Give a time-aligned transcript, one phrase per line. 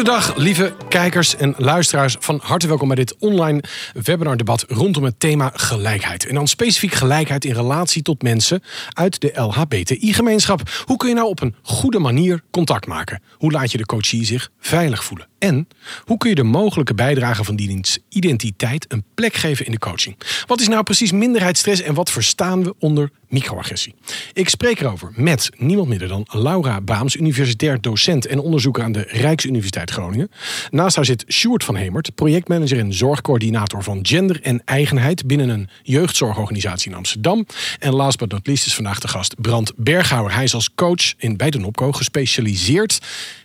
[0.00, 2.16] Goedendag, lieve kijkers en luisteraars.
[2.20, 3.62] Van harte welkom bij dit online
[4.02, 6.26] webinardebat rondom het thema gelijkheid.
[6.26, 10.70] En dan specifiek gelijkheid in relatie tot mensen uit de LHBTI-gemeenschap.
[10.84, 13.22] Hoe kun je nou op een goede manier contact maken?
[13.32, 15.26] Hoe laat je de coachie zich veilig voelen?
[15.38, 15.68] En
[16.04, 20.16] hoe kun je de mogelijke bijdrage van diens identiteit een plek geven in de coaching?
[20.46, 23.94] Wat is nou precies minderheidsstress en wat verstaan we onder microagressie?
[24.32, 29.04] Ik spreek erover met niemand minder dan Laura Baams, universitair docent en onderzoeker aan de
[29.08, 30.30] Rijksuniversiteit Groningen.
[30.70, 35.68] Naast haar zit Sjoerd van Hemert, projectmanager en zorgcoördinator van gender en eigenheid binnen een
[35.82, 37.46] jeugdzorgorganisatie in Amsterdam.
[37.78, 40.34] En last but not least is vandaag de gast Brand Berghouwer.
[40.34, 42.98] Hij is als coach in, bij de NOPCO gespecialiseerd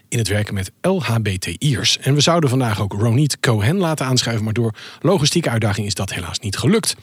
[0.10, 1.98] in het werken met LHBTI'ers.
[1.98, 6.14] En we zouden vandaag ook Ronit Cohen laten aanschuiven, maar door logistieke uitdaging is dat
[6.14, 6.96] helaas niet gelukt.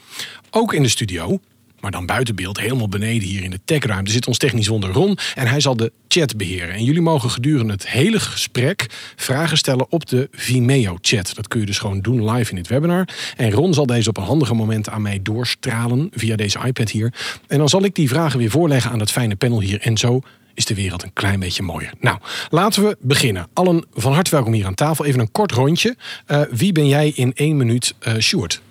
[0.49, 1.39] Ook in de studio,
[1.83, 5.17] maar dan buiten beeld, helemaal beneden hier in de techruimte, zit ons technisch wonder Ron.
[5.35, 6.73] En hij zal de chat beheren.
[6.73, 11.35] En jullie mogen gedurende het hele gesprek vragen stellen op de Vimeo-chat.
[11.35, 13.07] Dat kun je dus gewoon doen live in dit webinar.
[13.37, 17.13] En Ron zal deze op een handige moment aan mij doorstralen via deze iPad hier.
[17.47, 19.81] En dan zal ik die vragen weer voorleggen aan het fijne panel hier.
[19.81, 20.21] En zo
[20.53, 21.93] is de wereld een klein beetje mooier.
[21.99, 22.17] Nou,
[22.49, 23.47] laten we beginnen.
[23.53, 25.05] Allen van harte welkom hier aan tafel.
[25.05, 25.95] Even een kort rondje.
[26.27, 28.61] Uh, wie ben jij in één minuut, uh, Sjoerd?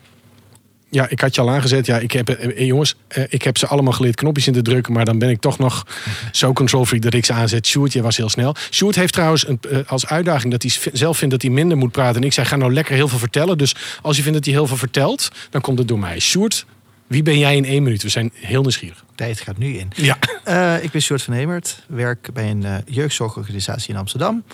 [0.94, 1.86] Ja, ik had je al aangezet.
[1.86, 4.92] Ja, ik heb, eh, jongens, eh, ik heb ze allemaal geleerd knopjes in te drukken.
[4.92, 5.86] Maar dan ben ik toch nog
[6.32, 7.66] zo control freak dat ik ze aanzet.
[7.66, 8.54] Sjoerd, je was heel snel.
[8.70, 11.92] Sjoerd heeft trouwens een, uh, als uitdaging dat hij zelf vindt dat hij minder moet
[11.92, 12.20] praten.
[12.20, 13.58] En ik zei, ga nou lekker heel veel vertellen.
[13.58, 16.20] Dus als je vindt dat hij heel veel vertelt, dan komt het door mij.
[16.20, 16.66] Sjoerd,
[17.06, 18.02] wie ben jij in één minuut?
[18.02, 19.04] We zijn heel nieuwsgierig.
[19.14, 19.90] Tijd gaat nu in.
[19.94, 20.18] Ja.
[20.48, 21.82] Uh, ik ben Sjoerd van Hemert.
[21.88, 24.44] Werk bij een uh, jeugdzorgorganisatie in Amsterdam.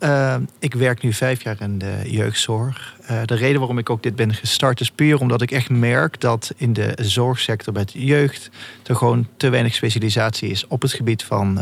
[0.00, 2.96] Uh, ik werk nu vijf jaar in de jeugdzorg.
[3.24, 6.54] de reden waarom ik ook dit ben gestart is puur omdat ik echt merk dat
[6.56, 8.50] in de zorgsector de jeugd
[8.86, 11.58] er gewoon te weinig specialisatie is op het gebied van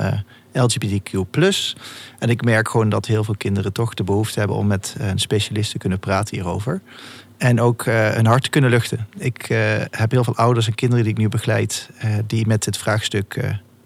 [0.53, 1.13] LGBTQ+.
[2.19, 5.19] En ik merk gewoon dat heel veel kinderen toch de behoefte hebben om met een
[5.19, 6.81] specialist te kunnen praten hierover.
[7.39, 9.07] En ook uh, hun hart te kunnen luchten.
[9.19, 9.47] Ik
[9.91, 11.91] heb heel veel ouders en kinderen die ik nu begeleid,
[12.27, 13.41] die met dit vraagstuk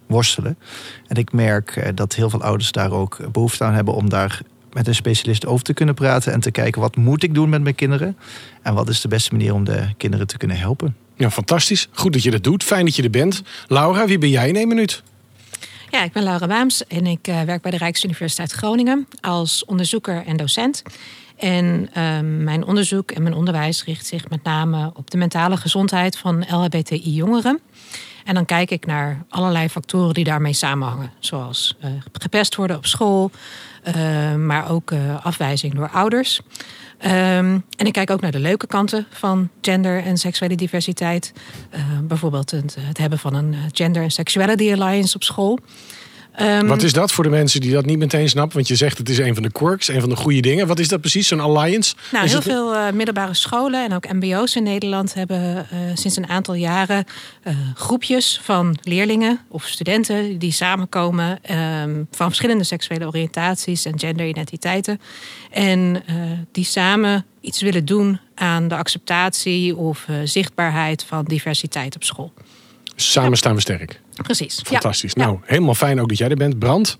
[0.09, 0.59] worstelen.
[1.07, 4.41] En ik merk dat heel veel ouders daar ook behoefte aan hebben om daar
[4.73, 7.63] met een specialist over te kunnen praten en te kijken wat moet ik doen met
[7.63, 8.17] mijn kinderen
[8.63, 10.97] en wat is de beste manier om de kinderen te kunnen helpen.
[11.17, 11.89] Ja, fantastisch.
[11.93, 12.65] Goed dat je dat doet.
[12.65, 13.43] Fijn dat je er bent.
[13.67, 15.03] Laura, wie ben jij in één minuut?
[15.91, 20.37] Ja, ik ben Laura Baams en ik werk bij de Rijksuniversiteit Groningen als onderzoeker en
[20.37, 20.83] docent.
[21.37, 26.19] En um, mijn onderzoek en mijn onderwijs richt zich met name op de mentale gezondheid
[26.19, 27.61] van LHBTI-jongeren.
[28.29, 32.87] En dan kijk ik naar allerlei factoren die daarmee samenhangen, zoals uh, gepest worden op
[32.87, 33.31] school,
[33.97, 36.41] uh, maar ook uh, afwijzing door ouders.
[37.05, 41.33] Um, en ik kijk ook naar de leuke kanten van gender en seksuele diversiteit.
[42.03, 45.59] bijvoorbeeld het, het, hebben van een Gender and Sexuality Alliance op school.
[46.41, 48.57] Um, Wat is dat voor de mensen die dat niet meteen snappen?
[48.57, 50.67] Want je zegt het is een van de quirks, een van de goede dingen.
[50.67, 51.95] Wat is dat precies, zo'n alliance?
[52.13, 52.49] Nou, is heel het...
[52.49, 57.05] veel uh, middelbare scholen en ook mbo's in Nederland hebben uh, sinds een aantal jaren
[57.45, 65.01] uh, groepjes van leerlingen of studenten die samenkomen um, van verschillende seksuele oriëntaties en genderidentiteiten.
[65.51, 66.03] En
[66.53, 72.33] die samen iets willen doen aan de acceptatie of zichtbaarheid van diversiteit op school.
[72.97, 73.37] Samen ja.
[73.37, 74.01] staan we sterk.
[74.23, 74.61] Precies.
[74.65, 75.13] Fantastisch.
[75.15, 75.25] Ja.
[75.25, 76.59] Nou, helemaal fijn ook dat jij er bent.
[76.59, 76.99] Brand,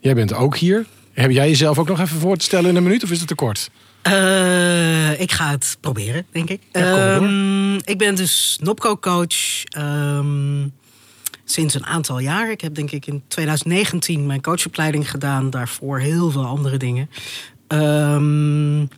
[0.00, 0.86] jij bent ook hier.
[1.12, 3.28] Heb jij jezelf ook nog even voor te stellen in een minuut of is het
[3.28, 3.70] te kort?
[4.08, 6.60] Uh, ik ga het proberen, denk ik.
[6.72, 10.72] Ja, um, ik ben dus Nopco-coach um,
[11.44, 12.50] sinds een aantal jaar.
[12.50, 15.50] Ik heb denk ik in 2019 mijn coachopleiding gedaan.
[15.50, 17.10] Daarvoor heel veel andere dingen.
[17.68, 18.88] Um,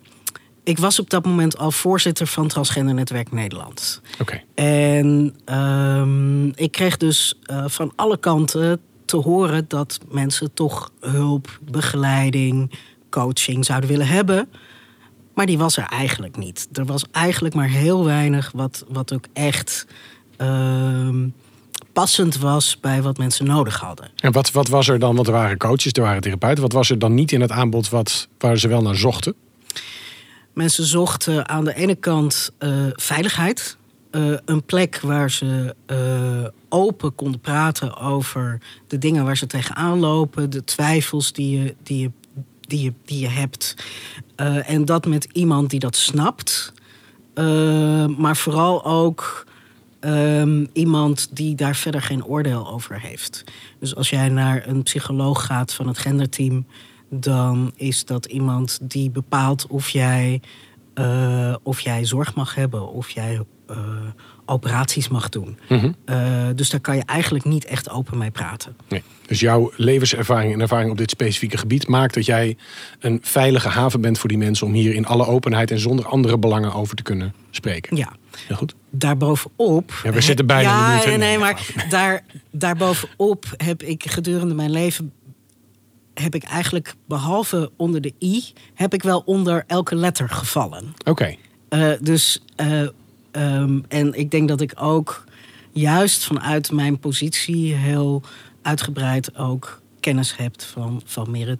[0.66, 4.00] ik was op dat moment al voorzitter van Transgender Netwerk Nederland.
[4.20, 4.22] Oké.
[4.22, 4.44] Okay.
[4.54, 11.58] En um, ik kreeg dus uh, van alle kanten te horen dat mensen toch hulp,
[11.70, 12.78] begeleiding,
[13.10, 14.48] coaching zouden willen hebben.
[15.34, 16.68] Maar die was er eigenlijk niet.
[16.72, 19.86] Er was eigenlijk maar heel weinig wat, wat ook echt
[20.38, 21.34] um,
[21.92, 24.10] passend was bij wat mensen nodig hadden.
[24.16, 25.14] En wat, wat was er dan?
[25.14, 26.62] Want er waren coaches, er waren therapeuten.
[26.62, 29.34] Wat was er dan niet in het aanbod wat, waar ze wel naar zochten?
[30.56, 33.76] Mensen zochten aan de ene kant uh, veiligheid.
[34.10, 39.98] eh, een plek waar ze eh, open konden praten over de dingen waar ze tegenaan
[39.98, 42.10] lopen, de twijfels die je, die je,
[42.60, 43.74] die je, die je hebt.
[44.36, 46.72] Eh, en dat met iemand die dat snapt,
[47.34, 49.46] Eh, maar vooral ook
[50.00, 53.44] ehm, iemand die daar verder geen oordeel over heeft.
[53.80, 56.66] Dus als jij naar een psycholoog gaat van het genderteam,
[57.10, 60.40] dan is dat iemand die bepaalt of jij,
[60.94, 63.76] eh, of jij zorg mag hebben, of jij eh,
[64.44, 65.58] operaties mag doen.
[65.68, 65.92] Mhm.
[66.04, 68.76] Eh, dus daar kan je eigenlijk niet echt open mee praten.
[68.88, 69.02] Nee.
[69.26, 72.56] Dus jouw levenservaring en ervaring op dit specifieke gebied maakt dat jij
[72.98, 76.38] een veilige haven bent voor die mensen om hier in alle openheid en zonder andere
[76.38, 77.96] belangen over te kunnen spreken.
[77.96, 78.12] Ja.
[78.46, 78.74] Heel goed.
[78.90, 80.00] Daarbovenop.
[80.02, 81.04] Ja, we zitten bijna ja?
[81.04, 85.12] Nee, Nee, maar daar, daarbovenop heb ik gedurende mijn leven.
[86.20, 88.44] Heb ik eigenlijk, behalve onder de i.
[88.74, 90.94] heb ik wel onder elke letter gevallen.
[91.04, 91.36] Oké.
[91.68, 92.42] Eh, dus.
[92.56, 92.82] eh,
[93.30, 95.24] ehm, en ik denk dat ik ook
[95.72, 98.22] juist vanuit mijn positie heel
[98.62, 101.56] uitgebreid ook kennis heb van, van meer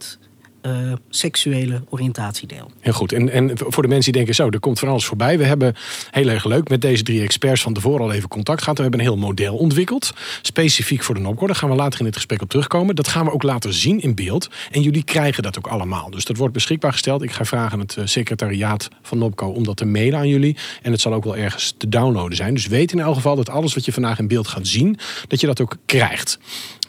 [0.66, 2.70] eh, seksuele oriëntatiedeel.
[2.80, 3.12] Heel goed.
[3.12, 5.38] En, en voor de mensen die denken, zo, er komt van alles voorbij.
[5.38, 5.74] We hebben
[6.10, 8.76] heel erg leuk met deze drie experts van tevoren al even contact gehad.
[8.76, 11.46] We hebben een heel model ontwikkeld, specifiek voor de NOPCO.
[11.46, 12.94] Daar gaan we later in het gesprek op terugkomen.
[12.94, 14.50] Dat gaan we ook laten zien in beeld.
[14.70, 16.10] En jullie krijgen dat ook allemaal.
[16.10, 17.22] Dus dat wordt beschikbaar gesteld.
[17.22, 20.56] Ik ga vragen aan het eh, secretariaat van NOPCO om dat te mailen aan jullie.
[20.82, 22.54] En het zal ook wel ergens te downloaden zijn.
[22.54, 24.98] Dus weet in elk geval dat alles wat je vandaag in beeld gaat zien,
[25.28, 26.38] dat je dat ook krijgt.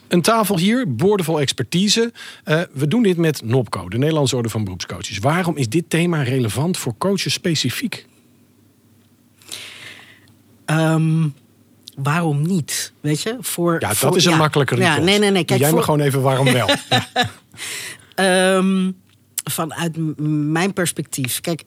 [0.08, 2.12] Een tafel hier, boordevol expertise.
[2.44, 5.18] Eh, we doen dit met NOPCO, de Nederlandse Orde van Beroepscoaches.
[5.18, 8.06] Waarom is dit thema relevant voor coaches specifiek?
[10.64, 11.28] Ehm,
[11.96, 12.92] waarom niet?
[13.00, 13.36] Weet je?
[13.40, 14.36] Voor, Ja, dat voor- is een ja.
[14.36, 15.10] makkelijke Ja, response.
[15.10, 15.44] nee, nee, nee.
[15.44, 16.68] Kijk, Jij voor, mag gewoon even waarom wel.
[16.90, 17.06] Ja.
[18.14, 18.90] Ehm,
[19.44, 19.96] vanuit
[20.50, 21.40] mijn perspectief.
[21.40, 21.62] Kijk,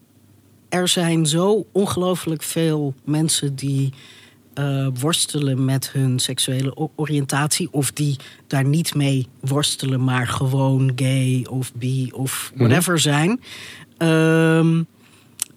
[0.68, 3.92] er zijn zo ongelooflijk veel mensen die
[4.54, 7.68] eh, worstelen met hun seksuele oriëntatie.
[7.70, 8.16] Of die
[8.46, 13.40] daar niet mee worstelen, maar gewoon gay of bi of whatever zijn.
[13.98, 14.82] Ehm,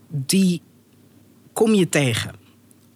[0.08, 0.62] die
[1.54, 2.32] kom je tegen.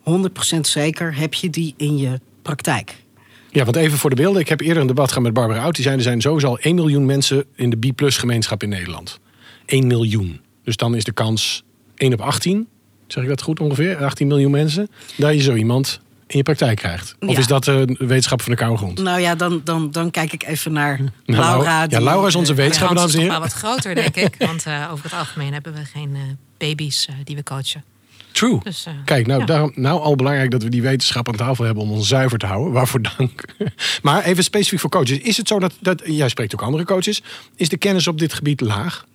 [0.03, 3.03] 100% zeker heb je die in je praktijk.
[3.51, 4.41] ja, want even voor de beelden.
[4.41, 5.75] Ik heb eerder een debat gehad met Barbara Oud.
[5.75, 9.19] Die zei er zijn sowieso al 1 miljoen mensen in de B-plus gemeenschap in Nederland.
[9.65, 10.41] 1 miljoen.
[10.63, 11.63] Dus dan is de kans
[11.95, 12.67] 1 op 18.
[13.11, 14.03] Zeg ik dat goed ongeveer?
[14.06, 14.89] 18 miljoen mensen.
[15.17, 17.15] Dat je zo iemand in je praktijk krijgt.
[17.19, 17.38] Of Ja.
[17.38, 19.01] is dat een wetenschap van de koude grond?
[19.01, 21.11] Nou ja, dan, dan, dan kijk ik even naar Nou,
[21.41, 21.85] Laura.
[21.89, 23.39] ja, Laura is onze De wetenschapper, dames is en heren.
[23.39, 24.35] wel wat groter, denk ik.
[24.47, 26.21] Want eh, over het algemeen hebben we geen eh,
[26.57, 27.83] baby's eh, die we coachen.
[28.31, 28.59] True.
[28.63, 29.45] Dus, eh, Kijk, nou, ja.
[29.45, 32.45] daarom, nou al belangrijk dat we die wetenschap aan tafel hebben om ons zuiver te
[32.45, 32.71] houden.
[32.73, 33.44] Waarvoor dank.
[34.01, 35.17] Maar even specifiek voor coaches.
[35.17, 37.21] Is het zo dat, dat jij spreekt ook andere coaches.
[37.56, 39.06] Is de kennis op dit gebied laag?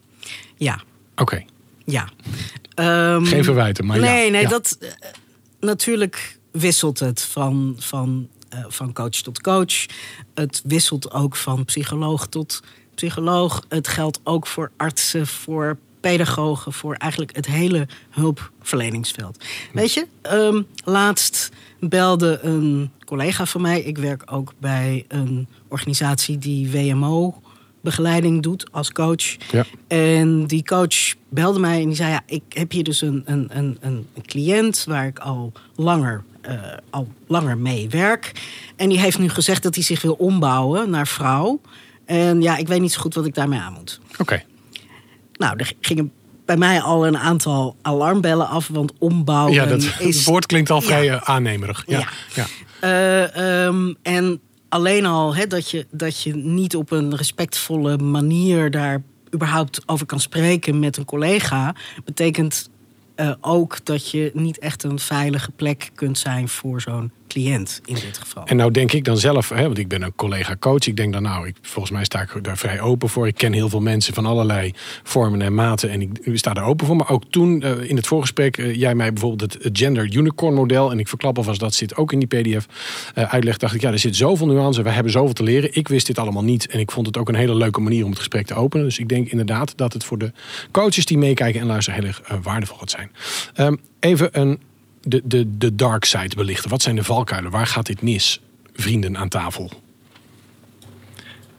[0.57, 0.81] Ja,
[1.17, 1.45] Oké,
[1.85, 2.09] ja.
[2.75, 4.03] Ehm, geen verwijten, maar ja.
[4.03, 4.49] nee, nee, Ja.
[4.49, 4.89] dat eh,
[5.61, 9.87] natuurlijk wisselt het van, van, eh, van coach tot coach.
[10.35, 12.63] Het wisselt ook van psycholoog tot
[12.95, 13.65] psycholoog.
[13.69, 19.45] Het geldt ook voor artsen, voor pedagogen, voor eigenlijk het hele hulpverleningsveld.
[19.73, 21.51] Weet je, ehm, laatst
[21.81, 23.81] belde een collega van mij.
[23.81, 27.43] Ik werk ook bij een organisatie die WMO
[27.85, 29.37] begeleiding doet als coach.
[29.51, 29.65] Ja.
[29.89, 33.49] En die coach belde mij en die zei: ja, ik heb hier dus een, een,
[33.53, 36.55] een, een cliënt waar ik al langer, eh,
[36.91, 38.33] al langer mee werk.
[38.77, 41.61] En die heeft nu gezegd dat hij zich wil ombouwen naar vrouw.
[42.07, 44.01] En ja, ik weet niet zo goed wat ik daarmee aan moet.
[44.19, 44.43] Oké,
[45.37, 46.13] Nou, er gingen
[46.45, 50.71] bij mij al een aantal alarmbellen af, want ombouwen ja, dat is het woord klinkt
[50.71, 51.15] al vrij Ja.
[51.21, 51.85] eh, aannemerig.
[51.87, 51.99] Ja.
[51.99, 52.09] Ja.
[52.35, 52.47] Ja.
[52.81, 54.41] Eh, ehm, en
[54.75, 59.03] alleen al dat, je, dat je niet op een respectvolle manier daar
[59.35, 62.71] überhaupt over kan spreken met een collega, betekent
[63.15, 67.95] eh, ook dat je niet echt een veilige plek kunt zijn voor zo'n cliënt in
[67.95, 68.45] dit geval.
[68.45, 70.87] En nou denk ik dan zelf, hè, want ik ben een collega coach.
[70.87, 73.27] Ik denk dan nou, ik, volgens mij sta ik daar vrij open voor.
[73.27, 75.91] Ik ken heel veel mensen van allerlei vormen en maten.
[75.91, 76.97] En ik, sta daar open voor.
[76.97, 80.91] Maar ook toen eh, in het voorgesprek, eh, jij mij bijvoorbeeld het gender unicorn model.
[80.91, 82.67] En ik verklap alvast, dat zit ook in die pdf
[83.15, 83.57] eh, uitleg.
[83.57, 84.83] Dacht ik, ja, er zit zoveel nuance.
[84.83, 85.75] We hebben zoveel te leren.
[85.75, 86.67] Ik wist dit allemaal niet.
[86.67, 88.87] En ik vond het ook een hele leuke manier om het gesprek te openen.
[88.87, 90.33] Dus ik denk inderdaad dat het voor de
[90.71, 93.11] coaches die meekijken en luisteren heel erg waardevol gaat zijn.
[93.55, 94.59] Ehm, even een,
[95.07, 96.71] de, de, de dark side belichten.
[96.71, 97.51] Wat zijn de valkuilen?
[97.51, 98.41] Waar gaat dit mis?
[98.73, 99.71] Vrienden aan tafel.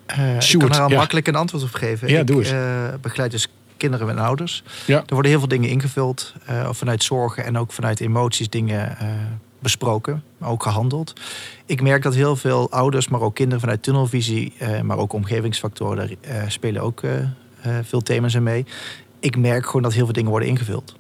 [0.06, 0.98] Eh, ik kan er al ja.
[0.98, 2.08] makkelijk een antwoord op geven.
[2.08, 2.50] Ja, ik doe eens.
[2.52, 3.48] eh, begeleid dus
[3.78, 4.64] kinderen en ouders.
[4.86, 4.98] Ja.
[4.98, 6.34] Er worden heel veel dingen ingevuld.
[6.46, 8.98] eh, vanuit zorgen en ook vanuit emoties dingen
[9.60, 10.24] besproken.
[10.38, 11.14] Maar ook gehandeld.
[11.66, 14.54] Ik merk dat heel veel ouders, maar ook kinderen vanuit tunnelvisie...
[14.84, 17.02] maar ook omgevingsfactoren, daar spelen ook
[17.84, 18.66] veel thema's in mee.
[19.20, 20.96] Ik merk gewoon dat heel veel dingen worden ingevuld.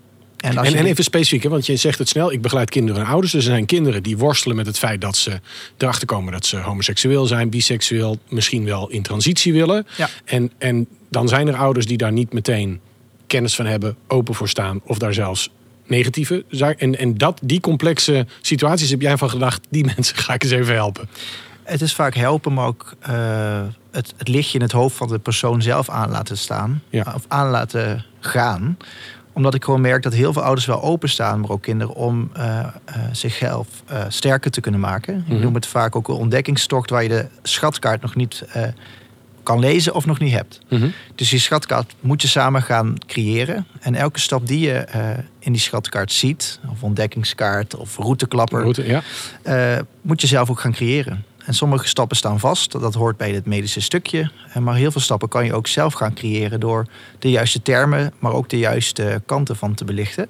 [0.46, 2.32] En, En, je en die- even specifiek, hè, want je zegt het snel.
[2.32, 3.32] Ik begeleid kinderen en ouders.
[3.32, 5.40] Dus er zijn kinderen die worstelen met het feit dat ze
[5.78, 9.88] erachter komen dat ze homoseksueel zijn, biseksueel, misschien wel in transitie willen.
[9.98, 10.10] Ja.
[10.25, 12.80] En, en dan zijn er ouders die daar niet meteen
[13.28, 15.50] kennis van hebben, open voor staan of daar zelfs
[15.88, 16.80] negatieve zaken.
[16.80, 20.52] En, en dat, die complexe situaties heb jij van gedacht, die mensen ga ik eens
[20.52, 21.10] even helpen.
[21.64, 23.62] Het is vaak helpen, maar ook eh,
[23.92, 26.82] het, het lichtje in het hoofd van de persoon zelf aan laten staan.
[26.90, 27.12] Ja.
[27.16, 28.78] Of aan laten gaan.
[29.36, 32.60] Omdat ik gewoon merk dat heel veel ouders wel openstaan, maar ook kinderen, om eh,
[32.60, 32.68] eh,
[33.12, 35.24] zichzelf eh, sterker te kunnen maken.
[35.25, 35.36] Mhm.
[35.36, 38.44] Ik noem het vaak ook een ontdekkingstocht waar je de schatkaart nog niet
[39.44, 40.60] kan lezen of nog niet hebt.
[41.15, 43.68] Dus die schatkaart moet je samen gaan creëren.
[43.80, 44.86] En elke stap die je
[45.39, 48.88] in die schatkaart ziet, of ontdekkingskaart of routeklapper, Route,
[49.44, 49.82] ja.
[50.01, 51.25] moet je zelf ook gaan creëren.
[51.46, 54.32] En sommige stappen staan vast, dat hoort bij het medische stukje.
[54.60, 56.86] Maar heel veel stappen kan je ook zelf gaan creëren door
[57.20, 60.28] de juiste termen, maar ook de juiste kanten van te belichten.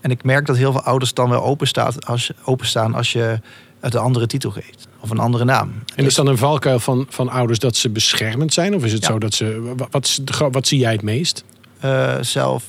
[0.00, 3.40] En ik merk dat heel veel ouders dan wel openstaan als, openstaan als je
[3.80, 5.72] het een andere titel geeft of een andere naam.
[5.94, 8.74] En is dan een valkuil van, van ouders dat ze beschermend zijn?
[8.74, 9.08] Of is het Ja.
[9.08, 9.74] zo dat ze.
[9.76, 11.44] wa- Wat, wat zie jij het meest?
[11.82, 12.64] Eh, zelf.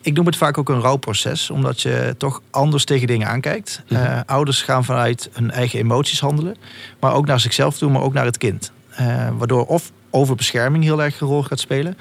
[0.00, 3.82] Ik noem het vaak ook een rouwproces, omdat je toch anders tegen dingen aankijkt.
[3.88, 4.02] Mhm.
[4.02, 6.56] Eh, ouders gaan vanuit hun eigen emoties handelen,
[7.00, 8.72] maar ook naar zichzelf toe, maar ook naar het kind.
[8.90, 11.98] Eh, waardoor of overbescherming heel erg een rol gaat spelen,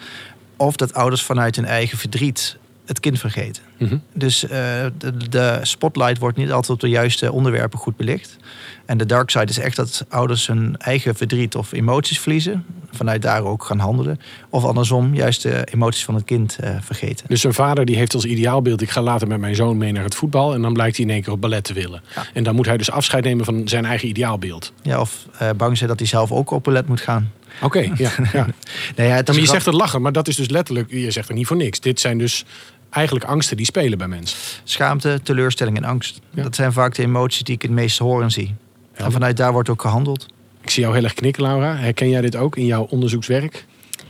[0.57, 2.57] of dat ouders vanuit hun eigen verdriet
[2.91, 3.63] het kind vergeten.
[3.77, 3.97] Mhm.
[4.13, 4.49] Dus eh,
[4.97, 8.37] de, de spotlight wordt niet altijd op de juiste onderwerpen goed belicht.
[8.85, 12.65] En de dark side is echt dat ouders hun eigen verdriet of emoties verliezen.
[12.91, 14.19] Vanuit daar ook gaan handelen.
[14.49, 17.25] Of andersom, juist de emoties van het kind eh, vergeten.
[17.27, 20.03] Dus een vader die heeft als ideaalbeeld: ik ga later met mijn zoon mee naar
[20.03, 20.53] het voetbal.
[20.53, 22.01] En dan blijkt hij in één keer op ballet te willen.
[22.15, 22.25] Ja.
[22.33, 24.73] En dan moet hij dus afscheid nemen van zijn eigen ideaalbeeld.
[24.81, 27.31] Ja, of eh, bang zijn dat hij zelf ook op ballet moet gaan.
[27.61, 28.11] Oké, ja.
[28.33, 28.47] ja.
[28.95, 31.29] Nee, ja, Maar je grap- zegt het lachen, maar dat is dus letterlijk, je zegt
[31.29, 31.79] er niet voor niks.
[31.79, 32.45] Dit zijn dus
[32.91, 34.37] eigenlijk angsten die spelen bij mensen.
[34.63, 36.19] schaamte, teleurstelling en angst.
[36.29, 36.43] Ja.
[36.43, 38.55] Dat zijn vaak de emoties die ik het meest hoor en zie.
[38.93, 40.25] En vanuit daar wordt ook gehandeld.
[40.61, 41.75] Ik zie jou heel erg knikken, Laura.
[41.75, 43.65] Herken jij dit ook in jouw onderzoekswerk?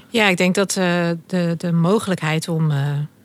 [0.09, 2.77] Ja, ik denk dat eh, de, de mogelijkheid om eh,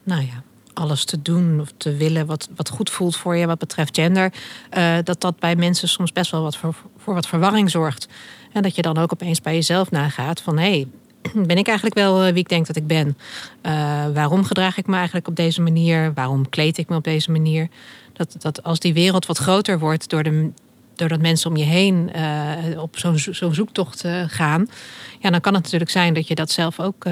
[0.05, 3.59] nou ja, alles te doen of te willen wat, wat goed voelt voor je wat
[3.59, 4.33] betreft gender,
[4.71, 8.09] eh, dat dat bij mensen soms best wel wat voor, voor wat verwarring zorgt.
[8.53, 10.87] En dat je dan ook opeens bij jezelf nagaat van hé, hey,
[11.47, 13.17] ben ik eigenlijk wel eh, wie ik denk dat ik ben?
[13.61, 13.73] Eh,
[14.15, 16.13] waarom gedraag ik me eigenlijk op deze manier?
[16.15, 17.69] Waarom kleed ik me op deze manier?
[18.13, 20.51] Dat, dat als die wereld wat groter wordt door de,
[20.95, 24.69] doordat mensen om je heen eh, op zo'n zo- zoektocht eh, gaan,
[25.21, 27.05] ja, dan kan het natuurlijk zijn dat je dat zelf ook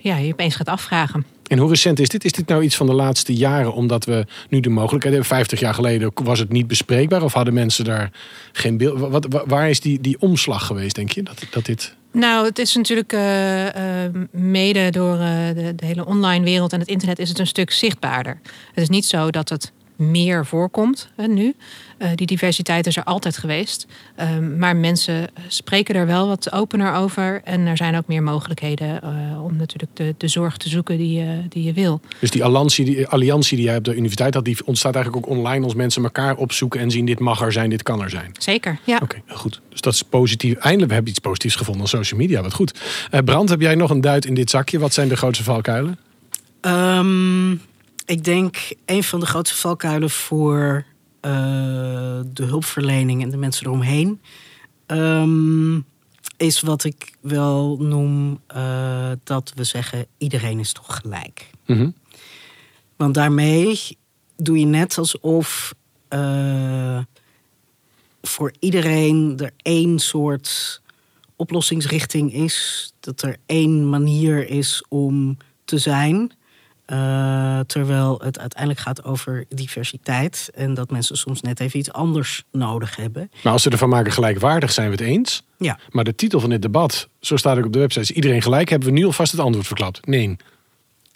[0.00, 1.24] ja, je opeens gaat afvragen.
[1.46, 2.24] En hoe recent is dit?
[2.24, 5.36] Is dit nou iets van de laatste jaren, omdat we nu de mogelijkheid hebben?
[5.36, 8.10] 50 jaar geleden was het niet bespreekbaar of hadden mensen daar
[8.52, 8.98] geen beeld?
[8.98, 11.22] Wat, wa- waar is die, die omslag geweest, denk je?
[11.22, 11.94] Dat, dat dit...
[12.16, 16.80] Nou, het is natuurlijk eh, eh, mede door eh, de, de hele online wereld en
[16.80, 18.38] het internet is het een stuk zichtbaarder.
[18.74, 21.54] Het is niet zo dat het meer voorkomt nu.
[21.98, 23.86] Eh, die diversiteit is er altijd geweest.
[24.16, 27.40] Ehm, maar mensen spreken er wel wat opener over.
[27.44, 31.18] En er zijn ook meer mogelijkheden eh, om natuurlijk de, de zorg te zoeken die
[31.18, 32.00] je, die je wil.
[32.20, 35.36] Dus die alliantie, die alliantie die jij op de universiteit had, die ontstaat eigenlijk ook
[35.36, 38.32] online als mensen elkaar opzoeken en zien dit mag er zijn, dit kan er zijn.
[38.38, 38.98] Zeker, ja.
[39.02, 39.60] Oké, heel goed.
[39.68, 40.54] Dus dat is positief.
[40.54, 42.42] Eindelijk hebben we iets positiefs gevonden op social media.
[42.42, 42.80] Wat goed.
[43.10, 44.78] Eh Brand, heb jij nog een duit in dit zakje?
[44.78, 45.98] Wat zijn de grootste valkuilen?
[46.60, 47.52] Ehm,
[48.04, 50.84] ik denk een van de grootste valkuilen voor
[52.32, 54.20] de hulpverlening en de mensen eromheen
[54.86, 55.80] ehm,
[56.36, 61.50] is wat ik wel noem eh, dat we zeggen: iedereen is toch gelijk.
[61.66, 61.90] Mhm.
[62.96, 63.98] Want daarmee
[64.36, 65.74] doe je net alsof
[66.08, 66.98] eh,
[68.22, 70.80] voor iedereen er één soort
[71.36, 72.92] oplossingsrichting is.
[73.00, 76.32] Dat er één manier is om te zijn.
[76.86, 80.50] Eh, terwijl het uiteindelijk gaat over diversiteit.
[80.54, 83.30] En dat mensen soms net even iets anders nodig hebben.
[83.42, 85.42] Maar als we ervan maken gelijkwaardig, zijn we het eens.
[85.58, 88.42] Ja, Maar de titel van dit debat, zo staat ook op de website, is iedereen
[88.42, 88.68] gelijk.
[88.68, 90.06] Hebben we nu alvast het antwoord verklapt?
[90.06, 90.36] Nee.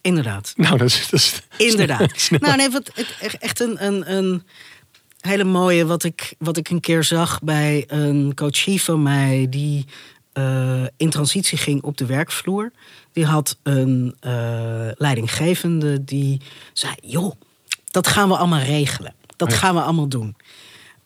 [0.00, 0.52] inderdaad.
[0.56, 1.08] Nou, dat is...
[1.10, 2.10] Dat is Inderdaad.
[2.20, 2.40] snel.
[2.40, 2.88] nou, nee, wat,
[3.20, 4.42] echt- echt een, een, een
[5.20, 9.86] hele mooie wat ik, wat ik een keer zag bij een coachie van mij die
[10.32, 12.72] eh, in transitie ging op de werkvloer.
[13.12, 14.32] Die had een eh,
[14.94, 16.40] leidinggevende die
[16.72, 17.32] zei: joh,
[17.90, 19.14] dat gaan we allemaal regelen.
[19.36, 20.36] Dat gaan we allemaal doen.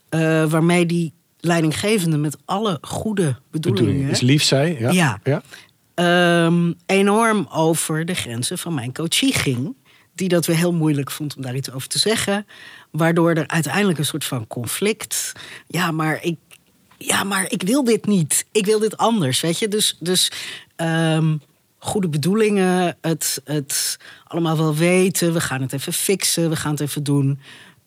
[0.08, 4.76] Eh, waarmee die leidinggevende met alle goede bedoelingen bedoeling is lief zij.
[4.78, 4.90] Ja.
[4.90, 5.20] Ja.
[5.24, 5.42] ja.
[5.94, 9.76] ehm, enorm over de grenzen van mijn coachie ging.
[10.14, 12.46] Die dat weer heel moeilijk vond om daar iets over te zeggen.
[12.90, 15.32] Waardoor er uiteindelijk een soort van conflict.
[15.66, 16.38] Ja, maar ik,
[17.06, 18.46] ja, maar ik wil dit niet.
[18.52, 19.68] Ik wil dit anders, weet je.
[19.68, 20.32] Dus, dus
[20.76, 21.36] ehm,
[21.78, 25.32] goede bedoelingen, het, het allemaal wel weten.
[25.32, 27.40] We gaan het even fixen, we gaan het even doen.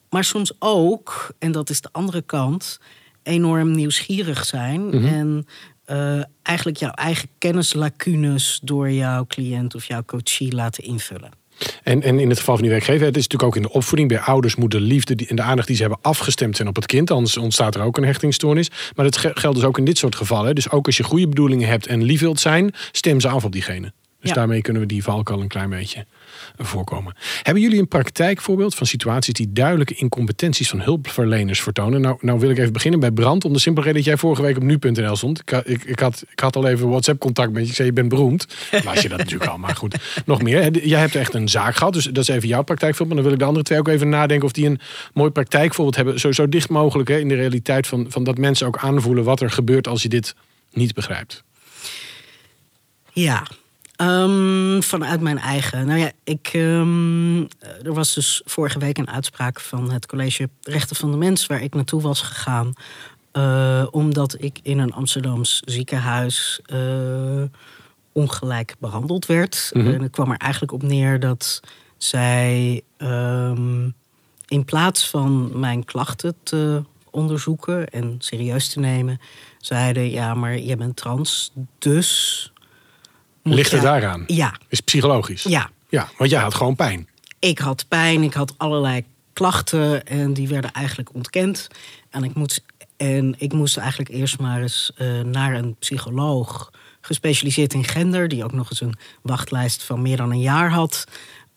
[0.10, 2.80] Maar soms ook, en dat is de andere kant,
[3.24, 4.94] enorm nieuwsgierig zijn.
[4.94, 5.48] En
[5.88, 11.32] uh, eigenlijk jouw eigen kennislacunes door jouw cliënt of jouw coachie laten invullen.
[11.84, 14.10] En, en in het geval van die werkgever, het is natuurlijk ook in de opvoeding.
[14.10, 16.86] Bij ouders moet de liefde en de aandacht die ze hebben afgestemd zijn op het
[16.86, 17.12] kind.
[17.12, 18.70] Anders ontstaat er ook een hechtingstoornis.
[18.96, 20.56] Maar dat geldt dus ook in dit soort gevallen.
[20.56, 23.52] Dus ook als je goede bedoelingen hebt en lief wilt zijn, stem ze af op
[23.52, 23.94] diegene.
[24.22, 26.06] Dus daarmee kunnen we die valkuil een klein beetje
[26.58, 27.16] voorkomen.
[27.42, 32.02] Hebben jullie een praktijkvoorbeeld van situaties die duidelijke incompetenties van hulpverleners vertonen?
[32.02, 34.42] Nou, nou wil ik even beginnen bij Brand, om de simpele reden dat jij vorige
[34.42, 35.42] week op nu.nl stond.
[35.64, 37.70] Ik, ik, had, ik had al even WhatsApp-contact met je.
[37.70, 38.48] Ik zei, je bent beroemd.
[38.86, 39.96] Maar je dat natuurlijk al, maar goed.
[40.26, 40.86] Nog meer.
[40.88, 43.20] Jij hebt echt een zaak gehad, dus dat is even jouw praktijkvoorbeeld.
[43.20, 44.80] Maar dan wil ik de andere twee ook even nadenken of die een
[45.14, 46.20] mooi praktijkvoorbeeld hebben.
[46.20, 49.42] Zo, zo dicht mogelijk hè, in de realiteit van, van dat mensen ook aanvoelen wat
[49.42, 50.36] er gebeurt als je dit
[50.72, 51.44] niet begrijpt.
[53.14, 53.48] Ja,
[54.02, 55.86] Um, vanuit mijn eigen.
[55.86, 57.48] Nou ja, ik, um,
[57.84, 61.62] er was dus vorige week een uitspraak van het College Rechten van de Mens, waar
[61.62, 62.74] ik naartoe was gegaan.
[63.34, 67.44] Uh, omdat ik in een Amsterdams ziekenhuis uh,
[68.12, 69.70] ongelijk behandeld werd.
[69.74, 69.94] Mm -hmm.
[69.94, 71.62] En het kwam er eigenlijk op neer dat
[71.98, 73.94] zij um,
[74.48, 79.20] in plaats van mijn klachten te onderzoeken en serieus te nemen,
[79.60, 82.52] zeiden: ja, maar je bent trans, dus
[83.54, 84.24] Ligt er daaraan?
[84.28, 84.56] Ja.
[84.68, 85.44] Is psychologisch?
[85.44, 85.70] Ja.
[85.90, 87.08] Ja, want jij had gewoon pijn.
[87.40, 91.68] Ik had pijn, ik had allerlei klachten en die werden eigenlijk ontkend.
[92.10, 92.64] En ik, moet,
[92.98, 98.44] en ik moest eigenlijk eerst maar eens uh, naar een psycholoog gespecialiseerd in gender, die
[98.44, 101.04] ook nog eens een wachtlijst van meer dan een jaar had.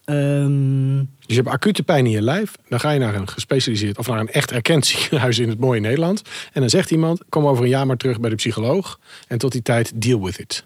[0.04, 0.98] Um...
[0.98, 2.54] Dus je hebt acute pijn in je lijf.
[2.68, 5.80] Dan ga je naar een gespecialiseerd of naar een echt erkend ziekenhuis in het mooie
[5.80, 6.22] Nederland.
[6.52, 8.98] En dan zegt iemand: kom over een jaar maar terug bij de psycholoog.
[9.28, 10.64] En tot die tijd, deal with it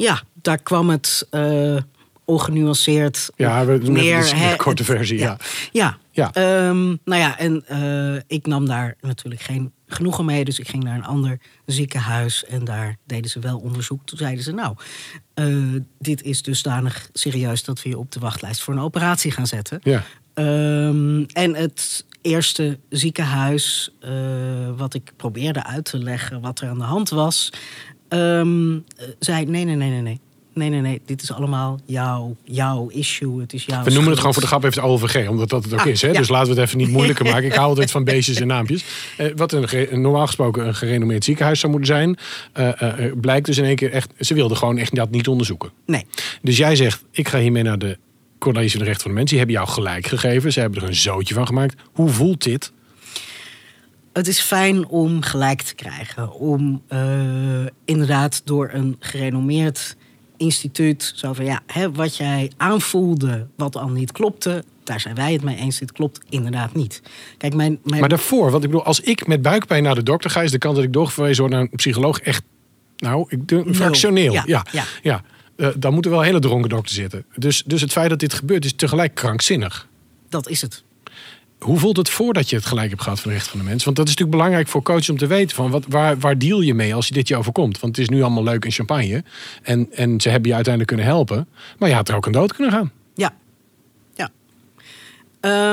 [0.00, 1.76] ja, daar kwam het uh,
[2.24, 3.96] ongenuanceerd ja, we doen.
[3.96, 5.36] Een korte versie, ja.
[5.72, 6.30] Ja, ja.
[6.32, 6.68] ja.
[6.68, 10.44] Um, nou ja, en uh, ik nam daar natuurlijk geen genoegen mee.
[10.44, 14.00] Dus ik ging naar een ander ziekenhuis en daar deden ze wel onderzoek.
[14.04, 14.76] Toen zeiden ze, nou,
[15.34, 19.46] uh, dit is dusdanig serieus dat we je op de wachtlijst voor een operatie gaan
[19.46, 19.80] zetten.
[19.82, 20.04] Ja.
[20.34, 24.10] Um, en het eerste ziekenhuis, uh,
[24.76, 27.52] wat ik probeerde uit te leggen wat er aan de hand was,
[28.10, 28.84] um,
[29.18, 30.20] zei: nee, nee, nee, nee, nee.
[30.54, 33.40] Nee, nee, nee, dit is allemaal jouw, jouw issue.
[33.40, 33.82] Het is jouw.
[33.82, 36.02] We noemen het gewoon voor de grap even OVG, omdat dat het ook ah, is.
[36.02, 36.08] Hè?
[36.08, 36.18] Ja.
[36.18, 37.44] Dus laten we het even niet moeilijker maken.
[37.44, 38.84] Ik hou altijd van beestjes en naampjes.
[39.18, 42.18] Uh, wat een, normaal gesproken een gerenommeerd ziekenhuis zou moeten zijn,
[42.58, 44.12] uh, uh, blijkt dus in één keer echt.
[44.18, 45.70] Ze wilden gewoon echt dat niet onderzoeken.
[45.86, 46.06] Nee.
[46.42, 47.98] Dus jij zegt: ik ga hiermee naar de
[48.38, 49.36] College van de Rechten van de Mensen.
[49.36, 50.52] Die hebben jou gelijk gegeven.
[50.52, 51.74] Ze hebben er een zootje van gemaakt.
[51.92, 52.72] Hoe voelt dit?
[54.12, 56.32] Het is fijn om gelijk te krijgen.
[56.32, 59.96] Om uh, inderdaad door een gerenommeerd
[60.36, 61.12] instituut.
[61.14, 64.64] Zo van ja, hè, wat jij aanvoelde, wat al niet klopte.
[64.84, 65.78] Daar zijn wij het mee eens.
[65.78, 67.02] Dit klopt inderdaad niet.
[67.36, 68.00] Kijk, mijn, mijn...
[68.00, 70.58] Maar daarvoor, want ik bedoel, als ik met buikpijn naar de dokter ga, is de
[70.58, 72.42] kans dat ik doorverwezen word naar een psycholoog echt.
[72.96, 74.32] Nou, ik fractioneel.
[74.32, 74.84] Ja, ja, ja.
[75.02, 75.22] ja.
[75.56, 77.24] Uh, dan moet er wel een hele dronken dokter zitten.
[77.36, 79.88] Dus, dus het feit dat dit gebeurt is tegelijk krankzinnig.
[80.28, 80.84] Dat is het.
[81.60, 83.84] Hoe voelt het voordat je het gelijk hebt gehad van de rechten van de mens?
[83.84, 86.60] Want dat is natuurlijk belangrijk voor coaches om te weten van wat, waar, waar deal
[86.60, 87.80] je mee als je dit je overkomt.
[87.80, 89.24] Want het is nu allemaal leuk in champagne.
[89.62, 91.48] En, en ze hebben je uiteindelijk kunnen helpen.
[91.78, 92.92] Maar je had er ook een dood kunnen gaan.
[93.14, 93.34] Ja.
[94.14, 94.30] Ja.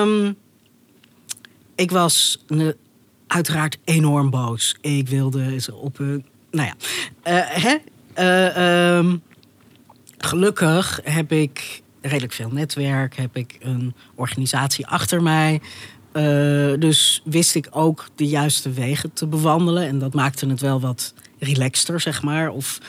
[0.02, 0.36] Um,
[1.76, 2.44] ik was
[3.28, 4.76] uiteraard enorm boos.
[4.82, 6.26] Ik wilde ze op een.
[6.52, 6.76] Nou ja.
[7.32, 7.76] Uh, hè?
[8.20, 9.22] Uh, um,
[10.18, 15.62] gelukkig heb ik redelijk veel netwerk, heb ik een organisatie achter mij.
[16.14, 19.88] Uh, dus wist ik ook de juiste wegen te bewandelen.
[19.88, 22.50] En dat maakte het wel wat relaxter, zeg maar.
[22.50, 22.80] Of,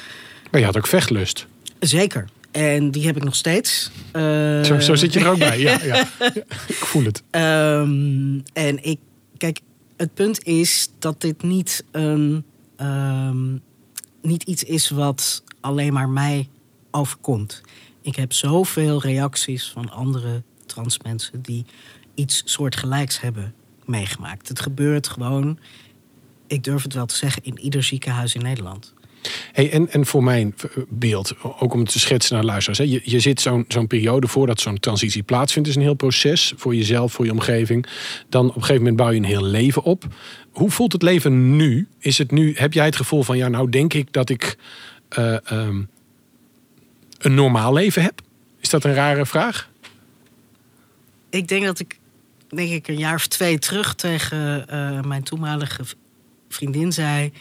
[0.50, 1.46] maar je had ook vechtlust.
[1.78, 2.24] Zeker.
[2.50, 3.90] En die heb ik nog steeds.
[4.12, 4.62] Uh...
[4.62, 5.78] Zo, zo, zit je er ook bij, ja.
[5.82, 6.08] ja.
[6.66, 7.22] Ik voel het.
[7.30, 8.98] Um, en ik,
[9.36, 9.60] kijk,
[9.96, 12.44] het punt is dat dit niet, een,
[12.80, 13.62] um,
[14.22, 16.48] niet iets is wat alleen maar mij
[16.90, 17.62] overkomt.
[18.08, 21.64] Ik heb zoveel reacties van andere transmensen die
[22.14, 24.48] iets soortgelijks hebben meegemaakt.
[24.48, 25.58] Het gebeurt gewoon,
[26.46, 28.94] ik durf het wel te zeggen, in ieder ziekenhuis in Nederland.
[29.52, 30.54] Hey, en, en voor mijn
[30.88, 32.78] beeld, ook om het te schetsen naar luisteraars.
[32.78, 35.68] Hè, je, je zit zo'n zo'n periode voordat zo'n transitie plaatsvindt.
[35.68, 37.86] is een heel proces voor jezelf, voor je omgeving.
[38.28, 40.06] Dan op een gegeven moment bouw je een heel leven op.
[40.50, 41.88] Hoe voelt het leven nu?
[41.98, 44.58] Is het nu heb jij het gevoel van, ja, nou denk ik dat ik
[45.18, 45.88] uh, um,
[47.18, 48.20] een normaal leven heb?
[48.60, 49.68] Is dat een rare vraag?
[51.30, 51.98] Ik denk dat ik,
[52.48, 55.82] denk ik, een jaar of twee terug tegen uh, mijn toenmalige
[56.48, 57.32] vriendin zei.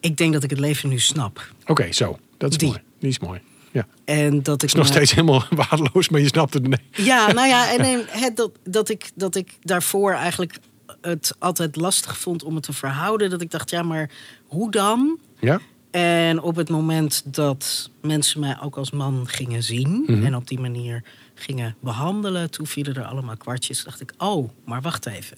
[0.00, 1.46] Ik denk dat ik het leven nu snap.
[1.60, 2.18] Oké, okay, zo.
[2.38, 2.68] dat is Die.
[2.68, 2.80] mooi.
[2.98, 3.40] Die is mooi.
[3.70, 3.86] Ja.
[4.04, 6.66] En dat ik is nog me- steeds helemaal waardeloos, maar je snapt het.
[6.68, 6.78] Nee.
[6.90, 10.58] Ja, nou ja, en, en het, dat, dat, ik, dat ik daarvoor eigenlijk
[11.00, 13.30] het altijd lastig vond om het te verhouden.
[13.30, 14.10] Dat ik dacht, ja, maar
[14.46, 15.18] hoe dan?
[15.40, 15.60] Ja?
[15.92, 20.24] En op het moment dat mensen mij ook als man gingen zien Mhm.
[20.24, 21.02] en op die manier
[21.34, 23.84] gingen behandelen, toen vielen er allemaal kwartjes.
[23.84, 25.36] dacht ik, oh, maar wacht even.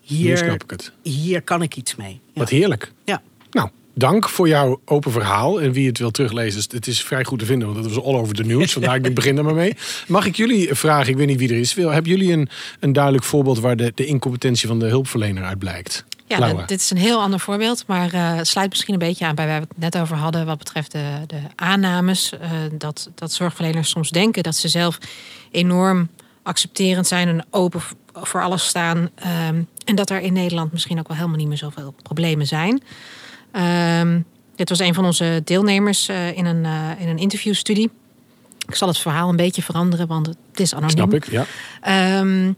[0.00, 0.92] Hier, snap ik het.
[1.02, 2.20] hier kan ik iets mee.
[2.32, 2.40] Ja.
[2.40, 2.92] Wat heerlijk.
[3.04, 3.22] Ja.
[3.50, 5.60] Nou, dank voor jouw open verhaal.
[5.60, 8.14] En wie het wil teruglezen, het is vrij goed te vinden, want het was all
[8.14, 8.72] over the news.
[8.82, 9.74] Vandaar ik begin er maar mee.
[10.08, 12.48] Mag ik jullie vragen, ik weet niet wie er is, Wil- hebben jullie een,
[12.80, 16.04] een duidelijk voorbeeld waar de, de incompetentie van de hulpverlener uit blijkt?
[16.38, 16.66] Ja, Laura.
[16.66, 19.46] dit is een heel ander voorbeeld, maar eh, het sluit misschien een beetje aan bij
[19.46, 22.32] waar we het net over hadden wat betreft de, de aannames.
[22.38, 24.98] eh, dat, dat zorgverleners soms denken dat ze zelf
[25.50, 26.08] enorm
[26.42, 27.80] accepterend zijn en open
[28.12, 29.10] voor alles staan.
[29.14, 32.82] ehm, en dat er in Nederland misschien ook wel helemaal niet meer zoveel problemen zijn.
[33.52, 34.20] Ehm,
[34.56, 36.64] dit was een van onze deelnemers eh, in, een,
[36.98, 37.90] in een interviewstudie.
[38.68, 40.96] Ik zal het verhaal een beetje veranderen, want het is anoniem.
[40.96, 41.44] Snap ik, ja.
[41.80, 42.52] Ehm,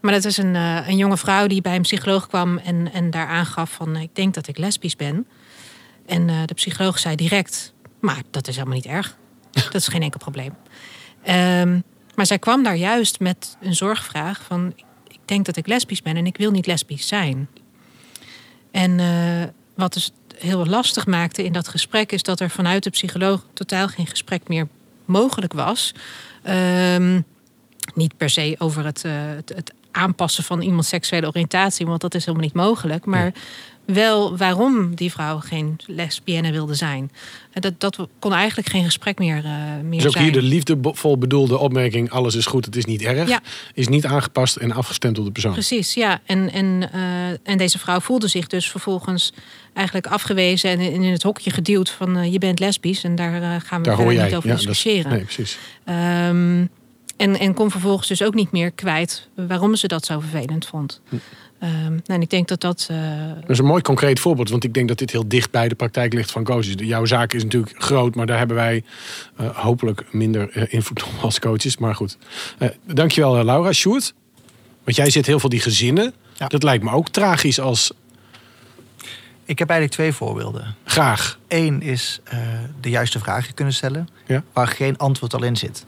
[0.00, 3.10] maar dat is een, eh, een jonge vrouw die bij een psycholoog kwam en, en
[3.10, 5.26] daar aangaf van ik denk dat ik lesbisch ben.
[6.06, 9.16] En eh, de psycholoog zei direct, maar dat is helemaal niet erg.
[9.72, 10.54] Dat is geen enkel probleem.
[11.22, 11.80] Ehm,
[12.14, 14.72] maar zij kwam daar juist met een zorgvraag van
[15.08, 17.48] ik denk dat ik lesbisch ben en ik wil niet lesbisch zijn.
[18.70, 22.90] En eh, wat dus heel lastig maakte in dat gesprek is dat er vanuit de
[22.90, 24.68] psycholoog totaal geen gesprek meer
[25.04, 25.94] mogelijk was.
[26.42, 27.20] Ehm,
[27.94, 32.14] niet per se over het, eh, het, het aanpassen van iemands seksuele oriëntatie, want dat
[32.14, 33.04] is helemaal niet mogelijk.
[33.04, 33.32] Maar
[33.84, 37.10] wel waarom die vrouw geen lesbienne wilde zijn.
[37.52, 40.24] En dat, dat kon eigenlijk geen gesprek meer, eh meer Dus ook zijn.
[40.24, 43.28] hier de liefdevol bedoelde opmerking, alles is goed, het is niet erg.
[43.28, 43.40] Ja.
[43.74, 45.52] Is niet aangepast en afgestemd op de persoon.
[45.52, 46.20] Precies, ja.
[46.24, 49.32] En, en, eh, en deze vrouw voelde zich dus vervolgens
[49.74, 53.82] eigenlijk afgewezen en in het hokje geduwd van eh, je bent lesbisch en daar gaan
[53.82, 54.24] we Daar hoor jij.
[54.24, 55.10] niet over Ja, dat is- discussiëren.
[55.12, 55.58] nee, precies.
[55.84, 56.64] Ehm,
[57.16, 61.00] en, en kon vervolgens dus ook niet meer kwijt waarom ze dat zo vervelend vond.
[61.08, 61.16] Hm.
[61.58, 62.86] Ehm, nou, en ik denk dat dat.
[62.90, 62.96] eh,
[63.40, 65.74] Dat is een mooi concreet voorbeeld, want ik denk dat dit heel dicht bij de
[65.74, 66.74] praktijk ligt van coaches.
[66.76, 68.84] Jouw zaak is natuurlijk groot, maar daar hebben wij
[69.36, 71.76] eh, hopelijk minder eh, invloed op als coaches.
[71.76, 72.18] Maar goed,
[72.58, 73.72] Eh, dankjewel Laura.
[73.72, 74.14] Sjoerd,
[74.84, 76.14] want jij zit heel veel die gezinnen.
[76.34, 76.46] Ja.
[76.46, 77.92] Dat lijkt me ook tragisch als
[79.44, 80.74] Ik heb eigenlijk twee voorbeelden.
[80.84, 81.38] graag.
[81.48, 82.38] Eén is eh,
[82.80, 84.42] de juiste vragen kunnen stellen, Ja.
[84.52, 85.84] waar geen antwoord al in zit.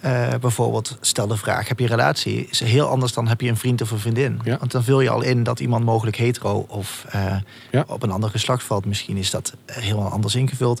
[0.00, 2.46] Eh, bijvoorbeeld, stel de vraag: heb je een relatie?
[2.50, 4.40] Is heel anders dan heb je een vriend of een vriendin.
[4.44, 4.56] Ja.
[4.58, 7.36] Want dan vul je al in dat iemand mogelijk hetero of eh,
[7.70, 7.84] Ja.
[7.86, 8.84] op een ander geslacht valt.
[8.86, 10.80] Misschien is dat helemaal anders ingevuld.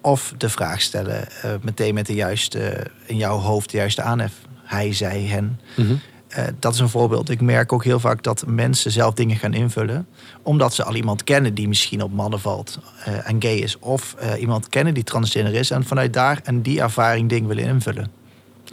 [0.00, 4.32] Of de vraag stellen eh, meteen met de juiste, in jouw hoofd de juiste aanhef.
[4.62, 5.60] Hij, zij, hen.
[5.76, 5.94] Mhm.
[6.28, 7.30] Eh, dat is een voorbeeld.
[7.30, 10.06] Ik merk ook heel vaak dat mensen zelf dingen gaan invullen.
[10.42, 13.78] Omdat ze al iemand kennen die misschien op mannen valt eh, en gay is.
[13.78, 15.70] Of eh, iemand kennen die transgender is.
[15.70, 18.10] En vanuit daar en die ervaring dingen willen invullen.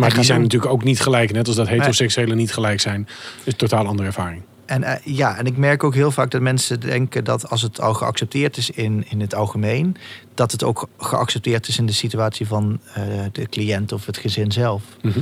[0.01, 0.47] Maar die zijn doen.
[0.47, 1.31] natuurlijk ook niet gelijk.
[1.31, 3.07] Net als dat heteroseksuelen niet gelijk zijn.
[3.43, 4.41] is een totaal andere ervaring.
[4.65, 7.81] En eh, ja, en ik merk ook heel vaak dat mensen denken dat als het
[7.81, 9.95] al geaccepteerd is in, in het algemeen,
[10.33, 14.51] dat het ook geaccepteerd is in de situatie van eh, de cliënt of het gezin
[14.51, 14.83] zelf.
[15.01, 15.19] Mhm.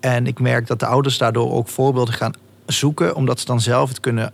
[0.00, 2.34] En ik merk dat de ouders daardoor ook voorbeelden gaan
[2.66, 4.32] zoeken, omdat ze dan zelf het kunnen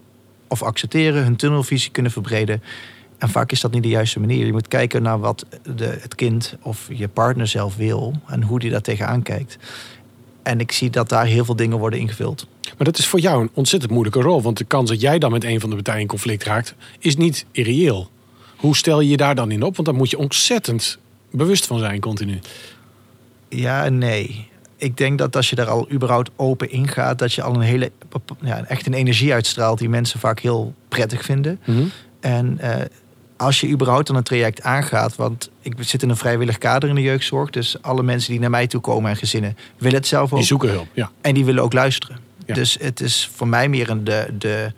[0.48, 2.62] of accepteren, hun tunnelvisie kunnen verbreden.
[3.18, 4.46] En vaak is dat niet de juiste manier.
[4.46, 8.58] Je moet kijken naar wat de, het kind of je partner zelf wil en hoe
[8.58, 9.58] die daar tegenaan kijkt.
[10.42, 12.46] En ik zie dat daar heel veel dingen worden ingevuld.
[12.76, 14.42] Maar dat is voor jou een ontzettend moeilijke rol.
[14.42, 17.16] Want de kans dat jij dan met een van de partijen in conflict raakt, is
[17.16, 18.10] niet irreëel.
[18.56, 19.74] Hoe stel je je daar dan in op?
[19.74, 20.98] Want daar moet je ontzettend
[21.30, 22.38] bewust van zijn, continu.
[23.48, 24.48] Ja en nee.
[24.76, 27.92] Ik denk dat als je daar al überhaupt open ingaat, dat je al een hele,
[28.40, 31.60] ja, echt een energie uitstraalt die mensen vaak heel prettig vinden.
[32.20, 32.84] En eh,
[33.38, 36.94] als je überhaupt dan een traject aangaat, want ik zit in een vrijwillig kader in
[36.94, 40.30] de jeugdzorg, dus alle mensen die naar mij toe komen en gezinnen willen het zelf
[40.32, 40.38] ook.
[40.38, 41.10] Die zoeken hulp, ja.
[41.20, 42.18] En die willen ook luisteren.
[42.46, 42.54] Ja.
[42.54, 44.72] Dus het is voor mij meer een de, de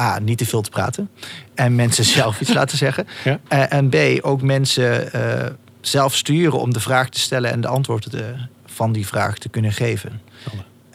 [0.00, 1.10] A, niet te veel te praten.
[1.54, 3.06] En mensen zelf iets laten zeggen.
[3.24, 3.40] Ja.
[3.48, 7.68] Eh, en B, ook mensen eh, zelf sturen om de vraag te stellen en de
[7.68, 8.34] antwoorden te-
[8.66, 10.20] van die vraag te kunnen geven.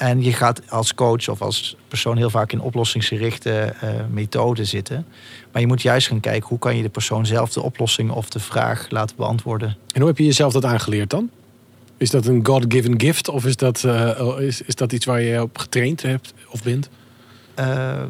[0.04, 5.06] En je gaat als coach of als persoon heel vaak in oplossingsgerichte eh methoden zitten.
[5.52, 8.30] Maar je moet juist gaan kijken hoe kan je de persoon zelf de oplossing of
[8.30, 9.78] de vraag laten beantwoorden.
[9.94, 11.30] En hoe heb je jezelf dat aangeleerd dan?
[11.98, 15.42] Is dat een God-given gift of is dat, eh, is, is dat iets waar je
[15.42, 16.89] op getraind hebt of bent?
[17.56, 18.04] Eh,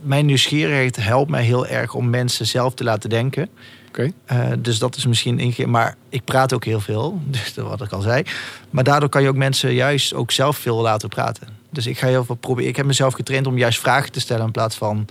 [0.00, 3.48] mijn nieuwsgierigheid helpt mij heel erg om mensen zelf te laten denken.
[3.98, 4.10] Oké.
[4.24, 5.66] Eh, dus dat is misschien inge...
[5.66, 8.22] Maar ik praat ook heel veel, dus wat ik al zei.
[8.70, 11.48] Maar daardoor kan je ook mensen juist ook zelf veel laten praten.
[11.70, 12.70] Dus ik ga heel veel proberen.
[12.70, 15.06] Ik heb mezelf getraind om juist vragen te stellen in plaats van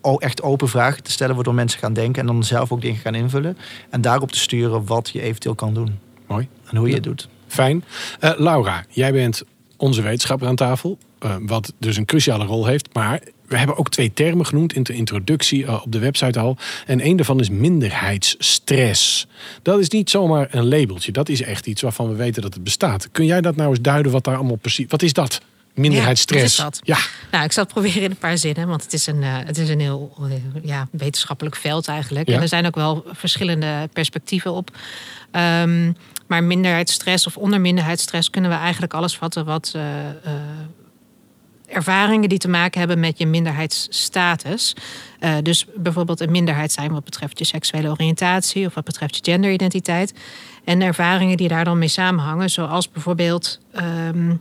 [0.00, 3.00] o- echt open vragen te stellen, waardoor mensen gaan denken en dan zelf ook dingen
[3.00, 3.56] gaan invullen.
[3.90, 6.48] En daarop te sturen wat je eventueel kan doen Mooi.
[6.70, 6.96] en hoe je Ja.
[6.96, 7.28] het doet.
[7.46, 7.84] Fijn.
[8.20, 9.42] Eh, Laura, jij bent
[9.76, 10.98] onze wetenschapper aan tafel.
[11.46, 12.88] wat dus een cruciale rol heeft.
[12.94, 13.20] Maar
[13.50, 16.56] we hebben ook twee termen genoemd in de introductie eh, op de website al.
[16.86, 19.26] En een daarvan is minderheidsstress.
[19.62, 21.12] Dat is niet zomaar een labeltje.
[21.12, 23.08] Dat is echt iets waarvan we weten dat het bestaat.
[23.12, 24.86] Kun jij dat nou eens duiden wat daar allemaal precies...
[24.88, 25.40] Wat is dat?
[25.74, 26.56] Minderheidsstress.
[26.56, 26.98] Ja, wat is Ja,
[27.30, 29.58] Nou, ik zal het proberen in een paar zinnen, want het is een, eh, het
[29.58, 32.28] is een heel eh, ja, wetenschappelijk veld eigenlijk.
[32.28, 32.34] Ja.
[32.34, 34.76] En er zijn ook wel verschillende perspectieven op.
[35.30, 35.92] Ehm,
[36.26, 39.74] maar minderheidsstress of onder minderheidsstress kunnen we eigenlijk alles vatten wat
[41.70, 44.74] ervaringen die te maken hebben met je minderheidsstatus.
[45.18, 49.32] Eh, dus bijvoorbeeld een minderheid zijn wat betreft je seksuele oriëntatie of wat betreft je
[49.32, 50.14] genderidentiteit.
[50.64, 53.60] En ervaringen die daar dan mee samenhangen, zoals bijvoorbeeld.
[53.72, 54.34] ehm,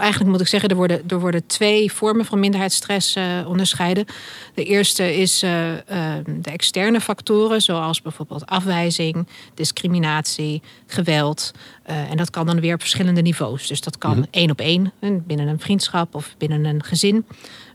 [0.00, 4.06] Eigenlijk moet ik zeggen, er worden, er worden twee vormen van minderheidsstress eh, onderscheiden.
[4.54, 11.52] De eerste is eh, eh, de externe factoren, zoals bijvoorbeeld afwijzing, discriminatie, geweld.
[11.82, 13.66] Eh, en dat kan dan weer op verschillende niveaus.
[13.66, 17.26] Dus dat kan één op één, binnen een vriendschap of binnen een gezin.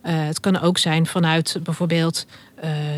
[0.01, 2.25] Het kan ook zijn vanuit bijvoorbeeld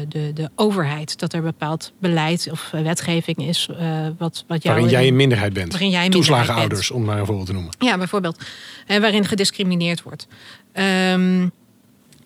[0.07, 3.67] de, de overheid, dat er bepaald beleid of eh, wetgeving is.
[3.79, 5.71] eh, wat, wat jou waarin jij een minderheid bent.
[5.71, 7.71] Waarin jij Toeslagenouders, om maar een voorbeeld te noemen.
[7.79, 8.43] ja, bijvoorbeeld.
[8.87, 10.27] Eh, waarin gediscrimineerd wordt.
[10.73, 11.47] Ehm,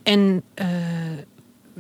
[0.04, 0.68] en eh,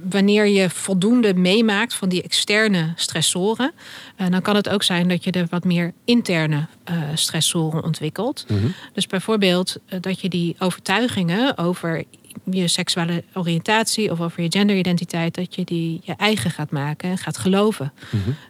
[0.09, 3.71] wanneer je voldoende meemaakt van die externe stressoren,
[4.15, 8.45] eh, dan kan het ook zijn dat je er wat meer interne eh, stressoren ontwikkelt.
[8.93, 12.03] Dus bijvoorbeeld eh, dat je die overtuigingen over
[12.51, 17.17] je seksuele oriëntatie of over je genderidentiteit, dat je die je eigen gaat maken en
[17.17, 17.93] gaat geloven.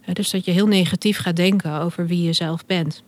[0.05, 3.03] Eh, dus dat je heel negatief gaat denken over wie je zelf bent.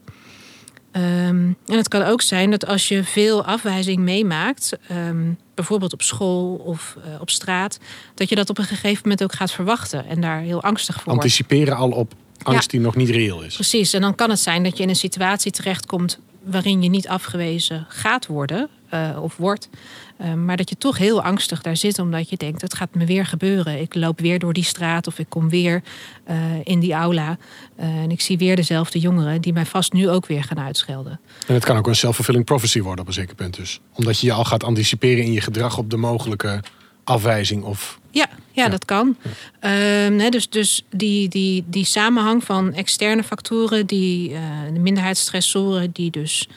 [0.92, 6.02] Ehm, en het kan ook zijn dat als je veel afwijzing meemaakt, ehm, bijvoorbeeld op
[6.02, 7.78] school of eh, op straat,
[8.14, 11.04] dat je dat op een gegeven moment ook gaat verwachten en daar heel angstig voor
[11.04, 11.20] wordt.
[11.20, 12.68] Anticiperen al op angst Ja.
[12.68, 13.54] die nog niet reëel is.
[13.54, 17.08] Precies, en dan kan het zijn dat je in een situatie terechtkomt waarin je niet
[17.08, 19.68] afgewezen gaat worden eh, of wordt.
[20.16, 23.04] Eh, maar dat je toch heel angstig daar zit, omdat je denkt: het gaat me
[23.04, 23.80] weer gebeuren.
[23.80, 25.82] Ik loop weer door die straat of ik kom weer
[26.24, 27.36] eh, in die aula.
[27.76, 31.20] en ik zie weer dezelfde jongeren die mij vast nu ook weer gaan uitschelden.
[31.46, 33.80] En het kan ook een self-fulfilling prophecy worden op een zeker punt dus.
[33.94, 36.60] Omdat je je al gaat anticiperen in je gedrag op de mogelijke
[37.04, 37.98] afwijzing of...
[38.10, 38.68] Ja, ja, Ja.
[38.68, 39.16] dat kan.
[39.60, 44.40] Ehm, dus dus die, die, die samenhang van externe factoren, die, eh,
[44.72, 46.48] de minderheidsstressoren, die dus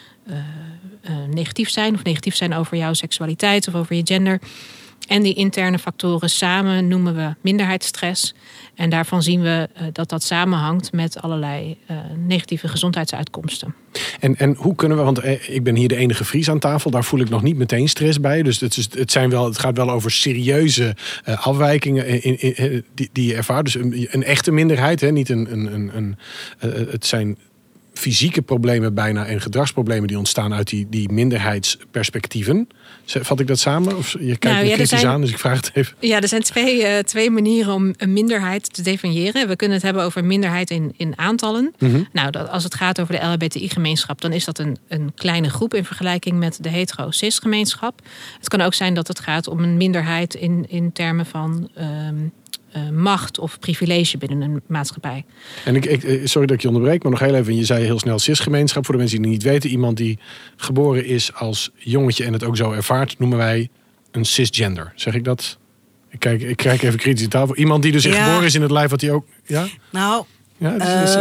[1.30, 4.40] negatief zijn, of negatief zijn over jouw seksualiteit of over je gender.
[5.08, 8.34] En die interne factoren samen noemen we minderheidsstress.
[8.76, 13.76] En daarvan zien we eh, dat dat samenhangt met allerlei eh, negatieve gezondheidsuitkomsten.
[14.20, 16.92] En, en hoe kunnen we, want eh, ik ben hier de enige Fries aan tafel,
[16.92, 18.44] daar voel ik nog niet meteen stress bij.
[18.44, 23.10] Dus het, is, het, zijn wel, het gaat wel over serieuze eh, afwijkingen in, die,
[23.12, 23.66] die je ervaart.
[23.66, 25.12] Dus een, echte minderheid, hè?
[25.12, 25.52] niet een.
[25.52, 26.18] een, een, een
[26.60, 27.38] eh, het zijn
[28.02, 32.68] fysieke problemen bijna en gedragsproblemen die ontstaan uit die, die minderheidsperspectieven.
[33.06, 33.98] Vat ik dat samen?
[33.98, 35.96] Of je kijkt Nou, me ja, er kritisch zijn- aan, dus ik vraag het even.
[36.00, 39.48] Ja, er zijn twee, eh, twee manieren om een minderheid te definiëren.
[39.48, 41.74] We kunnen het hebben over minderheid in, in aantallen.
[42.14, 45.74] Nou, dat, als het gaat over de LHBTI-gemeenschap, dan is dat een, een kleine groep
[45.74, 48.02] in vergelijking met de hetero-cis-gemeenschap.
[48.38, 52.16] Het kan ook zijn dat het gaat om een minderheid in, in termen van ehm,
[52.72, 55.26] eh, macht of privilege binnen een maatschappij.
[55.66, 57.56] En ik, ik, eh, sorry dat ik je onderbreek, maar nog heel even.
[57.56, 58.86] Je zei heel snel cis-gemeenschap.
[58.86, 60.20] Voor de mensen die het niet weten, iemand die
[60.56, 63.70] geboren is als jongetje en het ook zo ervaart, noemen wij
[64.12, 64.92] een cisgender.
[64.96, 65.58] Zeg ik dat?
[66.10, 67.56] Ik kijk, ik kijk even kritisch aan tafel.
[67.56, 68.24] Iemand die dus Ja.
[68.24, 69.26] geboren is in het lijf wat hij ook.
[69.46, 69.68] Ja?
[69.92, 70.26] Nou,
[70.58, 71.14] Ja, dus,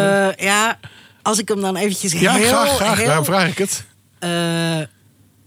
[0.45, 0.79] ja,
[1.23, 2.47] als ik hem dan eventjes ja heel...
[2.49, 2.97] graag, graag.
[2.97, 3.85] heel- Daarom vraag ik het.
[4.19, 4.79] Eh,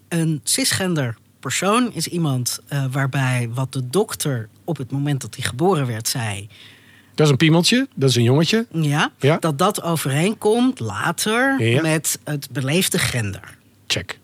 [0.09, 5.43] een cisgender persoon is iemand eh, waarbij wat de dokter op het moment dat hij
[5.43, 6.49] geboren werd zei...
[7.15, 8.65] Dat is een piemeltje, dat is een jongetje.
[8.71, 9.37] Ja, Ja.
[9.39, 11.81] dat dat overeenkomt later Ja.
[11.81, 13.57] met het beleefde gender.
[13.87, 14.11] Check.
[14.11, 14.19] Ja,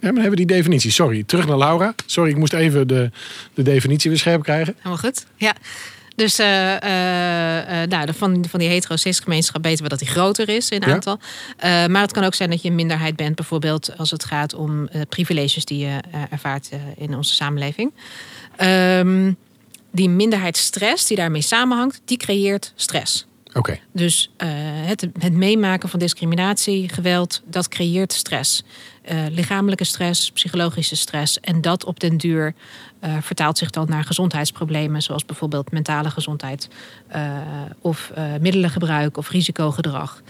[0.00, 0.90] maar dan hebben we die definitie.
[0.90, 1.94] Sorry, terug naar Laura.
[2.06, 3.10] Sorry, ik moest even de,
[3.54, 4.74] de definitie weer scherp krijgen.
[4.76, 5.26] Helemaal goed.
[5.36, 5.54] Ja.
[6.16, 10.48] Dus eh, eh, eh, nou, de- van, van die hetero-cis-gemeenschap weten we dat die groter
[10.48, 10.92] is in Ja.
[10.92, 11.18] aantal.
[11.56, 14.54] Eh, maar het kan ook zijn dat je een minderheid bent, bijvoorbeeld als het gaat
[14.54, 17.92] om eh, privileges die je eh, ervaart eh, in onze samenleving.
[18.62, 19.32] Ehm,
[19.90, 23.26] die minderheidsstress die daarmee samenhangt, die creëert stress.
[23.54, 23.78] Oké.
[23.92, 28.64] Dus eh, het, het meemaken van discriminatie, geweld, dat creëert stress.
[29.02, 31.40] Eh, lichamelijke stress, psychologische stress.
[31.40, 32.54] En dat op den duur
[33.00, 36.68] eh, vertaalt zich dan naar gezondheidsproblemen, zoals bijvoorbeeld mentale gezondheid
[37.80, 40.22] of middelengebruik of risicogedrag.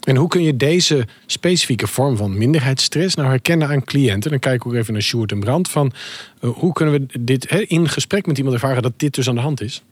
[0.00, 4.30] En hoe kun je deze specifieke vorm van minderheidsstress nou herkennen aan cliënten?
[4.30, 5.70] Dan kijk ik ook even naar Sjoerd en Brand.
[5.70, 5.92] Van,
[6.40, 9.40] uh, hoe kunnen we dit in gesprek met iemand ervaren dat dit dus aan de
[9.40, 9.82] hand is?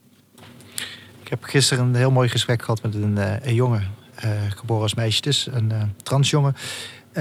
[1.22, 3.90] Ik heb gisteren een heel mooi gesprek gehad met een, uh, een jongen,
[4.24, 6.56] uh, geboren als meisje, dus een transjongen.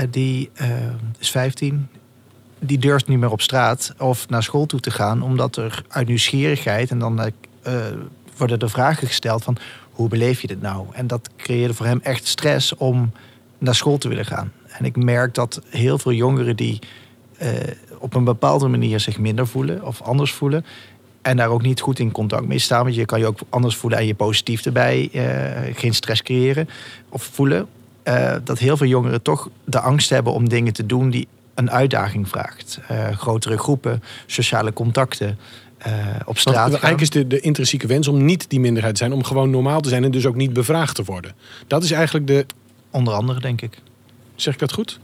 [0.10, 0.50] die
[1.20, 1.88] is 15,
[2.60, 6.08] die durft niet meer op straat of naar school toe te gaan, omdat er uit
[6.08, 7.32] nieuwsgierigheid en dan
[8.38, 9.58] worden er vragen gesteld van
[9.98, 10.86] hoe beleef je dit nou?
[10.92, 13.12] En dat creëerde voor hem echt stress om
[13.58, 14.52] naar school te willen gaan.
[14.68, 16.80] En ik merk dat heel veel jongeren die
[17.42, 17.50] uh,
[18.00, 20.66] op een bepaalde manier zich minder voelen of anders voelen.
[21.22, 22.84] En daar ook niet goed in contact mee staan.
[22.84, 25.10] Want je kan je ook anders voelen en je positief erbij.
[25.12, 26.70] Uh, geen stress creëren
[27.10, 27.68] of voelen.
[28.04, 31.72] Uh, dat heel veel jongeren toch de angst hebben om dingen te doen die een
[31.72, 32.80] uitdaging vraagt.
[33.12, 35.38] grotere groepen, sociale contacten
[35.88, 35.94] uh,
[36.26, 36.56] op straat.
[36.56, 39.50] Want eigenlijk is de, de intrinsieke wens om niet die minderheid te zijn, om gewoon
[39.50, 41.36] normaal te zijn en dus ook niet bevraagd te worden.
[41.68, 42.46] Dat is eigenlijk de.
[42.92, 43.78] Onder andere, denk ik.
[44.36, 45.00] Zeg ik dat goed?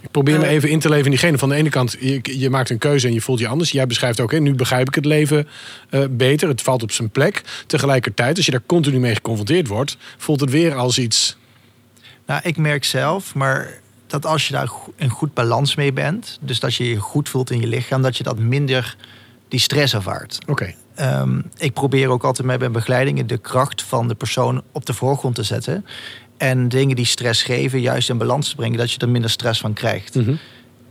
[0.00, 0.52] Ik probeer me eh.
[0.52, 1.38] even in te leven in diegene.
[1.38, 3.70] Van de ene kant, je, je, maakt een keuze en je voelt je anders.
[3.70, 5.48] Jij beschrijft ook, hè, nu begrijp ik het leven
[5.90, 6.48] uh, beter.
[6.48, 7.42] Het valt op zijn plek.
[7.66, 11.36] Tegelijkertijd, als je daar continu mee geconfronteerd wordt, voelt het weer als iets.
[12.26, 16.60] Nou, ik merk zelf, maar dat als je daar een goed balans mee bent, dus
[16.60, 18.96] dat je je goed voelt in je lichaam, dat je dat minder
[19.54, 20.38] die stress ervaart.
[20.46, 20.74] Oké.
[20.94, 24.92] Ehm, ik probeer ook altijd met mijn begeleidingen de kracht van de persoon op de
[24.92, 25.86] voorgrond te zetten.
[26.36, 29.60] En dingen die stress geven, juist in balans te brengen, dat je er minder stress
[29.60, 30.14] van krijgt.
[30.14, 30.34] Mhm.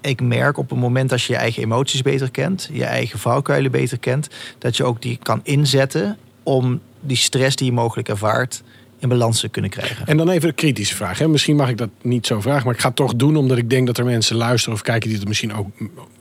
[0.02, 3.71] Ik merk op het moment dat je je eigen emoties beter kent, je eigen valkuilen
[3.71, 8.63] beter kent, dat je ook die kan inzetten om die stress die je mogelijk ervaart
[9.04, 10.08] in balans te kunnen krijgen.
[10.08, 11.20] En dan even een kritische vraag.
[11.20, 11.28] Hè?
[11.28, 13.70] Misschien mag ik dat niet zo vragen, maar ik ga het toch doen omdat ik
[13.70, 15.68] denk dat er mensen luisteren of kijken die het misschien ook.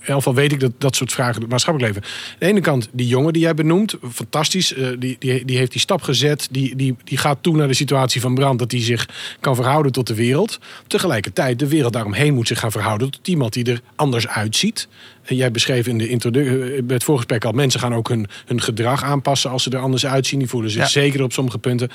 [0.04, 2.10] In geval weet ik dat dat soort vragen maatschappelijk leven.
[2.10, 4.76] Aan de ene kant, die jongen die jij benoemt, fantastisch.
[4.76, 6.48] Uh, die, die, die heeft die stap gezet.
[6.50, 9.08] Die, die, die gaat toe naar de situatie van brand, dat hij zich
[9.40, 10.58] kan verhouden tot de wereld.
[10.86, 14.88] Tegelijkertijd, de wereld daaromheen moet zich gaan verhouden tot iemand die er anders uitziet.
[15.24, 18.60] En jij beschreef in de introductie, eh, het voorgesprek al, mensen gaan ook hun, hun
[18.60, 20.38] gedrag aanpassen als ze er anders uitzien.
[20.38, 21.90] Die voelen zich zeker op sommige punten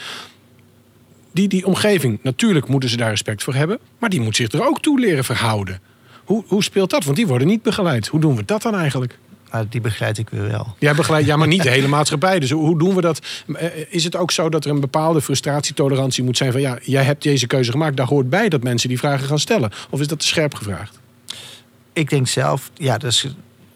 [1.38, 3.80] die, die omgeving, natuurlijk moeten ze daar respect voor hebben.
[4.00, 5.80] Maar die moet zich er ook toe leren verhouden.
[6.24, 7.04] Hoe, hoe speelt dat?
[7.04, 8.08] Want die worden niet begeleid.
[8.08, 9.20] Hoe doen we dat dan eigenlijk?
[9.52, 10.76] Nou, die begeleid ik weer wel.
[10.80, 12.40] Ja, begeleid, ja, maar niet de hele maatschappij.
[12.40, 13.22] Dus hoe doen we dat?
[13.56, 17.04] Eh, is het ook zo dat er een bepaalde frustratietolerantie moet zijn van ja, jij
[17.04, 19.72] hebt deze keuze gemaakt, daar hoort bij dat mensen die vragen gaan stellen?
[19.90, 21.00] Of is dat te scherp gevraagd?
[21.94, 23.28] Ik denk zelf, ja, dat is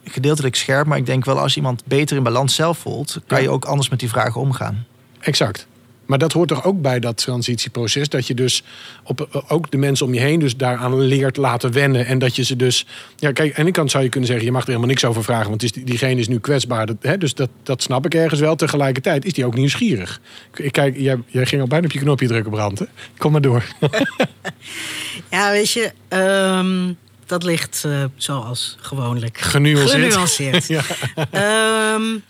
[0.04, 3.50] gedeeltelijk scherp, maar ik denk wel als iemand beter in balans zelf voelt, kan je
[3.50, 4.86] ook anders met die vragen omgaan.
[5.19, 5.67] Exact.
[6.05, 8.09] Maar dat hoort toch ook bij dat transitieproces.
[8.09, 8.63] Dat je dus
[9.03, 12.05] op, ook de mensen om je heen dus daaraan leert laten wennen.
[12.05, 12.85] En dat je ze dus.
[13.15, 15.05] Ja, kijk, aan de ene kant zou je kunnen zeggen: je mag er helemaal niks
[15.05, 15.49] over vragen.
[15.49, 16.85] Want is, diegene is nu kwetsbaar.
[16.85, 18.55] Dat, hè, dus dat, dat snap ik ergens wel.
[18.55, 20.21] Tegelijkertijd is die ook nieuwsgierig.
[20.55, 22.87] Ik, kijk, jij, jij ging al bijna op je knopje drukken, branden.
[23.17, 23.63] Kom maar door.
[25.31, 25.91] ja, weet je.
[26.09, 26.97] Um
[27.31, 30.13] dat ligt uh, zoals gewoonlijk genuanceerd.
[30.13, 30.67] genuanceerd.
[31.31, 31.93] ja.
[31.93, 32.23] um,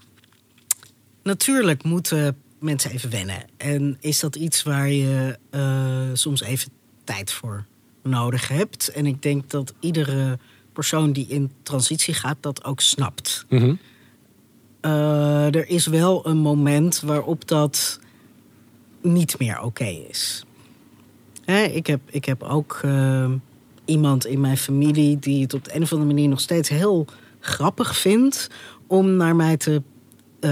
[1.23, 3.43] natuurlijk moeten mensen even wennen.
[3.57, 6.71] En is dat iets waar je uh, soms even
[7.03, 7.65] tijd voor
[8.03, 8.87] nodig hebt?
[8.87, 10.39] En ik denk dat iedere
[10.73, 13.45] persoon die in transitie gaat dat ook snapt.
[13.49, 13.79] Mm -hmm.
[14.81, 17.99] uh, er is wel een moment waarop dat
[19.01, 20.45] niet meer oké is.
[21.45, 23.31] Hè, ik, heb, ik heb ook uh,
[23.85, 27.05] iemand in mijn familie die het op de een of andere manier nog steeds heel
[27.39, 28.49] grappig vindt
[28.87, 29.81] om naar mij te,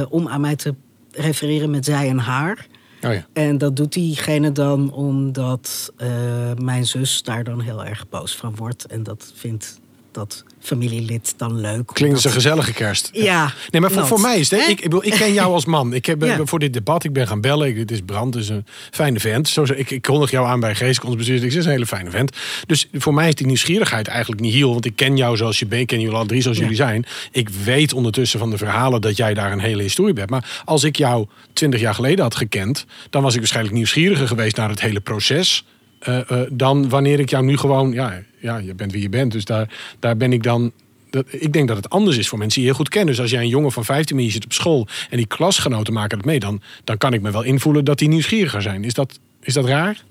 [0.09, 0.75] om aan mij te
[1.19, 2.67] refereren met zij en haar.
[3.01, 3.25] Oh ja.
[3.33, 6.07] En dat doet diegene dan omdat uh,
[6.53, 8.85] mijn zus daar dan heel erg boos van wordt.
[8.85, 9.79] En dat vindt
[10.11, 11.87] dat familielid dan leuk.
[11.93, 13.09] Klinkt als een gezellige kerst.
[13.13, 13.53] Ja.
[13.69, 14.67] Nee, maar voor, voor mij is het...
[14.67, 15.93] Ik, ik, ik ken jou als man.
[15.93, 16.45] Ik heb ja.
[16.45, 17.75] voor dit debat, ik ben gaan bellen.
[17.75, 19.49] Het is Brand, is een fijne vent.
[19.49, 21.43] Zo, ik, ik kondig jou aan bij Geestkonstbestuur.
[21.43, 22.37] Ik zeg, een hele fijne vent.
[22.65, 24.71] Dus voor mij is die nieuwsgierigheid eigenlijk niet heel.
[24.71, 25.81] Want ik ken jou zoals je bent.
[25.81, 27.05] Ik ken jullie al drie zoals jullie zijn.
[27.31, 30.29] Ik weet ondertussen van de verhalen dat jij daar een hele historie hebt.
[30.29, 32.85] Maar als ik jou twintig jaar geleden had gekend...
[33.09, 35.65] dan was ik waarschijnlijk nieuwsgieriger geweest naar het hele proces...
[36.07, 39.31] Uh, uh, dan wanneer ik jou nu gewoon, ja, ja, je bent wie je bent.
[39.31, 40.71] Dus daar, daar ben ik dan.
[41.09, 43.13] Dat, ik denk dat het anders is voor mensen die je heel goed kennen.
[43.13, 46.17] Dus als jij een jongen van 15 minuten zit op school en die klasgenoten maken
[46.17, 48.83] het mee, dan, dan kan ik me wel invoelen dat die nieuwsgieriger zijn.
[48.83, 50.03] Is dat, is dat raar?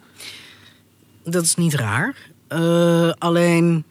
[1.25, 2.15] Dat is niet raar.
[2.53, 3.85] Uh, alleen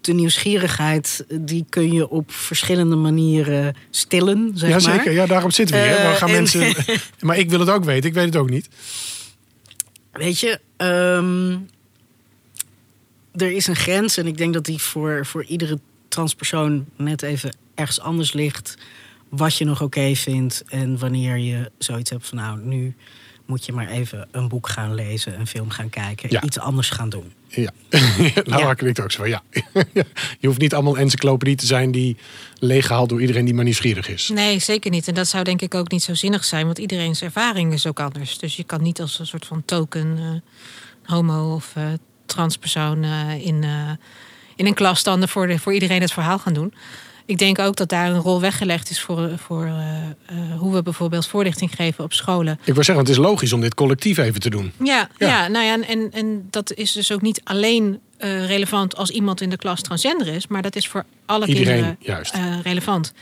[0.00, 4.52] de nieuwsgierigheid, die kun je op verschillende manieren stillen.
[4.54, 5.12] Zeg ja, zeker.
[5.12, 6.02] Ja, daarom zitten we hier.
[6.02, 6.74] maar, gaan mensen...
[7.20, 8.08] maar ik wil het ook weten.
[8.08, 8.68] Ik weet het ook niet.
[10.16, 11.68] Weet je, um,
[13.34, 17.56] er is een grens en ik denk dat die voor, voor iedere transpersoon net even
[17.74, 18.76] ergens anders ligt.
[19.28, 22.94] Wat je nog oké vindt en wanneer je zoiets hebt van nou, nu
[23.46, 26.42] moet je maar even een boek gaan lezen, een film gaan kijken, Ja.
[26.42, 27.32] iets anders gaan doen.
[27.48, 27.70] Ja,
[28.44, 28.74] Laura Ja.
[28.74, 29.42] klinkt ook zo van ja.
[30.40, 32.16] Je hoeft niet allemaal encyclopedie te zijn die
[32.58, 34.28] leeggehaald door iedereen die maar nieuwsgierig is.
[34.34, 35.08] Nee, zeker niet.
[35.08, 38.00] En dat zou denk ik ook niet zo zinnig zijn, want iedereen's ervaring is ook
[38.00, 38.38] anders.
[38.38, 41.84] Dus je kan niet als een soort van token eh, homo of eh,
[42.26, 43.90] transpersoon eh, in, eh,
[44.56, 46.74] in een klas dan voor, de, voor iedereen het verhaal gaan doen.
[47.26, 49.96] Ik denk ook dat daar een rol weggelegd is voor, voor eh,
[50.26, 52.58] eh, hoe we bijvoorbeeld voorlichting geven op scholen.
[52.64, 54.72] Ik wil zeggen, het is logisch om dit collectief even te doen.
[54.82, 55.28] Ja, Ja.
[55.28, 55.48] ja.
[55.48, 59.50] nou ja, en, en dat is dus ook niet alleen eh, relevant als iemand in
[59.50, 63.12] de klas transgender is, maar dat is voor alle Iedereen, kinderen relevant.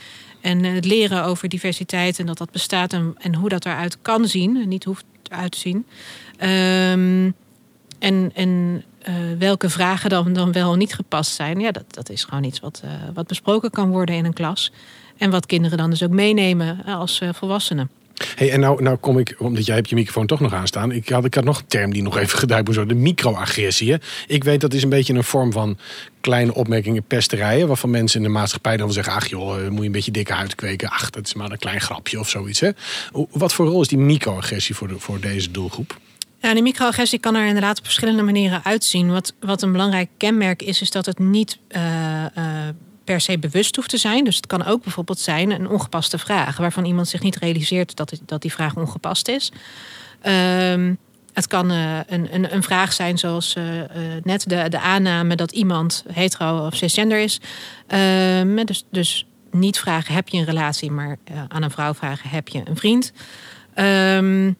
[0.41, 4.27] En het leren over diversiteit en dat dat bestaat en, en hoe dat eruit kan
[4.27, 5.85] zien, en niet hoeft eruit te zien.
[6.37, 7.31] Ehm,
[7.99, 12.23] en en eh, welke vragen dan, dan wel niet gepast zijn, ja, dat, dat is
[12.23, 14.71] gewoon iets wat, eh, wat besproken kan worden in een klas.
[15.17, 17.89] En wat kinderen dan dus ook meenemen eh, als volwassenen.
[18.35, 20.91] Hey, en nou, nou kom ik, omdat jij hebt je microfoon toch nog aanstaan.
[20.91, 22.97] Ik had, ik had nog een term die nog even geduid moet worden.
[22.97, 23.97] De microagressie.
[24.27, 25.77] Ik weet dat is een beetje een vorm van
[26.21, 27.67] kleine opmerkingen, pesterijen.
[27.67, 29.13] Waarvan mensen in de maatschappij dan zeggen...
[29.13, 30.89] ach joh, moet je een beetje dikke huid kweken.
[30.89, 32.59] Ach, dat is maar een klein grapje of zoiets.
[32.59, 32.69] Hè?
[33.31, 35.97] Wat voor rol is die microagressie voor, de, voor deze doelgroep?
[36.45, 39.11] Ja, die microagressie kan er inderdaad op verschillende manieren uitzien.
[39.11, 43.75] Wat, wat een belangrijk kenmerk is, is dat het niet eh, eh, per se bewust
[43.75, 44.23] hoeft te zijn.
[44.23, 48.19] Dus het kan ook bijvoorbeeld zijn een ongepaste vraag, waarvan iemand zich niet realiseert dat,
[48.25, 49.51] dat die vraag ongepast is.
[50.21, 50.93] Ehm,
[51.33, 53.55] het kan eh, een, een, een vraag zijn zoals
[54.23, 57.39] net de, de aanname dat iemand hetero of cisgender is.
[57.87, 61.17] Ehm, dus, dus niet vragen heb je een relatie, maar
[61.47, 63.11] aan een vrouw vragen heb je een vriend.
[63.73, 64.51] Ehm,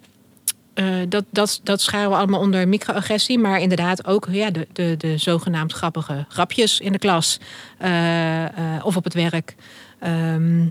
[0.76, 3.40] eh, dat, dat, dat scharen we allemaal onder microagressie.
[3.40, 7.40] Maar inderdaad ook ja, de, de, de zogenaamd grappige grapjes in de klas.
[7.78, 8.46] eh,
[8.76, 9.56] eh, of op het werk.
[10.00, 10.68] Ehm,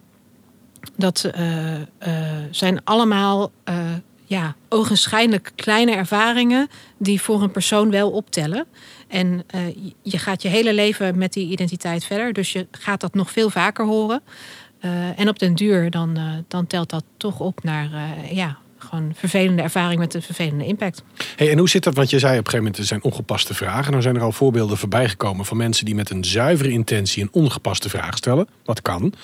[0.96, 1.30] dat
[2.50, 3.50] zijn allemaal
[4.24, 6.68] ja, ogenschijnlijk kleine ervaringen...
[6.98, 8.66] die voor een persoon wel optellen.
[9.08, 9.44] En
[10.02, 12.32] je- gaat je hele leven met die identiteit verder.
[12.32, 14.22] Dus je gaat dat nog veel vaker horen.
[15.16, 17.88] En op den duur dan, dan telt dat toch op naar...
[18.30, 21.02] ja, gewoon vervelende ervaring met een vervelende impact.
[21.36, 21.94] Hey, en hoe zit dat?
[21.94, 23.90] Want je zei op een gegeven moment, er zijn ongepaste vragen.
[23.90, 27.32] Nou zijn er al voorbeelden voorbij gekomen van mensen die met een zuivere intentie een
[27.32, 28.48] ongepaste vraag stellen.
[28.64, 29.14] Wat kan.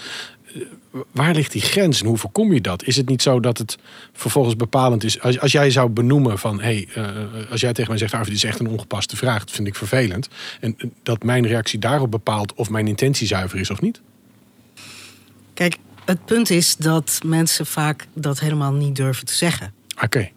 [0.54, 0.62] Eh,
[1.10, 2.84] Waar ligt die grens en hoe voorkom je dat?
[2.84, 3.78] Is het niet zo dat het
[4.12, 5.20] vervolgens bepalend is?
[5.20, 7.04] Als, als jij zou benoemen van, hey, eh,
[7.50, 9.74] als jij tegen mij zegt, Arvid, dit is echt een ongepaste vraag, dat vind ik
[9.74, 10.28] vervelend.
[10.60, 14.00] En eh, dat mijn reactie daarop bepaalt of mijn intentie zuiver is of niet?
[15.54, 19.72] Kijk, het punt is dat mensen vaak dat helemaal niet durven te zeggen.
[20.02, 20.30] Oké,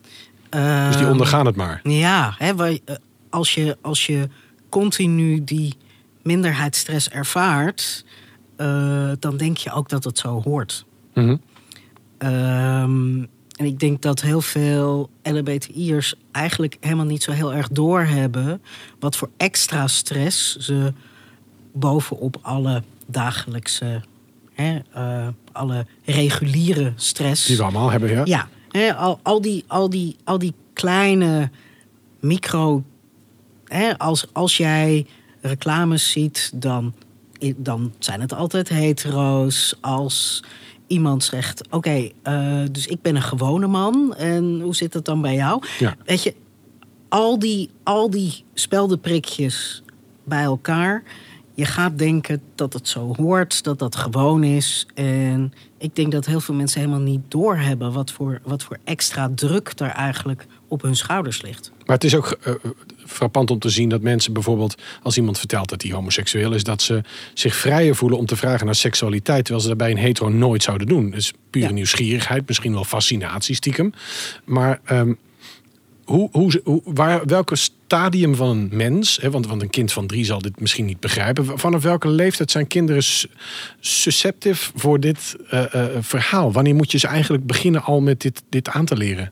[0.49, 1.79] dus die Ehm, ondergaan het maar.
[1.83, 2.95] Ja, hè, eh,
[3.29, 4.29] als, je, als je
[4.69, 5.77] continu die
[6.21, 8.05] minderheidsstress ervaart,
[8.55, 10.85] eh, dan denk je ook dat het zo hoort.
[11.13, 11.37] Mhm.
[12.17, 13.23] Ehm,
[13.55, 18.61] en ik denk dat heel veel LHBTI'ers eigenlijk helemaal niet zo heel erg doorhebben
[18.99, 20.93] wat voor extra stress ze
[21.73, 24.01] bovenop alle dagelijkse,
[24.53, 27.45] hè, eh, alle reguliere stress.
[27.45, 28.21] Die we allemaal hebben, ja.
[28.25, 31.49] Ja, hè, al, al, die, al, die, al die kleine
[32.19, 32.83] micro.
[33.65, 35.05] Hè, als, als jij
[35.41, 36.93] reclames ziet, dan,
[37.55, 39.75] dan zijn het altijd hetero's.
[39.81, 40.43] Als
[40.87, 44.15] iemand zegt: Oké, eh, dus ik ben een gewone man.
[44.15, 45.63] En hoe zit het dan bij jou?
[45.79, 45.95] Ja.
[46.05, 46.35] Weet je,
[47.09, 49.83] al die, al die speldenprikjes
[50.23, 51.03] bij elkaar.
[51.55, 54.87] Je gaat denken dat het zo hoort, dat dat gewoon is.
[54.93, 59.31] En ik denk dat heel veel mensen helemaal niet doorhebben wat voor, wat voor extra
[59.35, 61.71] druk er eigenlijk op hun schouders ligt.
[61.85, 62.53] Maar het is ook eh,
[63.05, 66.81] frappant om te zien dat mensen bijvoorbeeld, als iemand vertelt dat hij homoseksueel is, dat
[66.81, 67.01] ze
[67.33, 70.63] zich vrijer voelen om te vragen naar seksualiteit, terwijl ze dat bij een hetero nooit
[70.63, 71.09] zouden doen.
[71.09, 71.71] Dus pure Ja.
[71.71, 73.93] nieuwsgierigheid, misschien wel fascinatie stiekem.
[74.45, 75.13] Maar ehm,
[76.05, 76.29] hoe,
[76.63, 80.41] hoe, waar, welke stadium van een mens, hè, want, want een kind van drie zal
[80.41, 83.27] dit misschien niet begrijpen, vanaf welke leeftijd zijn kinderen su-
[83.79, 86.51] susceptief voor dit eh, eh, verhaal?
[86.51, 89.31] Wanneer moet je ze eigenlijk beginnen al met dit, dit aan te leren?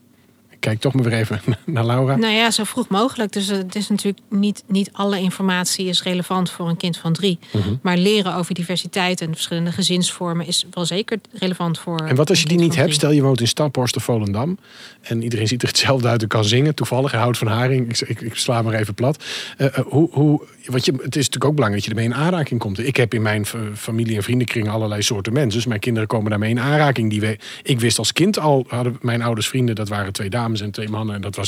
[0.61, 2.15] Kijk toch maar weer even naar Laura.
[2.15, 3.31] Nou ja, zo vroeg mogelijk.
[3.31, 7.39] Dus het is natuurlijk niet, niet alle informatie is relevant voor een kind van drie.
[7.51, 7.75] Mhm.
[7.81, 11.99] Maar leren over diversiteit en verschillende gezinsvormen is wel zeker relevant voor.
[11.99, 12.85] En wat als je die niet hebt?
[12.85, 12.93] drie.
[12.97, 14.57] Stel je woont in Staphorst of Volendam.
[15.01, 16.75] En iedereen ziet er hetzelfde uit en kan zingen.
[16.75, 17.89] Toevallig, houdt van haring.
[17.89, 19.23] Ik, ik, ik sla maar even plat.
[19.57, 22.25] Eh, eh, hoe, hoe, want je, het is natuurlijk ook belangrijk dat je ermee in
[22.25, 22.79] aanraking komt.
[22.79, 23.45] Ik heb in mijn
[23.75, 25.51] familie- en vriendenkring allerlei soorten mensen.
[25.51, 27.09] Dus mijn kinderen komen daarmee in aanraking.
[27.09, 29.75] Die we, ik wist als kind al, hadden mijn ouders vrienden.
[29.75, 31.15] Dat waren twee dames en twee mannen.
[31.15, 31.47] En dat was,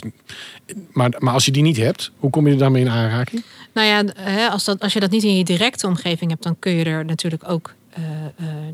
[0.91, 3.43] maar, maar als je die niet hebt, hoe kom je er dan mee in aanraking?
[3.73, 6.71] Nou ja, als, dat, als je dat niet in je directe omgeving hebt, dan kun
[6.71, 7.73] je er natuurlijk ook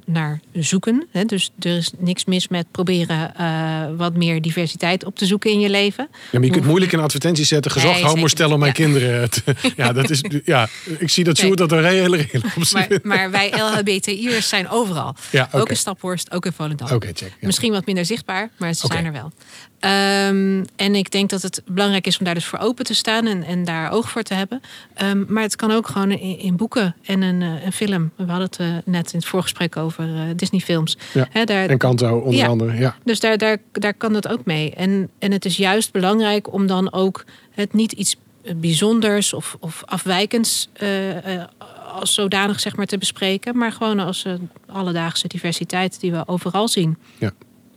[0.06, 1.08] naar zoeken.
[1.12, 1.26] Hè.
[1.26, 5.60] Dus er is niks mis met proberen eh, wat meer diversiteit op te zoeken in
[5.60, 6.08] je leven.
[6.12, 7.72] Ja, maar je kunt moeilijk in advertenties zetten.
[7.72, 8.84] Gezocht Nee, homo stellen om mijn ja.
[8.84, 9.30] kinderen.
[9.30, 10.24] te- ja, dat is.
[10.46, 10.68] Ja,
[11.00, 11.46] ik zie dat Nee.
[11.46, 13.04] Sjoerd dat er hele regel op Maar, zit.
[13.04, 15.16] maar wij LHBTI'ers zijn overal.
[15.32, 15.50] Ja.
[15.52, 16.92] Ook in Staphorst, ook in Volendam.
[16.92, 17.22] Oké, check.
[17.40, 17.48] Ja.
[17.48, 19.32] Misschien wat minder zichtbaar, maar ze zijn er wel.
[19.80, 23.28] Ehm, en ik denk dat het belangrijk is om daar dus voor open te staan
[23.28, 24.62] en, en daar oog voor te hebben.
[24.94, 28.12] Ehm, maar het kan ook gewoon in, in boeken en een, eh, een film.
[28.16, 30.98] We hadden het eh, net in het voorgesprek over eh, Disney-films.
[31.14, 31.28] Ja.
[31.32, 32.48] Hè, daar, En Kanto onder Ja.
[32.48, 32.78] andere.
[32.78, 32.96] Ja.
[33.04, 34.72] dus daar, daar, daar kan het ook mee.
[34.74, 38.16] En, en het is juist belangrijk om dan ook het niet iets
[38.56, 41.48] bijzonders of, of afwijkends eh, eh,
[41.94, 43.58] als zodanig zeg maar, te bespreken.
[43.58, 44.34] Maar gewoon als eh,
[44.68, 46.98] alledaagse diversiteit die we overal zien.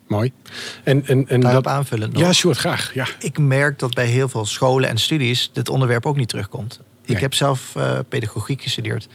[0.07, 0.33] Mooi.
[0.85, 2.23] En, en, en Daarop dat, aanvullend nog.
[2.23, 2.95] ja, Sjoerd, graag.
[2.95, 3.07] Ja.
[3.19, 6.81] Ik merk dat bij heel veel scholen en studies dit onderwerp ook niet terugkomt.
[7.05, 7.21] Ik Nee.
[7.23, 9.09] heb zelf eh, pedagogiek gestudeerd.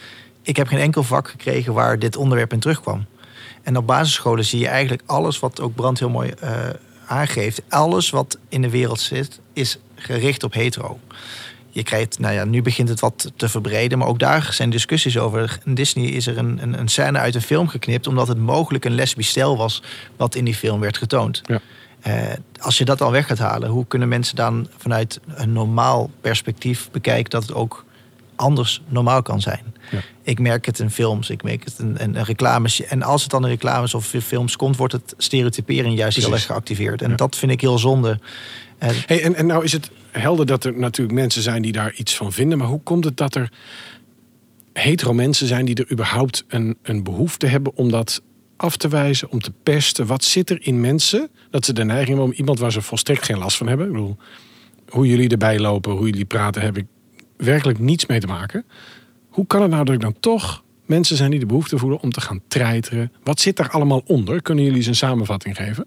[0.47, 3.05] Ik heb geen enkel vak gekregen waar dit onderwerp in terugkwam.
[3.63, 6.51] En op basisscholen zie je eigenlijk alles wat ook Brand heel mooi eh,
[7.07, 7.61] aangeeft.
[7.69, 10.99] Alles wat in de wereld zit, is gericht op hetero.
[11.69, 15.17] Je krijgt, nou ja, nu begint het wat te verbreden, maar ook daar zijn discussies
[15.17, 15.59] over.
[15.65, 18.85] In Disney is er een, een, een scène uit een film geknipt, omdat het mogelijk
[18.85, 19.83] een lesbisch stel was
[20.15, 21.41] wat in die film werd getoond.
[21.45, 21.61] Ja.
[21.99, 26.09] Eh, als je dat al weg gaat halen, hoe kunnen mensen dan vanuit een normaal
[26.21, 27.85] perspectief bekijken dat het ook
[28.37, 29.75] anders normaal kan zijn?
[29.91, 29.99] Ja.
[30.23, 32.81] Ik merk het in films, ik merk het in, in, in reclames.
[32.83, 36.25] En als het dan in reclames of in films komt, wordt het stereotyperen juist heel
[36.27, 36.45] Precies.
[36.47, 37.01] erg geactiveerd.
[37.01, 37.15] En Ja.
[37.15, 38.19] dat vind ik heel zonde.
[38.77, 41.93] En Hey, en, en nou is het helder dat er natuurlijk mensen zijn die daar
[41.93, 42.57] iets van vinden.
[42.57, 43.51] Maar hoe komt het dat er
[44.73, 48.21] hetero mensen zijn die er überhaupt een, een behoefte hebben om dat
[48.57, 50.05] af te wijzen, om te pesten?
[50.05, 53.25] Wat zit er in mensen dat ze de neiging hebben om iemand waar ze volstrekt
[53.25, 53.85] geen last van hebben?
[53.87, 54.17] Ik bedoel,
[54.89, 56.85] hoe jullie erbij lopen, hoe jullie praten, heb ik
[57.37, 58.65] werkelijk niets mee te maken.
[59.29, 62.11] Hoe kan het nou dat ik dan toch mensen zijn die de behoefte voelen om
[62.11, 63.11] te gaan treiteren?
[63.23, 64.41] Wat zit daar allemaal onder?
[64.41, 65.85] Kunnen jullie eens een samenvatting geven?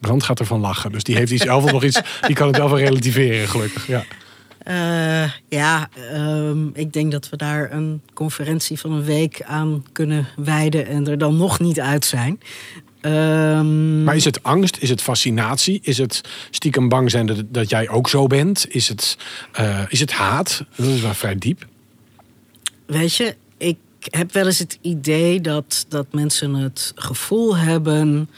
[0.00, 2.00] Brand gaat ervan lachen, dus die heeft iets zelf nog iets.
[2.26, 3.86] Die kan het wel wel relativeren, gelukkig.
[3.86, 4.04] Ja.
[4.58, 10.26] Eh, ja, ehm, ik denk dat we daar een conferentie van een week aan kunnen
[10.36, 12.40] wijden en er dan nog niet uit zijn.
[13.00, 14.76] Ehm, Maar is het angst?
[14.76, 15.80] Is het fascinatie?
[15.82, 16.20] Is het
[16.50, 18.66] stiekem bang zijn dat, dat jij ook zo bent?
[18.68, 19.18] Is het,
[19.52, 20.64] eh, is het haat?
[20.76, 21.66] Dat is wel vrij diep.
[22.86, 28.30] Weet je, ik heb wel eens het idee dat, dat mensen het gevoel hebben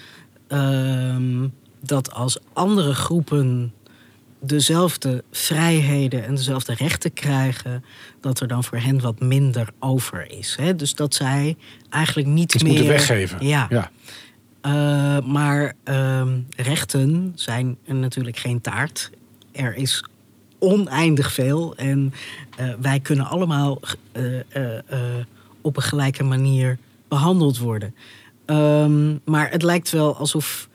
[0.48, 1.48] ehm,
[1.80, 3.72] dat als andere groepen
[4.40, 7.84] dezelfde vrijheden en dezelfde rechten krijgen,
[8.20, 10.56] dat er dan voor hen wat minder over is.
[10.60, 10.76] Hè?
[10.76, 11.56] Dus dat zij
[11.90, 13.46] eigenlijk niet Iets meer moeten weggeven.
[13.46, 13.90] Ja, ja.
[14.60, 19.10] Eh, maar ehm, rechten zijn natuurlijk geen taart.
[19.52, 20.04] Er is
[20.58, 21.76] oneindig veel.
[21.76, 22.12] En
[22.56, 23.80] eh, wij kunnen allemaal
[24.12, 24.22] eh,
[25.60, 27.94] op een gelijke manier behandeld worden.
[28.44, 30.68] Ehm, maar het lijkt wel alsof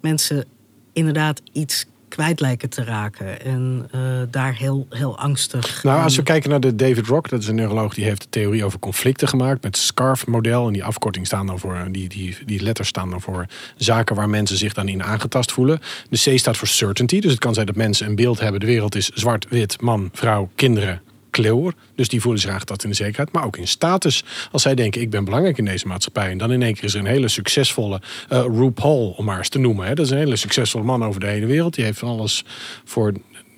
[0.00, 0.44] mensen
[0.92, 1.86] inderdaad iets
[2.18, 3.40] kwijt lijken te raken.
[3.44, 4.00] En eh,
[4.30, 5.82] daar heel, heel angstig.
[5.82, 8.22] Nou, als we aan- kijken naar de David Rock, dat is een neuroloog die heeft
[8.22, 10.66] de theorie over conflicten gemaakt met SCARF-model.
[10.66, 13.46] En die afkorting staan dan voor, die, die, die letters staan dan voor
[13.76, 15.80] zaken waar mensen zich dan in aangetast voelen.
[16.10, 18.60] De C staat voor certainty, dus het kan zijn dat mensen een beeld hebben.
[18.60, 21.00] De wereld is zwart, wit, man, vrouw, kinderen,
[21.30, 21.74] kleur.
[21.94, 23.32] Dus die voelen zich aangetast in de zekerheid.
[23.32, 24.24] Maar ook in status.
[24.52, 26.30] Als zij denken, ik ben belangrijk in deze maatschappij.
[26.30, 29.48] En dan in één keer is er een hele succesvolle eh RuPaul, om maar eens
[29.48, 29.86] te noemen.
[29.86, 29.94] Hè.
[29.94, 31.74] Dat is een hele succesvolle man over de hele wereld.
[31.74, 32.44] Die heeft van alles
[32.84, 33.12] voor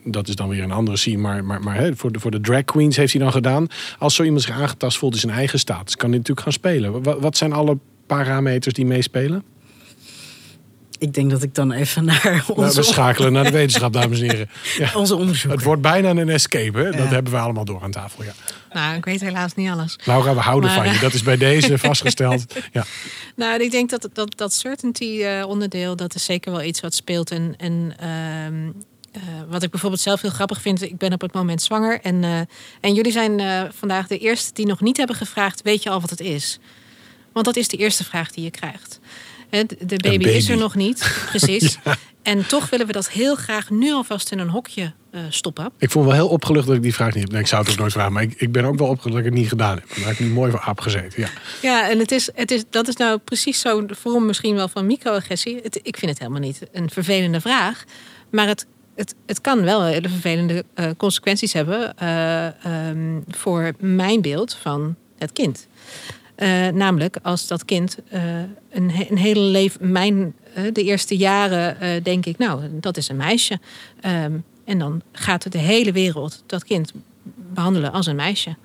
[0.04, 1.16] dat is dan weer een andere scene.
[1.16, 3.66] Maar, maar, maar voor, de, voor de drag queens heeft hij dan gedaan.
[3.98, 7.20] Als zo iemand zich aangetast voelt in zijn eigen status, kan hij natuurlijk gaan spelen.
[7.20, 9.44] Wat zijn alle parameters die meespelen?
[11.00, 14.20] Ik denk dat ik dan even naar Nou, onze, we schakelen naar de wetenschap, dames
[14.20, 14.48] en heren.
[14.78, 14.90] Ja.
[15.00, 15.50] onze onderzoek.
[15.52, 16.84] Het wordt bijna een escape, hè?
[16.84, 17.06] dat Ja.
[17.06, 18.24] hebben we allemaal door aan tafel.
[18.24, 18.32] Ja.
[18.72, 19.98] Nou, ik weet helaas niet alles.
[20.04, 20.94] Laura, we houden Maar, van je.
[20.94, 22.54] eh, Dat is bij deze vastgesteld.
[22.72, 22.84] Ja.
[23.36, 26.94] Nou, ik denk dat dat, dat certainty eh, onderdeel, dat is zeker wel iets wat
[26.94, 27.30] speelt.
[27.30, 28.68] En, en ehm,
[29.12, 32.00] eh, wat ik bijvoorbeeld zelf heel grappig vind, ik ben op het moment zwanger.
[32.02, 32.38] En, eh,
[32.80, 36.00] en jullie zijn eh, vandaag de eerste die nog niet hebben gevraagd, weet je al
[36.00, 36.58] wat het is?
[37.32, 39.00] Want dat is de eerste vraag die je krijgt.
[39.50, 41.78] De baby, is er nog niet, precies.
[42.22, 45.72] En toch willen we dat heel graag nu alvast in een hokje eh, stoppen.
[45.78, 47.32] Ik voel me wel heel opgelucht dat ik die vraag niet heb.
[47.32, 48.12] Nee, ik zou het ook nooit vragen.
[48.12, 49.88] Maar ik, ik ben ook wel opgelucht dat ik het niet gedaan heb.
[49.88, 51.22] Daar heb ik nu mooi voor aap gezeten.
[51.22, 51.28] Ja.
[51.62, 54.86] Ja, en het is, het is, dat is nou precies zo'n vorm misschien wel van
[54.86, 55.60] microagressie.
[55.62, 57.84] Het, ik vind het helemaal niet een vervelende vraag.
[58.30, 64.20] Maar het, het, het kan wel hele vervelende eh, consequenties hebben eh, ehm, voor mijn
[64.20, 65.66] beeld van het kind.
[66.40, 68.38] Eh, namelijk als dat kind eh,
[68.70, 73.16] een, een hele leven, mijn, eh, de eerste jaren denk ik, nou, dat is een
[73.16, 73.58] meisje.
[74.00, 74.32] Ehm,
[74.64, 76.92] en dan gaat de hele wereld dat kind
[77.52, 78.56] behandelen als een meisje.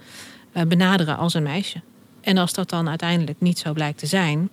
[0.67, 1.81] benaderen als een meisje.
[2.21, 4.49] En als dat dan uiteindelijk niet zo blijkt te zijn,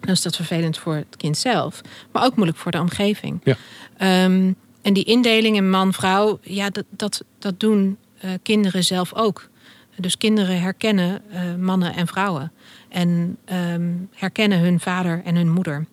[0.00, 1.80] dan is dat vervelend voor het kind zelf,
[2.10, 3.40] maar ook moeilijk voor de omgeving.
[3.44, 3.56] Ja.
[3.96, 7.98] Ehm, en die indeling in man-vrouw, ja, dat, dat, dat doen
[8.42, 9.50] kinderen zelf ook.
[9.96, 12.52] Dus kinderen herkennen eh, mannen en vrouwen.
[12.88, 15.86] En ehm, herkennen hun vader en hun moeder.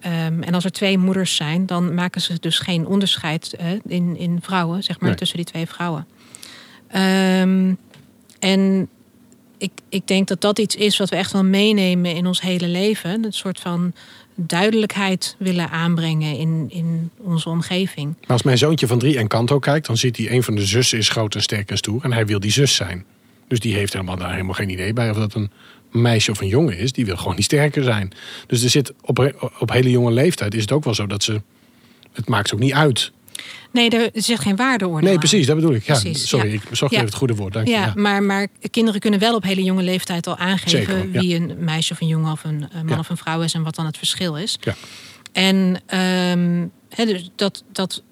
[0.00, 4.16] Ehm, en als er twee moeders zijn, dan maken ze dus geen onderscheid eh, in,
[4.16, 5.18] in vrouwen, zeg maar, Nee.
[5.18, 6.06] tussen die twee vrouwen.
[6.88, 7.74] Ehm,
[8.38, 8.88] en
[9.58, 12.68] ik, ik denk dat dat iets is wat we echt wel meenemen in ons hele
[12.68, 13.24] leven.
[13.24, 13.92] Een soort van
[14.34, 18.14] duidelijkheid willen aanbrengen in, in onze omgeving.
[18.20, 20.64] Maar als mijn zoontje van drie en Kanto kijkt, dan ziet hij een van de
[20.66, 22.04] zussen is groot en sterk en stoer.
[22.04, 23.04] En hij wil die zus zijn.
[23.50, 25.50] Dus die heeft helemaal, daar helemaal geen idee bij of dat een
[25.90, 26.92] meisje of een jongen is.
[26.92, 28.12] Die wil gewoon niet sterker zijn.
[28.46, 31.42] Dus er zit op, op hele jonge leeftijd is het ook wel zo dat ze.
[32.12, 33.12] Het maakt ze ook niet uit.
[33.72, 35.86] Nee, er zit geen waardeoordeel Nee, precies, dat bedoel ik.
[35.86, 36.54] Ja, Precies, sorry, ja.
[36.54, 36.96] ik zocht Ja.
[36.96, 37.52] even het goede woord.
[37.52, 37.68] Dank.
[37.68, 37.92] Ja.
[37.96, 41.92] Maar, maar kinderen kunnen wel op hele jonge leeftijd al aangeven Zeker, wie een meisje
[41.92, 43.98] of een jongen of een, een man of een vrouw is en wat dan het
[43.98, 44.58] verschil is.
[44.60, 44.74] Ja.
[45.32, 46.66] En ehm,
[47.06, 48.02] dus dat, dat,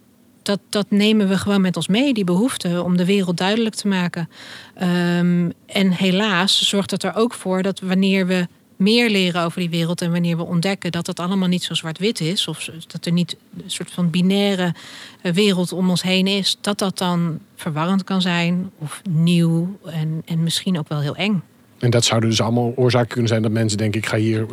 [0.48, 3.88] dat, dat nemen we gewoon met ons mee, die behoefte om de wereld duidelijk te
[3.88, 4.28] maken.
[4.74, 8.46] Ehm, en helaas zorgt het er ook voor dat wanneer we
[8.76, 12.20] meer leren over die wereld en wanneer we ontdekken dat het allemaal niet zo zwart-wit
[12.20, 14.74] is, of dat er niet een soort van binaire
[15.22, 20.22] eh, wereld om ons heen is, dat dat dan verwarrend kan zijn of nieuw en,
[20.24, 21.42] en misschien ook wel heel eng.
[21.78, 24.46] En dat zouden dus allemaal oorzaken kunnen zijn dat mensen denken: ik ga hier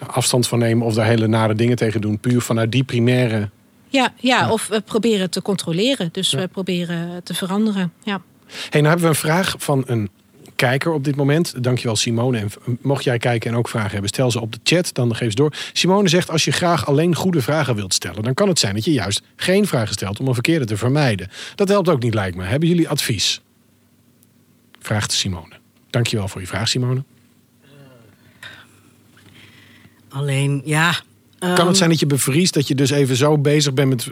[0.00, 2.18] eh, afstand van nemen of daar hele nare dingen tegen doen.
[2.18, 3.48] Puur vanuit die primaire.
[3.88, 7.92] Ja, ja, of we proberen te controleren, dus we proberen te veranderen.
[8.02, 8.22] Ja.
[8.46, 10.10] Hey, nou hebben we een vraag van een
[10.58, 11.62] kijker op dit moment.
[11.62, 12.38] Dankjewel Simone.
[12.38, 12.50] En
[12.82, 15.34] mocht jij kijken en ook vragen hebben, stel ze op de chat, dan geef ze
[15.34, 15.52] door.
[15.72, 18.22] Simone zegt, als je graag alleen goede vragen wilt stellen...
[18.22, 21.28] dan kan het zijn dat je juist geen vragen stelt om een verkeerde te vermijden.
[21.54, 22.44] Dat helpt ook niet, lijkt me.
[22.44, 23.40] Hebben jullie advies?
[24.80, 25.54] Vraagt Simone.
[25.90, 27.02] Dankjewel voor je vraag, Simone.
[30.08, 31.00] Alleen, ja.
[31.38, 34.10] Kan ehm, het zijn dat je bevriest, dat je dus even zo bezig bent met,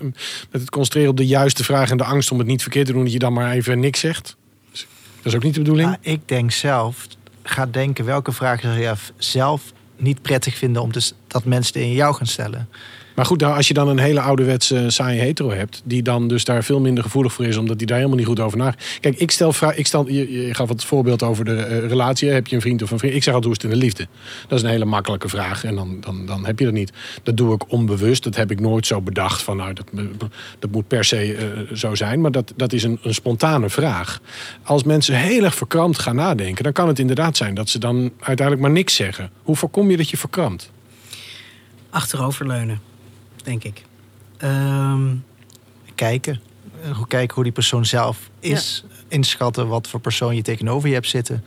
[0.50, 1.90] met het concentreren op de juiste vraag...
[1.90, 4.00] en de angst om het niet verkeerd te doen, dat je dan maar even niks
[4.00, 4.36] zegt?
[4.72, 4.80] Dat
[5.22, 5.88] is ook niet de bedoeling?
[5.88, 7.06] Maar ik denk zelf,
[7.42, 9.62] ga denken welke vragen zou je zelf
[9.96, 12.68] niet prettig vinden om te, s- dat mensen in jou gaan stellen.
[13.16, 15.82] Maar goed, als je dan een hele ouderwetse saaie hetero hebt...
[15.84, 17.56] die dan dus daar veel minder gevoelig voor is...
[17.56, 18.74] omdat die daar helemaal niet goed over na...
[19.00, 22.28] Kijk, ik stel vraag, ik stel, je, gaf het voorbeeld over de eh, relatie.
[22.28, 23.14] Heb je een vriend of een vriend?
[23.14, 24.06] Ik zeg altijd, hoe is het in de liefde?
[24.48, 25.64] Dat is een hele makkelijke vraag.
[25.64, 26.92] En dan, dan, dan heb je dat niet.
[27.22, 28.24] Dat doe ik onbewust.
[28.24, 29.56] Dat heb ik nooit zo bedacht van...
[29.56, 29.86] nou, dat,
[30.58, 32.20] dat moet per se eh, zo zijn.
[32.20, 34.20] Maar dat, dat is een, een spontane vraag.
[34.62, 36.64] Als mensen heel erg verkrampt gaan nadenken...
[36.64, 39.30] dan kan het inderdaad zijn dat ze dan uiteindelijk maar niks zeggen.
[39.42, 40.70] Hoe voorkom je dat je verkrampt?
[41.90, 42.80] Achteroverleunen,
[43.46, 43.82] denk ik.
[44.36, 45.14] Ehm,
[45.96, 46.40] Kijken.
[46.82, 48.84] Eh, kijken hoe die persoon zelf is.
[49.08, 51.44] Inschatten wat voor persoon je tegenover je hebt zitten.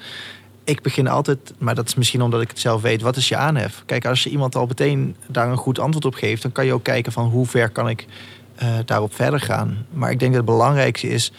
[0.63, 3.35] Ik begin altijd, maar dat is misschien omdat ik het zelf weet, wat is je
[3.35, 3.83] aanhef?
[3.85, 6.73] Kijk, als je iemand al meteen daar een goed antwoord op geeft, dan kan je
[6.73, 8.05] ook kijken van hoe ver kan ik
[8.55, 9.85] eh, daarop verder gaan.
[9.91, 11.31] Maar ik denk dat het belangrijkste is,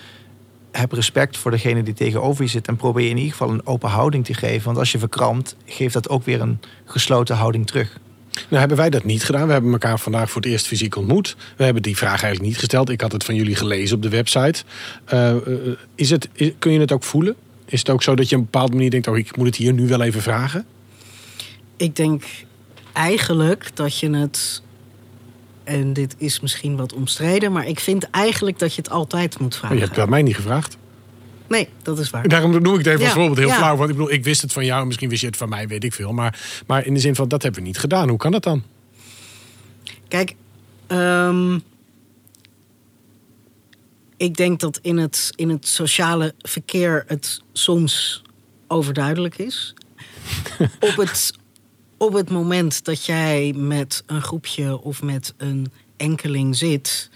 [0.70, 3.88] heb respect voor degene die tegenover je zit en probeer in ieder geval een open
[3.88, 4.64] houding te geven.
[4.64, 7.98] Want als je verkrampt, geeft dat ook weer een gesloten houding terug.
[8.32, 9.46] Nou hebben wij dat niet gedaan.
[9.46, 11.36] We hebben elkaar vandaag voor het eerst fysiek ontmoet.
[11.56, 12.88] We hebben die vraag eigenlijk niet gesteld.
[12.88, 14.62] Ik had het van jullie gelezen op de website.
[15.04, 15.36] Eh, eh,
[15.94, 17.34] is het, is- kun je het ook voelen?
[17.66, 19.06] Is het ook zo dat je op een bepaalde manier denkt...
[19.08, 20.64] oh, ik moet het hier nu wel even vragen?
[21.76, 22.24] ik denk
[22.92, 24.62] eigenlijk dat je het.
[25.64, 29.52] En dit is misschien wat omstreden, maar ik vind eigenlijk dat je het altijd moet
[29.52, 29.76] Oh, vragen.
[29.76, 30.76] je hebt het aan mij niet gevraagd.
[31.50, 32.28] Nee, dat is waar.
[32.28, 33.54] Daarom noem ik het even als Ja, voorbeeld heel ja.
[33.54, 33.76] flauw.
[33.76, 34.86] Want ik bedoel, ik wist het van jou.
[34.86, 36.12] Misschien wist je het van mij, weet ik veel.
[36.12, 38.08] Maar, maar in de zin van, dat hebben we niet gedaan.
[38.08, 38.62] Hoe kan dat dan?
[40.08, 40.34] Kijk,
[40.86, 41.58] ehm,
[44.16, 48.22] ik denk dat in het, in het sociale verkeer het soms
[48.66, 49.74] overduidelijk is.
[50.90, 51.32] op, het,
[51.96, 57.10] op het moment dat jij met een groepje of met een enkeling zit,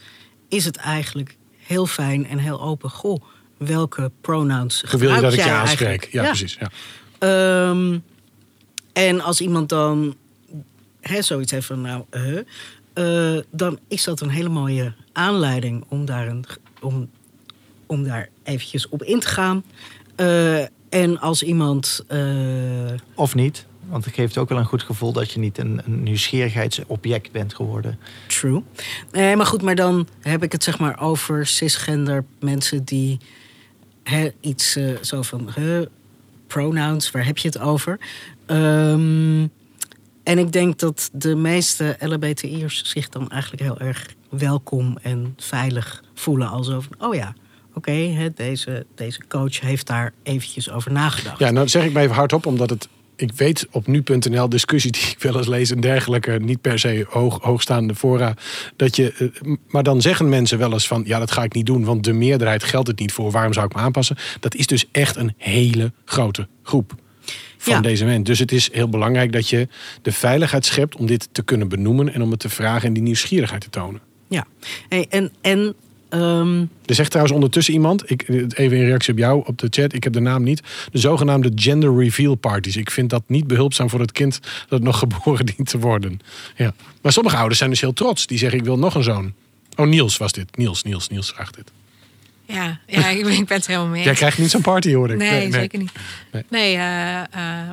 [0.48, 2.90] is het eigenlijk heel fijn en heel open.
[2.90, 3.22] Goh,
[3.56, 5.88] welke pronouns wil je dat ik gebruik je aanspreek?
[5.88, 6.12] eigenlijk?
[6.12, 6.58] Ja, precies.
[6.60, 6.70] Ja.
[7.18, 7.98] Ehm,
[8.92, 10.16] en als iemand dan
[11.00, 12.38] hè, zoiets heeft van, nou, eh,
[13.36, 16.44] eh, dan is dat een hele mooie aanleiding om daar, een,
[16.80, 17.10] om,
[17.86, 19.64] om daar eventjes op in te gaan.
[20.16, 22.04] Eh, en als iemand.
[22.08, 22.20] eh,
[23.14, 23.66] Of niet.
[23.88, 27.54] Want het geeft ook wel een goed gevoel dat je niet een, een nieuwsgierigheidsobject bent
[27.54, 27.98] geworden.
[28.26, 28.62] True.
[29.12, 33.18] Nee, maar goed, maar dan heb ik het zeg maar over cisgender mensen die
[34.40, 35.50] iets eh, zo van
[36.46, 37.98] pronouns, waar heb je het over?
[38.46, 39.46] Ehm,
[40.22, 46.02] en ik denk dat de meeste LHBTI'ers zich dan eigenlijk heel erg welkom en veilig
[46.14, 46.48] voelen.
[46.48, 47.34] Alsof, oh ja,
[47.74, 51.38] oké, deze, deze coach heeft daar eventjes over nagedacht.
[51.38, 52.88] Ja, nou zeg ik maar even hardop, omdat het.
[53.16, 57.06] Ik weet op nu.nl discussie die ik wel eens lees en dergelijke, niet per se
[57.08, 58.34] hoog, hoogstaande fora.
[58.76, 61.66] Dat je, eh, maar dan zeggen mensen wel eens van ja, dat ga ik niet
[61.66, 63.30] doen, want de meerderheid geldt het niet voor.
[63.30, 64.16] Waarom zou ik me aanpassen?
[64.40, 66.94] Dat is dus echt een hele grote groep
[67.58, 67.80] van Ja.
[67.80, 68.24] deze mensen.
[68.24, 69.68] Dus het is heel belangrijk dat je
[70.02, 73.02] de veiligheid schept om dit te kunnen benoemen en om het te vragen en die
[73.02, 74.00] nieuwsgierigheid te tonen.
[74.28, 74.46] Ja.
[74.88, 75.74] Hey, en en
[76.14, 79.92] ehm, Er zegt trouwens ondertussen iemand, ik, even in reactie op jou op de chat,
[79.92, 80.62] ik heb de naam niet.
[80.92, 82.76] De zogenaamde gender reveal parties.
[82.76, 86.20] Ik vind dat niet behulpzaam voor het kind dat nog geboren dient te worden.
[86.56, 86.74] Ja.
[87.02, 88.26] Maar sommige ouders zijn dus heel trots.
[88.26, 89.32] Die zeggen ik wil nog een zoon.
[89.76, 90.56] Oh, Niels was dit.
[90.56, 91.72] Niels, Niels, Niels vraagt dit.
[92.46, 94.04] Ja, ja ik, ben, ik ben het helemaal mee.
[94.04, 95.16] Jij krijgt niet zo'n party hoor ik.
[95.16, 95.92] Nee, zeker niet.
[96.32, 96.42] Nee.
[96.48, 97.26] Nee, eh, eh,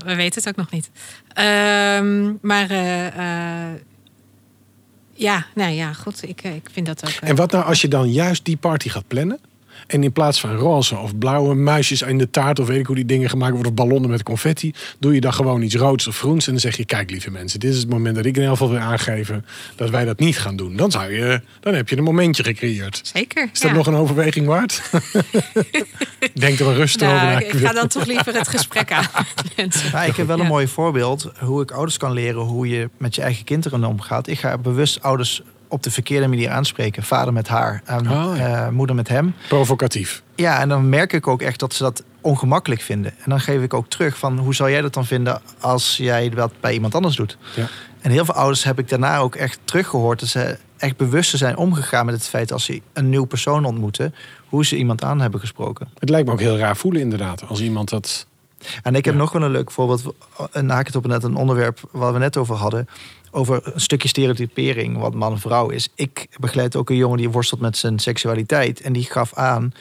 [0.06, 0.90] we weten het ook nog niet.
[1.34, 3.74] Ehm, maar eh, eh,
[5.22, 6.28] ja, nou ja, goed.
[6.30, 7.22] Ik, eh, ik vind dat ook.
[7.22, 9.40] eh, En wat nou als je dan juist die party gaat plannen?
[9.88, 12.60] En in plaats van roze of blauwe muisjes in de taart...
[12.60, 13.72] of weet ik hoe die dingen gemaakt worden...
[13.72, 14.74] of ballonnen met confetti...
[15.00, 16.46] doe je dan gewoon iets roods of groens...
[16.46, 17.60] en dan zeg je, kijk lieve mensen...
[17.60, 19.46] dit is het moment dat ik in elk geval wil aangeven...
[19.76, 20.76] dat wij dat niet gaan doen.
[20.76, 23.02] Dan, zou je, dan heb je een momentje gecreëerd.
[23.04, 23.50] Zeker.
[23.54, 23.76] Is dat ja.
[23.76, 24.82] nog een overweging waard?
[26.34, 27.32] Denk er wel rustig over na.
[27.32, 29.08] Nou, ik ga dan toch liever het gesprek aan.
[29.92, 30.48] Maar ik heb wel een Ja.
[30.50, 34.28] mooi voorbeeld hoe ik ouders kan leren hoe je met je eigen kinderen omgaat.
[34.28, 35.42] Ik ga bewust ouders
[35.72, 37.04] op de verkeerde manier aanspreken.
[37.04, 38.66] Vader met haar en Oh, ja.
[38.66, 39.34] eh, moeder met hem.
[39.48, 40.24] Provocatief.
[40.36, 43.12] Ja, en dan merk ik ook echt dat ze dat ongemakkelijk vinden.
[43.18, 46.30] En dan geef ik ook terug van hoe zou jij dat dan vinden als jij
[46.30, 47.38] dat bij iemand anders doet.
[47.56, 47.68] Ja.
[48.02, 51.58] En heel veel ouders heb ik daarna ook echt teruggehoord dat ze echt bewust zijn
[51.58, 54.16] omgegaan met het feit als ze een nieuw persoon ontmoeten,
[54.50, 55.90] hoe ze iemand aan hebben gesproken.
[56.00, 57.44] Het lijkt me ook heel raar voelen inderdaad.
[57.48, 58.26] Als iemand dat...
[58.84, 59.20] En ik heb Ja.
[59.20, 60.04] nog wel een leuk voorbeeld.
[60.52, 62.88] En haak het op net een onderwerp waar we net over hadden.
[63.32, 65.90] Over een stukje stereotypering, wat man en vrouw is.
[65.96, 68.82] Ik begeleid ook een jongen die worstelt met zijn seksualiteit.
[68.82, 69.74] En die gaf aan: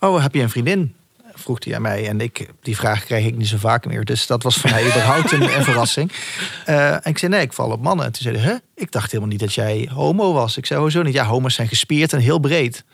[0.00, 0.94] Oh, heb je een vriendin?
[1.34, 2.08] Vroeg hij aan mij.
[2.08, 4.04] En ik, die vraag krijg ik niet zo vaak meer.
[4.04, 6.12] Dus dat was voor mij überhaupt een, een verrassing.
[6.64, 8.06] Eh, en ik zei: Nee, ik val op mannen.
[8.06, 8.58] En toen zei hij: Huh?
[8.74, 10.56] Ik dacht helemaal niet dat jij homo was.
[10.56, 11.14] Ik zei: Hoezo niet?
[11.14, 12.84] Ja, homo's zijn gespierd en heel breed.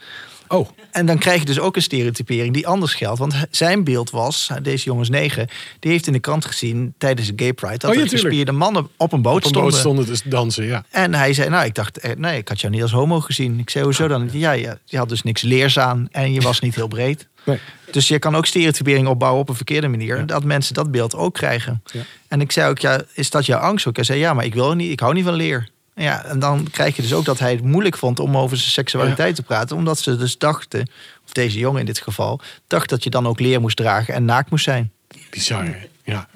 [0.53, 3.19] Oh, En dan krijg je dus ook een stereotypering die anders geldt.
[3.19, 5.49] Want zijn beeld was, deze jongens negen,
[5.79, 8.53] die heeft in de krant gezien tijdens de Gay Pride dat Oh ja, er gespierde
[8.53, 9.71] mannen op een boot op een stonden.
[9.71, 10.85] boot stonden dus dansen, ja.
[10.91, 13.59] En hij zei, nou, ik dacht, eh, nee, ik had jou niet als homo gezien.
[13.59, 14.29] Ik zei, hoezo dan?
[14.33, 17.27] Ja, je, je had dus niks leers aan en je was niet heel breed.
[17.45, 17.59] Nee.
[17.91, 20.27] Dus je kan ook stereotypering opbouwen op een verkeerde manier.
[20.27, 21.83] Dat mensen dat beeld ook krijgen.
[21.93, 22.01] Ja.
[22.29, 23.97] En ik zei ook, ja, is dat jouw angst ook?
[23.97, 25.69] Hij zei, ja, maar ik wil niet, ik hou niet van leer.
[25.95, 28.71] Ja, en dan krijg je dus ook dat hij het moeilijk vond om over zijn
[28.71, 29.77] seksualiteit te praten.
[29.77, 30.91] Omdat ze dus dachten,
[31.25, 34.25] of deze jongen in dit geval, dacht dat je dan ook leer moest dragen en
[34.25, 34.93] naakt moest zijn.
[35.31, 36.29] Bizar, ja.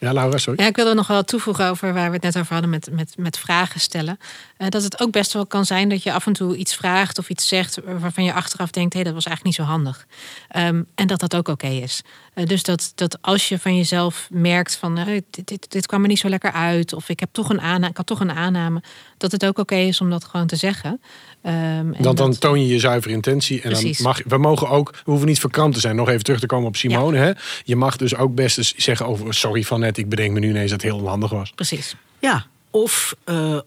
[0.00, 0.62] Ja, Laura, sorry.
[0.62, 3.14] Ja, ik wilde nog wel toevoegen over waar we het net over hadden met, met,
[3.16, 4.18] met vragen stellen.
[4.56, 7.18] Eh, dat het ook best wel kan zijn dat je af en toe iets vraagt
[7.18, 10.06] of iets zegt waarvan je achteraf denkt, hé, dat was eigenlijk niet zo handig.
[10.48, 12.02] Ehm, en dat dat ook oké is.
[12.34, 16.08] Eh, dus dat, dat als je van jezelf merkt van dit, dit, dit kwam er
[16.08, 18.82] niet zo lekker uit, of ik heb toch een aanname, ik had toch een aanname,
[19.16, 21.00] dat het ook oké is om dat gewoon te zeggen.
[21.42, 23.60] Ehm, en Dan, dan dat- toon je je zuivere intentie.
[23.62, 23.96] En Precies.
[23.98, 25.96] dan mag, we mogen ook, we hoeven niet verkrampt te zijn.
[25.96, 27.16] Nog even terug te komen op Simone.
[27.18, 27.30] Hè?
[27.64, 30.48] Je mag dus ook best eens zeggen over, sorry van net, ik bedenk me nu
[30.48, 31.50] ineens dat het heel onhandig was.
[31.50, 31.96] Precies.
[32.18, 33.58] Ja, of, eh,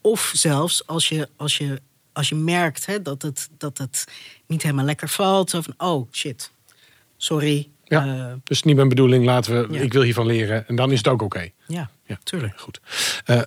[0.00, 1.80] of zelfs als je, als je,
[2.12, 4.04] als je merkt hè, dat, het, dat het
[4.46, 5.50] niet helemaal lekker valt.
[5.50, 6.50] Zo van, oh shit,
[7.16, 7.68] sorry.
[7.84, 8.06] Ja.
[8.28, 9.80] Eh, Dus niet mijn bedoeling, laten we, Ja.
[9.80, 10.68] ik wil hiervan leren.
[10.68, 11.48] En dan is het ook oké.
[11.66, 12.60] ja, Ja, tuurlijk.
[12.60, 12.80] Goed.
[13.24, 13.40] Eh,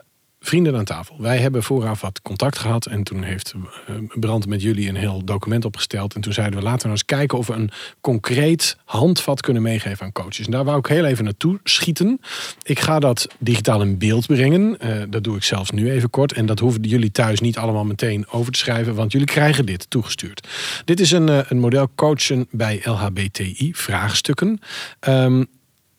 [0.47, 1.15] vrienden aan tafel.
[1.19, 2.85] Wij hebben vooraf wat contact gehad.
[2.85, 3.53] En toen heeft
[3.87, 6.15] eh, Brand met jullie een heel document opgesteld.
[6.15, 7.71] En toen zeiden we laten we nou eens kijken of we een
[8.01, 10.45] concreet handvat kunnen meegeven aan coaches.
[10.45, 12.21] En daar wou ik heel even naartoe schieten.
[12.63, 14.79] Ik ga dat digitaal in beeld brengen.
[14.79, 16.33] Eh, dat doe ik zelfs nu even kort.
[16.33, 18.95] En dat hoeven jullie thuis niet allemaal meteen over te schrijven.
[18.95, 20.47] Want jullie krijgen dit toegestuurd.
[20.85, 24.59] Dit is een, eh, een model coachen bij LHBTI vraagstukken.
[24.99, 25.43] Ehm,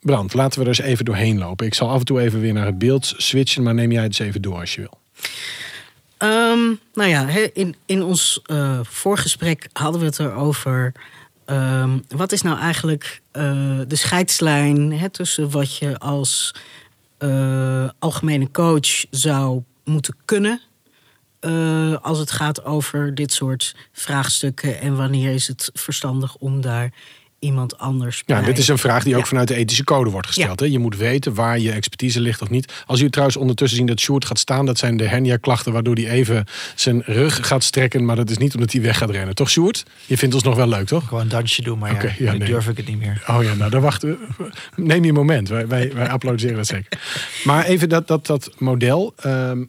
[0.09, 1.66] Brand, laten we er eens even doorheen lopen.
[1.66, 4.18] Ik zal af en toe even weer naar het beeld switchen, maar neem jij het
[4.18, 4.98] eens even door als je wil.
[6.16, 10.92] Ehm, nou ja, in, in ons eh, voorgesprek hadden we het erover.
[11.44, 13.42] ehm, wat is nou eigenlijk eh,
[13.88, 16.54] de scheidslijn hè, tussen wat je als
[17.18, 20.61] eh, algemene coach zou moeten kunnen.
[22.02, 24.80] als het gaat over dit soort vraagstukken.
[24.80, 26.92] En wanneer is het verstandig om daar
[27.39, 29.26] iemand anders Ja, dit is een vraag die ook Ja.
[29.26, 30.61] vanuit de ethische code wordt gesteld.
[30.61, 30.66] Hè?
[30.66, 32.72] Je moet weten waar je expertise ligt of niet.
[32.86, 36.09] Als u trouwens ondertussen zien dat Sjoerd gaat staan, dat zijn de hernia-klachten waardoor hij
[36.09, 38.05] even zijn rug gaat strekken.
[38.05, 39.34] Maar dat is niet omdat hij weg gaat rennen.
[39.34, 39.82] Toch, Sjoerd?
[40.07, 41.09] Je vindt ons nog wel leuk, toch?
[41.09, 42.49] Gewoon een dansje doen, maar Oké, ja, ja, nu nee.
[42.49, 43.22] durf ik het niet meer.
[43.26, 44.51] Oh ja, nou dan wachten we.
[44.76, 45.49] Neem je een moment.
[45.49, 47.01] Wij, wij, wij applaudisseren dat zeker.
[47.45, 49.12] Maar even dat, dat, dat model.
[49.16, 49.64] ehm,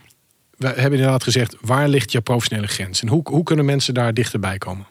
[0.58, 3.02] we hebben inderdaad gezegd, waar ligt je professionele grens?
[3.02, 4.86] En hoe, hoe kunnen mensen daar dichterbij komen?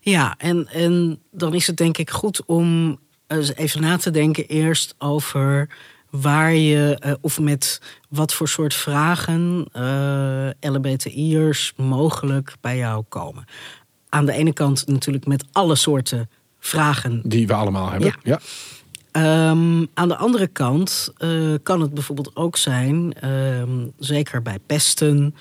[0.00, 4.46] Ja, en, en dan is het denk ik goed om eens even na te denken
[4.46, 5.68] eerst over
[6.10, 13.44] waar je uh, of met wat voor soort vragen uh, LBTI'ers mogelijk bij jou komen.
[14.08, 17.22] Aan de ene kant natuurlijk met alle soorten vragen.
[17.24, 18.14] Die we allemaal hebben.
[18.22, 18.40] Ja.
[19.12, 25.34] Um, aan de andere kant uh, kan het bijvoorbeeld ook zijn, um, zeker bij pesten,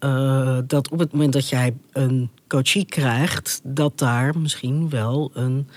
[0.00, 5.68] uh, dat op het moment dat jij een coachie krijgt, dat daar misschien wel een,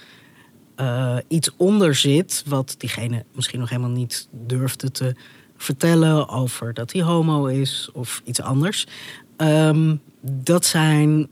[0.79, 5.15] uh, iets onder zit, wat diegene misschien nog helemaal niet durfde te
[5.57, 8.87] vertellen over dat hij homo is of iets anders.
[9.37, 11.27] Um, dat zijn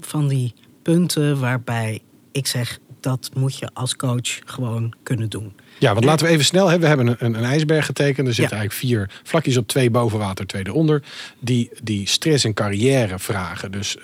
[0.00, 5.52] van die punten waarbij ik zeg, dat moet je als coach gewoon kunnen doen.
[5.78, 6.68] Ja, want laten we even snel.
[6.68, 8.28] Hè, we hebben een, een, ijsberg getekend.
[8.28, 11.02] Er zitten eigenlijk vier vlakjes op, twee boven water, twee eronder.
[11.38, 13.72] Die, die stress- en carrière vragen.
[13.72, 13.96] Dus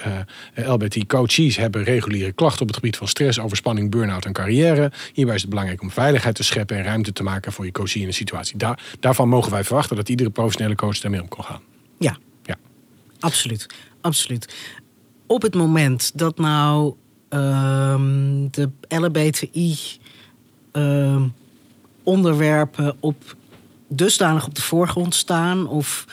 [0.57, 4.93] uh, LBT-coaches hebben reguliere klachten op het gebied van stress, overspanning, burn-out en carrière.
[5.13, 8.01] Hierbij is het belangrijk om veiligheid te scheppen en ruimte te maken voor je coachie
[8.01, 8.57] in een situatie.
[8.57, 11.61] Daar, daarvan mogen wij verwachten dat iedere professionele coach daarmee om kan gaan.
[11.99, 12.57] Ja, ja.
[13.21, 13.67] absoluut.
[14.01, 14.55] absoluut.
[15.27, 16.95] Op het moment dat nou
[17.29, 19.77] um, de LBTI
[20.73, 21.35] um,
[22.03, 23.37] onderwerpen op
[23.89, 26.07] dusdanig op de voorgrond staan of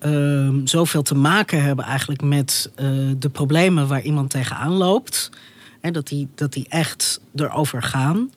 [0.00, 5.30] um, zoveel te maken hebben eigenlijk met uh, de problemen waar iemand tegenaan loopt,
[5.80, 8.30] hè, dat, die, dat die echt erover gaan,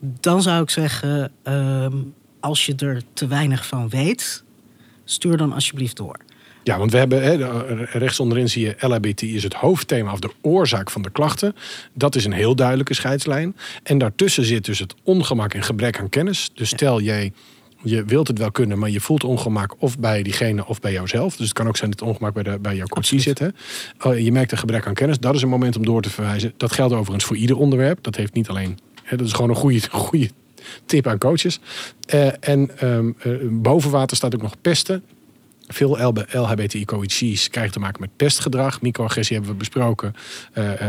[0.00, 1.32] dan zou ik zeggen,
[2.40, 4.44] als je er te weinig van weet,
[5.04, 6.18] stuur dan alsjeblieft door.
[6.68, 7.36] Ja, want we hebben he,
[7.98, 11.54] rechts onderin zie je LHBT is het hoofdthema of de oorzaak van de klachten.
[11.92, 13.56] Dat is een heel duidelijke scheidslijn.
[13.82, 16.50] En daartussen zit dus het ongemak en gebrek aan kennis.
[16.54, 17.32] Dus stel jij
[17.82, 21.36] je wilt het wel kunnen, maar je voelt ongemak of bij diegene of bij jouzelf.
[21.36, 23.38] Dus het kan ook zijn dat het ongemak bij, de, bij jouw coachie zit.
[23.38, 23.48] Hè?
[24.02, 25.18] Oh, je merkt een gebrek aan kennis.
[25.18, 26.52] Dat is een moment om door te verwijzen.
[26.56, 27.98] Dat geldt overigens voor ieder onderwerp.
[28.02, 28.78] Dat heeft niet alleen.
[29.02, 30.30] Hè, dat is gewoon een goede, goede
[30.86, 31.60] tip aan coaches.
[32.14, 35.02] Uh, en um, uh, boven water staat ook nog pesten.
[35.68, 38.80] Veel LHBTI-coaches krijgen te maken met pestgedrag.
[38.80, 40.14] Microagressie hebben we besproken.
[40.54, 40.88] Uh, uh,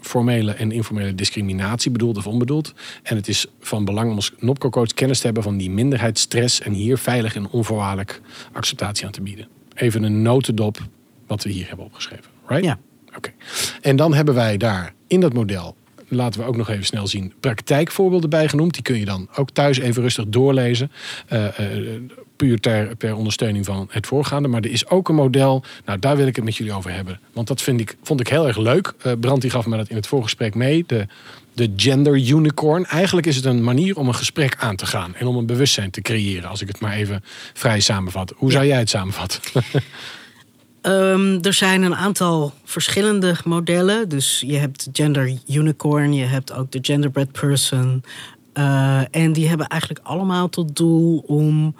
[0.00, 2.72] formele en informele discriminatie, bedoeld of onbedoeld.
[3.02, 6.60] En het is van belang om als NOPCO-coach kennis te hebben van die minderheidsstress...
[6.60, 8.20] en hier veilig en onvoorwaardelijk
[8.52, 9.48] acceptatie aan te bieden.
[9.74, 10.78] Even een notendop
[11.26, 12.30] wat we hier hebben opgeschreven.
[12.46, 12.64] Right?
[12.64, 12.78] Ja.
[13.16, 13.32] Oké.
[13.80, 15.76] En dan hebben wij daar in dat model
[16.08, 17.32] laten we ook nog even snel zien.
[17.40, 18.74] Praktijkvoorbeelden bijgenoemd.
[18.74, 20.90] Die kun je dan ook thuis even rustig doorlezen.
[21.32, 22.00] Uh, uh,
[22.36, 24.48] puur ter, ondersteuning van het voorgaande.
[24.48, 25.64] Maar er is ook een model.
[25.84, 27.20] Nou, daar wil ik het met jullie over hebben.
[27.32, 28.92] Want dat vind ik, vond ik heel erg leuk.
[29.06, 30.84] Uh, Brand die gaf me dat in het voorgesprek mee.
[30.86, 31.06] De,
[31.52, 32.86] de gender unicorn.
[32.86, 35.14] Eigenlijk is het een manier om een gesprek aan te gaan.
[35.14, 36.48] En om een bewustzijn te creëren.
[36.48, 38.32] Als ik het maar even vrij samenvat.
[38.36, 39.40] Hoe zou jij het samenvatten?
[40.82, 44.08] Um, er zijn een aantal verschillende modellen.
[44.08, 48.02] Dus je hebt gender unicorn, je hebt ook de genderbread person.
[48.54, 51.74] Uh, en die hebben eigenlijk allemaal tot doel om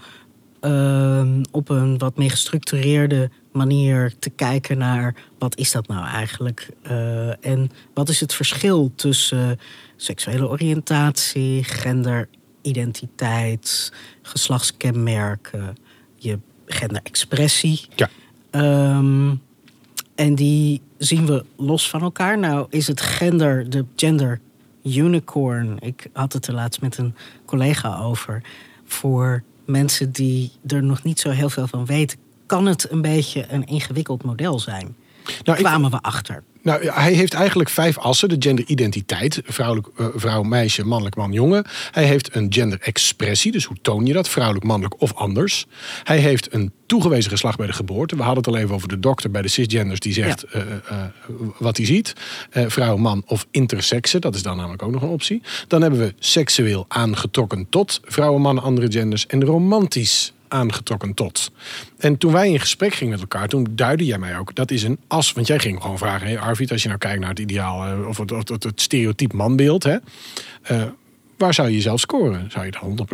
[0.65, 6.69] uh, op een wat meer gestructureerde manier te kijken naar wat is dat nou eigenlijk?
[6.91, 9.59] Uh, en wat is het verschil tussen
[9.97, 13.93] seksuele oriëntatie, genderidentiteit,
[14.23, 15.77] geslachtskenmerken,
[16.17, 17.81] je genderexpressie.
[17.95, 18.11] Ja.
[18.97, 19.43] Um,
[20.15, 22.39] en die zien we los van elkaar.
[22.39, 24.41] Nou is het gender, de gender
[24.85, 25.77] unicorn.
[25.81, 28.43] Ik had het er laatst met een collega over.
[28.85, 33.47] Voor mensen die er nog niet zo heel veel van weten, kan het een beetje
[33.49, 34.97] een ingewikkeld model zijn.
[35.45, 36.43] Nou, kwamen we achter.
[36.65, 38.29] Nou, hij heeft eigenlijk vijf assen.
[38.29, 41.65] De genderidentiteit, vrouwelijk, uh, vrouw, meisje, mannelijk, man, jongen.
[41.91, 44.29] Hij heeft een genderexpressie, dus hoe toon je dat?
[44.29, 45.67] Vrouwelijk, mannelijk of anders.
[46.05, 48.17] Hij heeft een toegewezen geslacht bij de geboorte.
[48.17, 50.59] We hadden het al even over de dokter bij de cisgenders die zegt ja.
[50.59, 51.05] uh, uh,
[51.59, 52.13] wat hij ziet.
[52.51, 55.43] vrouw, man of intersexe, dat is dan namelijk ook nog een optie.
[55.69, 59.27] Dan hebben we seksueel aangetrokken tot vrouwen, mannen, andere genders.
[59.27, 61.51] En romantisch aangetrokken tot.
[61.99, 64.83] En toen wij in gesprek gingen met elkaar, toen duidde jij mij ook, dat is
[64.83, 65.33] een as.
[65.33, 68.17] Want jij ging gewoon vragen, hey Arvid, als je nou kijkt naar het ideaal, of
[68.17, 69.97] het, of het, het stereotyp manbeeld, hè,
[70.71, 70.83] uh,
[71.39, 72.51] waar zou je jezelf scoren?
[72.51, 73.09] Zou je dan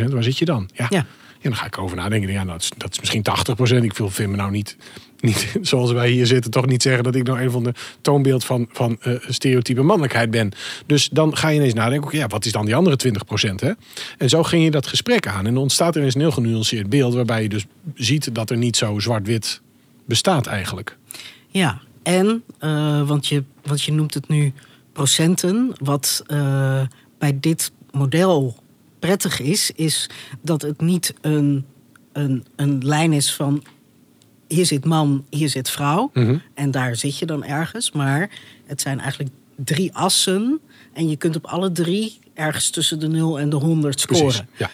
[0.00, 0.68] 100%, 20%, waar zit je dan?
[0.74, 0.86] Ja.
[0.90, 1.06] ja.
[1.44, 2.32] En dan ga ik over nadenken.
[2.32, 3.24] Ja, dat is, dat is misschien
[3.80, 3.84] 80%.
[3.84, 4.76] Ik vind me nou niet,
[5.24, 8.44] niet, zoals wij hier zitten, toch niet zeggen dat ik nou een van de toonbeeld
[8.44, 10.52] van, van uh, stereotype mannelijkheid ben.
[10.86, 12.98] Dus dan ga je ineens nadenken, okay, ja, wat is dan die andere
[13.50, 13.54] 20%?
[13.54, 13.72] Hè?
[14.18, 15.46] En zo ging je dat gesprek aan.
[15.46, 17.64] En dan ontstaat er ineens een heel genuanceerd beeld, waarbij je dus
[17.94, 19.60] ziet dat er niet zo zwart-wit
[20.04, 20.96] bestaat eigenlijk.
[21.48, 24.52] Ja, en, uh, want, je, want je noemt het nu
[24.92, 26.80] procenten, wat uh,
[27.18, 28.56] bij dit model
[28.98, 30.10] prettig is, is
[30.42, 31.64] dat het niet een,
[32.12, 33.62] een, een lijn is van
[34.54, 36.10] hier zit man, hier zit vrouw.
[36.12, 36.36] Mhm.
[36.54, 37.92] En daar zit je dan ergens.
[37.92, 38.30] Maar
[38.66, 40.60] het zijn eigenlijk drie assen.
[40.92, 44.24] En je kunt op alle drie ergens tussen de 0 en de 100 scoren.
[44.26, 44.70] Precies, ja.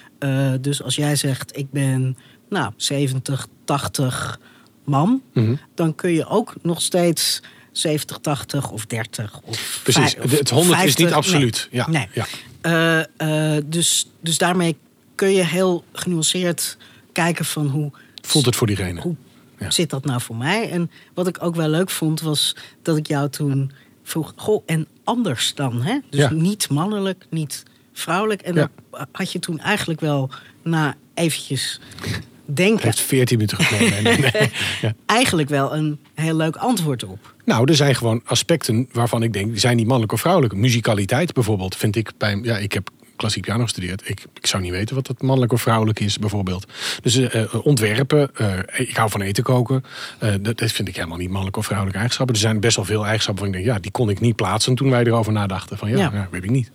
[0.52, 2.16] Eh, dus als jij zegt, ik ben
[2.48, 4.40] nou, 70, 80
[4.84, 5.22] man...
[5.34, 5.54] Mhm.
[5.74, 7.40] dan kun je ook nog steeds
[7.72, 10.12] 70, 80 of 30 of Precies.
[10.12, 11.04] vijf- of Het 100 is 50.
[11.04, 11.68] niet absoluut.
[11.70, 11.80] Nee.
[11.82, 11.90] Ja.
[11.90, 12.08] Nee.
[12.12, 12.26] Ja.
[12.60, 14.76] Eh, eh, dus, dus daarmee
[15.14, 16.76] kun je heel genuanceerd
[17.12, 17.90] kijken van hoe
[18.22, 19.00] Voelt het voor diegene?
[19.00, 19.16] hoe
[19.60, 19.70] Ja.
[19.70, 20.70] zit dat nou voor mij?
[20.70, 24.32] En wat ik ook wel leuk vond, was dat ik jou toen vroeg...
[24.36, 25.98] Goh, en anders dan, hè?
[26.10, 26.30] Dus Ja.
[26.32, 28.40] niet mannelijk, niet vrouwelijk.
[28.42, 28.70] En Ja.
[28.90, 30.30] daar had je toen eigenlijk wel
[30.62, 32.84] na eventjes Het denken...
[32.84, 34.02] heeft 14 minuten genomen.
[34.02, 34.50] Nee, nee, nee.
[34.80, 34.94] Ja.
[35.06, 37.34] eigenlijk wel een heel leuk antwoord op.
[37.44, 40.54] Nou, er zijn gewoon aspecten waarvan ik denk, zijn die mannelijk of vrouwelijk?
[40.54, 42.38] Muzikaliteit bijvoorbeeld, vind ik bij.
[42.42, 42.90] Ja, ik heb
[43.20, 44.08] klassiek piano gestudeerd.
[44.08, 46.66] Ik, ik zou niet weten wat dat mannelijk of vrouwelijk is, bijvoorbeeld.
[47.02, 49.84] Dus eh, eh, ontwerpen, eh, ik hou van eten koken.
[50.18, 52.36] eh, dat, dat vind ik helemaal niet mannelijk of vrouwelijke eigenschappen.
[52.36, 54.74] Er zijn best wel veel eigenschappen waarvan ik denk, ja, die kon ik niet plaatsen
[54.74, 55.78] toen wij erover nadachten.
[55.78, 56.28] Van ja, Ja.
[56.30, 56.70] weet ik niet.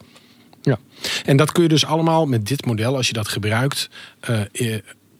[0.61, 0.77] Ja.
[1.25, 3.89] En dat kun je dus allemaal met dit model, als je dat gebruikt,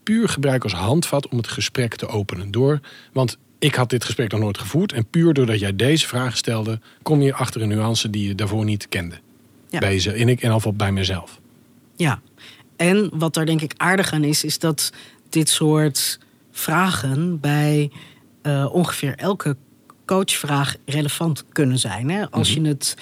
[0.04, 2.52] puur gebruiken als handvat om het gesprek te openen.
[2.52, 2.80] Door,
[3.14, 4.92] want ik had dit gesprek nog nooit gevoerd.
[4.94, 8.66] En puur doordat jij deze vragen stelde, kom je achter een nuance die je daarvoor
[8.66, 9.16] niet kende.
[9.76, 9.82] Ja.
[9.82, 11.40] Bij ze, en ik in geval bij mezelf.
[11.96, 12.22] Ja,
[12.76, 14.92] en wat daar denk ik aardig aan is, is dat
[15.30, 16.20] dit soort
[16.52, 17.92] vragen bij
[18.42, 19.56] eh, ongeveer elke
[20.06, 22.10] coachvraag relevant kunnen zijn.
[22.10, 22.32] Hè?
[22.32, 22.98] Als, je het,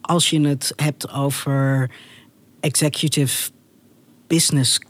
[0.00, 1.90] als je het hebt over
[2.60, 3.50] executive
[4.26, 4.80] business,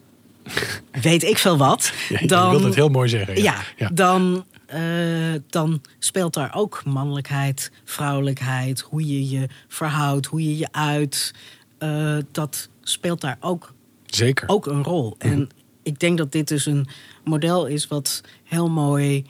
[1.02, 1.92] weet ik veel wat.
[2.08, 3.42] Ja, je dan, wilt het heel mooi zeggen.
[3.42, 3.90] ja, ja.
[3.92, 10.68] Dan, eh, dan speelt daar ook mannelijkheid, vrouwelijkheid, hoe je je verhoudt, hoe je je
[10.72, 11.34] uit.
[11.78, 13.74] eh, dat speelt daar ook,
[14.06, 14.48] Zeker.
[14.48, 15.14] ook een rol.
[15.18, 15.48] En
[15.82, 16.86] ik denk dat dit dus een
[17.24, 19.24] model is wat heel mooi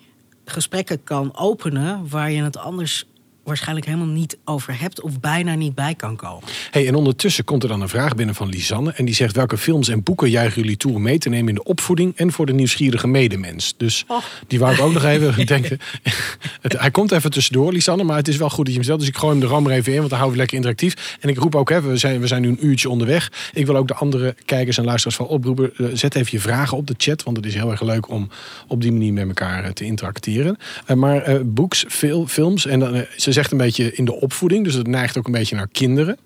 [0.45, 3.07] gesprekken kan openen, waar je het anders
[3.51, 6.49] waarschijnlijk helemaal niet over hebt of bijna niet bij kan komen.
[6.71, 8.93] Hey, en ondertussen komt er dan een vraag binnen van Lisanne.
[8.93, 11.55] En die zegt: Welke films en boeken juichen jullie toe om mee te nemen in
[11.55, 13.75] de opvoeding en voor de nieuwsgierige medemens?
[13.77, 14.19] Dus Oh.
[14.47, 15.79] die wou ik ook nog even denken.
[16.61, 18.99] Het, hij komt even tussendoor, Lisanne, maar het is wel goed dat je hem stelt.
[19.01, 21.17] Dus ik gooi hem er allemaal even in, want dan houden we lekker interactief.
[21.21, 23.33] En ik roep ook: hè, we, zijn, we zijn nu een uurtje onderweg.
[23.53, 25.73] Ik wil ook de andere kijkers en luisteraars van oproepen.
[25.77, 28.29] eh, Zet even je vragen op de chat, want het is heel erg leuk om
[28.67, 30.57] op die manier met elkaar eh, te interacteren.
[30.87, 32.67] Eh, maar eh boeks, veel, films.
[32.67, 35.57] En dan, ze zegt een beetje in de opvoeding, dus het neigt ook een beetje
[35.57, 36.19] naar kinderen.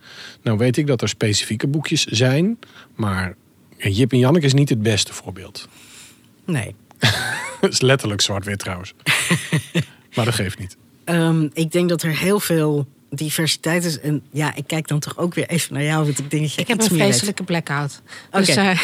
[0.43, 2.59] Nou weet ik dat er specifieke boekjes zijn,
[2.95, 3.35] maar
[3.77, 5.69] Jip en Janneke is niet het beste voorbeeld.
[6.45, 6.75] Nee.
[7.61, 8.95] Dat is letterlijk zwart-wit trouwens.
[10.15, 10.77] maar dat geeft niet.
[11.05, 14.01] Ehm, ik denk dat er heel veel diversiteit is.
[14.01, 16.55] En ja, ik kijk dan toch ook weer even naar jou, want ik denk dat
[16.55, 18.03] je Ik heb een vreselijke blackout.
[18.31, 18.67] Dus, eh,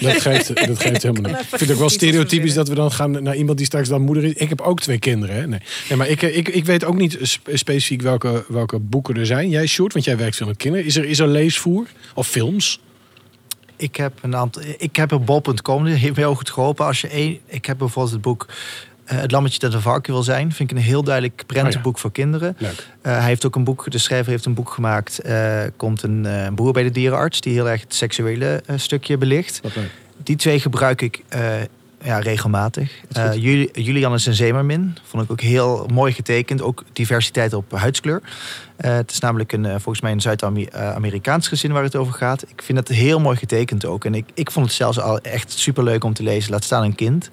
[0.00, 1.40] Dat geeft, dat geeft helemaal niet.
[1.46, 4.02] Ik vind het ook wel stereotypisch dat we dan gaan naar iemand die straks dan
[4.02, 4.32] moeder is.
[4.32, 5.36] Ik heb ook twee kinderen.
[5.36, 5.46] Hè?
[5.46, 5.60] Nee.
[5.88, 9.26] nee, maar ik, eh, ik, ik weet ook niet spe- specifiek welke, welke boeken er
[9.26, 9.48] zijn.
[9.48, 10.86] Jij, Sjoerd, want jij werkt veel met kinderen.
[10.86, 11.86] Is er, is er leesvoer?
[12.14, 12.80] Of films?
[13.76, 14.62] Ik heb een aantal.
[14.78, 16.86] Ik heb op bol.com, heel goed geholpen.
[16.86, 18.46] Als je één, ik heb bijvoorbeeld het boek
[19.06, 20.52] eh, Het lammetje dat een varken wil zijn.
[20.52, 22.56] Vind ik een heel duidelijk prentenboek voor kinderen.
[22.58, 25.18] Eh, hij heeft ook een boek, de schrijver heeft een boek gemaakt.
[25.18, 29.60] eh, komt een broer bij de dierenarts die heel erg het seksuele stukje belicht.
[30.22, 31.22] Die twee gebruik ik
[32.02, 32.92] ja, regelmatig.
[33.72, 34.96] Julian is een zeemermin.
[35.04, 36.62] Vond ik ook heel mooi getekend.
[36.62, 38.22] Ook diversiteit op huidskleur.
[38.76, 42.42] Eh, het is namelijk een, eh, volgens mij een Zuid-Amerikaans gezin waar het over gaat.
[42.48, 44.04] Ik vind het heel mooi getekend ook.
[44.04, 46.50] En ik, ik vond het zelfs al echt superleuk om te lezen.
[46.50, 47.30] Laat staan een kind.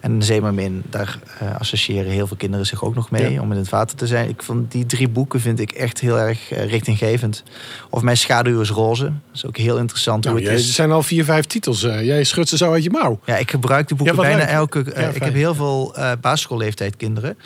[0.00, 3.32] En een zeemermin, daar eh, associëren heel veel kinderen zich ook nog mee.
[3.32, 3.40] Ja.
[3.40, 4.28] Om in het water te zijn.
[4.28, 7.42] Ik vond die drie boeken vind ik echt heel erg eh, richtinggevend.
[7.90, 9.04] Of Mijn schaduw is roze.
[9.04, 10.68] Dat is ook heel interessant Nou, hoe het jij, is.
[10.68, 11.82] er zijn al vier, vijf titels.
[11.82, 13.20] eh, jij schudt ze zo uit je mouw.
[13.24, 14.48] Ja, ik gebruik de boeken Ja, bijna leuk.
[14.48, 14.92] elke.
[14.92, 17.38] eh, Ja, ik heb heel veel eh basisschoolleeftijd kinderen.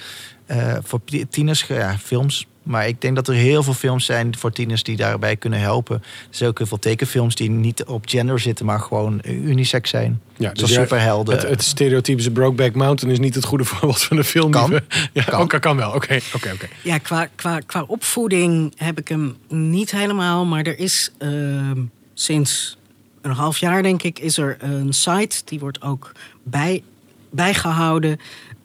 [0.47, 2.47] Eh, voor tieners, ja, films.
[2.63, 5.97] Maar ik denk dat er heel veel films zijn voor tieners die daarbij kunnen helpen.
[5.97, 10.21] Er zijn ook heel veel tekenfilms die niet op gender zitten, maar gewoon unisex zijn.
[10.37, 11.35] Ja, Zoals jij- superhelden.
[11.35, 14.51] Het, het stereotypische Brokeback Mountain is niet het goede voorbeeld van de film.
[14.51, 14.71] Kan.
[14.71, 15.41] Die we, ja, Kan.
[15.41, 15.93] Ook, kan wel.
[15.93, 16.69] Oké, oké, oké.
[16.83, 20.45] Ja, qua, qua, qua opvoeding heb ik hem niet helemaal.
[20.45, 21.81] Maar er is ehm,
[22.15, 22.77] sinds
[23.23, 25.43] een half jaar, denk ik, is er een site.
[25.45, 26.83] Die wordt ook bij,
[27.31, 28.21] bijgehouden.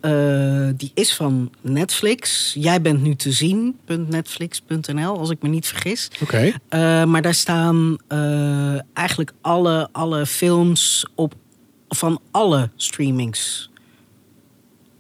[0.08, 2.54] Eh, die is van Netflix.
[2.60, 6.12] Jij bent nu te zien.netflix.nl, als ik me niet vergis.
[6.22, 6.54] Oké.
[6.70, 11.34] Eh, maar daar staan eh, eigenlijk alle, alle films op
[11.90, 13.70] van alle streamings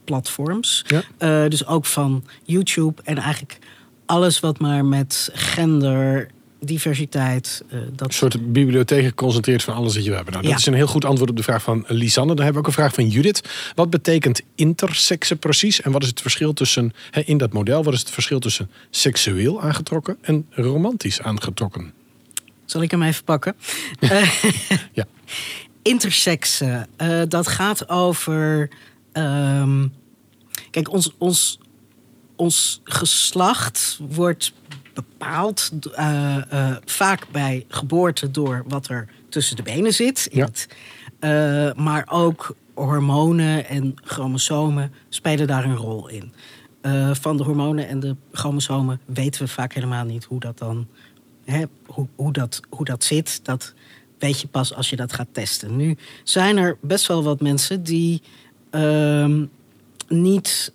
[0.04, 0.86] platforms.
[0.88, 1.04] Ja.
[1.48, 3.60] Dus ook van YouTube en eigenlijk
[4.06, 6.28] alles wat maar met gender
[6.60, 7.64] diversiteit.
[7.70, 10.32] eh, dat Een soort bibliotheek geconcentreerd van alles wat je hebben.
[10.34, 10.58] Nou, dat Ja.
[10.60, 12.36] is een heel goed antwoord op de vraag van Lisanne.
[12.36, 13.50] Dan hebben we ook een vraag van Judith.
[13.76, 15.82] Wat betekent intersexe precies?
[15.82, 16.94] En wat is het verschil tussen,
[17.26, 21.94] in dat model, wat is het verschil tussen seksueel aangetrokken en romantisch aangetrokken?
[22.66, 23.56] Zal ik hem even pakken?
[24.00, 24.34] Eh,
[24.94, 25.06] Ja.
[25.82, 28.70] Intersex, eh, dat gaat over.
[29.12, 29.88] ehm,
[30.72, 31.60] kijk, ons, ons,
[32.36, 34.54] ons geslacht wordt
[34.98, 40.28] bepaald eh, eh, vaak bij geboorte door wat er tussen de benen zit.
[40.32, 40.46] Ja.
[40.46, 40.68] het,
[41.20, 46.32] eh, maar ook hormonen en chromosomen spelen daar een rol in.
[47.14, 50.88] Van de hormonen en de chromosomen weten we vaak helemaal niet hoe dat dan
[51.46, 53.46] hè, hoe, hoe, dat, hoe dat zit.
[53.46, 53.74] Dat
[54.20, 55.76] weet je pas als je dat gaat testen.
[55.76, 58.22] Nu zijn er best wel wat mensen die
[58.70, 59.46] ehm,
[60.08, 60.74] niet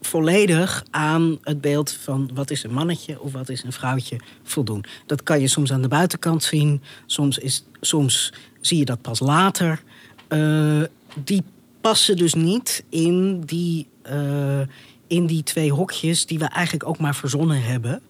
[0.00, 4.84] volledig aan het beeld van wat is een mannetje of wat is een vrouwtje voldoen.
[5.06, 9.20] Dat kan je soms aan de buitenkant zien, soms, is, soms zie je dat pas
[9.20, 9.82] later.
[10.28, 10.82] Eh,
[11.24, 11.42] die
[11.80, 14.60] passen dus niet in die, eh,
[15.06, 18.02] in die twee hokjes die we eigenlijk ook maar verzonnen hebben.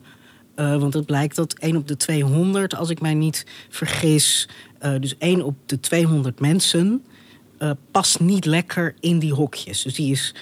[0.55, 4.49] Eh, want het blijkt dat 1 op de 200, als ik mij niet vergis,
[5.01, 7.05] dus 1 op de 200 mensen,
[7.91, 9.83] past niet lekker in die hokjes.
[9.83, 10.35] Dus die is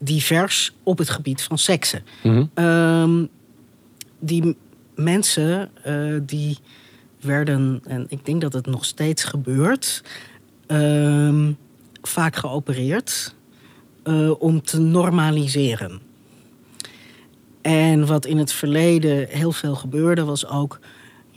[0.00, 2.04] divers op het gebied van seksen.
[2.22, 2.44] Mhm.
[2.54, 3.24] Ehm,
[4.18, 4.56] die
[4.94, 6.58] mensen eh, die
[7.20, 10.02] werden, en ik denk dat het nog steeds gebeurt,
[10.66, 11.52] ehm,
[12.02, 13.34] vaak geopereerd
[14.02, 16.00] eh, om te normaliseren.
[17.62, 20.78] En wat in het verleden heel veel gebeurde, was ook: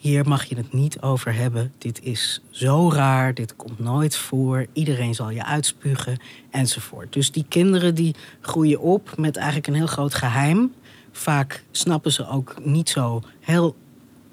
[0.04, 1.72] hier mag je het niet over hebben.
[1.78, 4.66] Dit is zo raar, dit komt nooit voor.
[4.74, 6.18] Iedereen zal je uitspugen,
[6.52, 7.14] enzovoort.
[7.14, 10.72] Dus die kinderen die groeien op met eigenlijk een heel groot geheim.
[11.12, 13.76] Vaak snappen ze ook niet zo heel,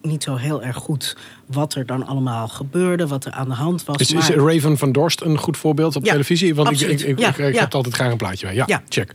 [0.03, 1.16] niet zo heel erg goed
[1.47, 3.97] wat er dan allemaal gebeurde, wat er aan de hand was.
[3.97, 6.55] Is, is Raven van Dorst een goed voorbeeld op Ja, televisie?
[6.55, 7.01] Want ik, absoluut.
[7.03, 7.61] ik, ik, Ja, ik, ja.
[7.61, 8.55] heb altijd graag een plaatje bij.
[8.55, 8.83] Ja, Ja.
[8.89, 9.14] check.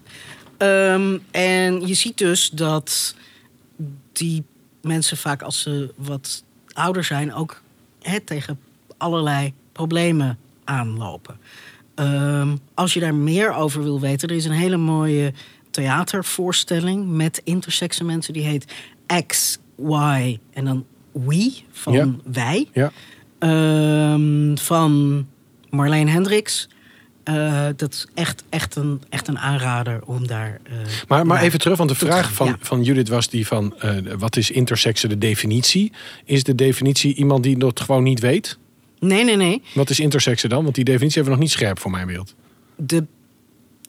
[0.58, 3.16] Ehm, en je ziet dus dat
[4.14, 4.44] die
[4.86, 7.62] mensen vaak als ze wat ouder zijn ook
[8.02, 8.60] hè, tegen
[8.98, 11.38] allerlei problemen aanlopen.
[11.96, 15.34] Ehm, als je daar meer over wil weten, er is een hele mooie
[15.72, 18.74] theatervoorstelling met intersexe mensen die heet
[19.28, 22.08] X, Y en dan We van Ja.
[22.24, 22.70] wij.
[22.74, 22.92] Ja.
[23.40, 25.26] Ehm, van
[25.70, 26.70] Marleen Hendricks.
[27.26, 30.60] Eh, dat is echt, echt, een, echt een aanrader om daar.
[30.64, 30.74] eh,
[31.08, 32.34] Maar, maar even terug, want de vraag gaan.
[32.34, 32.58] van, Ja.
[32.60, 33.80] van Judith was die van...
[33.80, 35.92] eh, wat is intersexe de definitie?
[36.26, 38.58] Is de definitie iemand die dat gewoon niet weet?
[39.00, 39.62] Nee, nee, nee.
[39.74, 40.64] Wat is intersexe dan?
[40.64, 42.36] Want die definitie hebben we nog niet scherp voor mijn beeld.
[42.76, 43.06] De,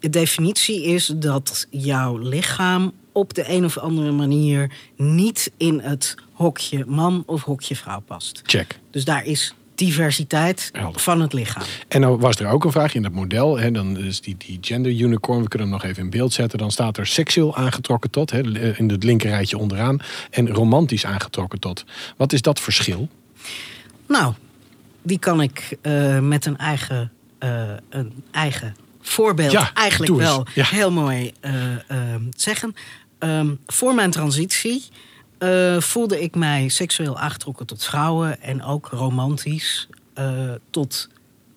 [0.00, 6.14] de definitie is dat jouw lichaam op de een of andere manier niet in het
[6.32, 8.42] hokje man of hokje vrouw past.
[8.46, 8.78] Check.
[8.90, 11.00] Dus daar is diversiteit Helder.
[11.00, 11.62] van het lichaam.
[11.88, 13.58] En dan was er ook een vraag in dat model.
[13.58, 16.58] Hè, dan is die, die gender unicorn, we kunnen hem nog even in beeld zetten.
[16.58, 18.40] Dan staat er seksueel aangetrokken tot, hè,
[18.78, 19.98] in het linker rijtje onderaan.
[20.30, 21.84] En romantisch aangetrokken tot.
[22.16, 23.08] Wat is dat verschil?
[24.08, 24.34] Nou,
[25.02, 30.64] die kan ik eh, met een eigen, eh, een eigen voorbeeld Ja, eigenlijk wel Ja.
[30.64, 32.74] heel mooi eh, eh, zeggen.
[33.18, 34.84] Ehm, voor mijn transitie
[35.38, 41.08] eh, voelde ik mij seksueel aangetrokken tot vrouwen en ook romantisch eh, tot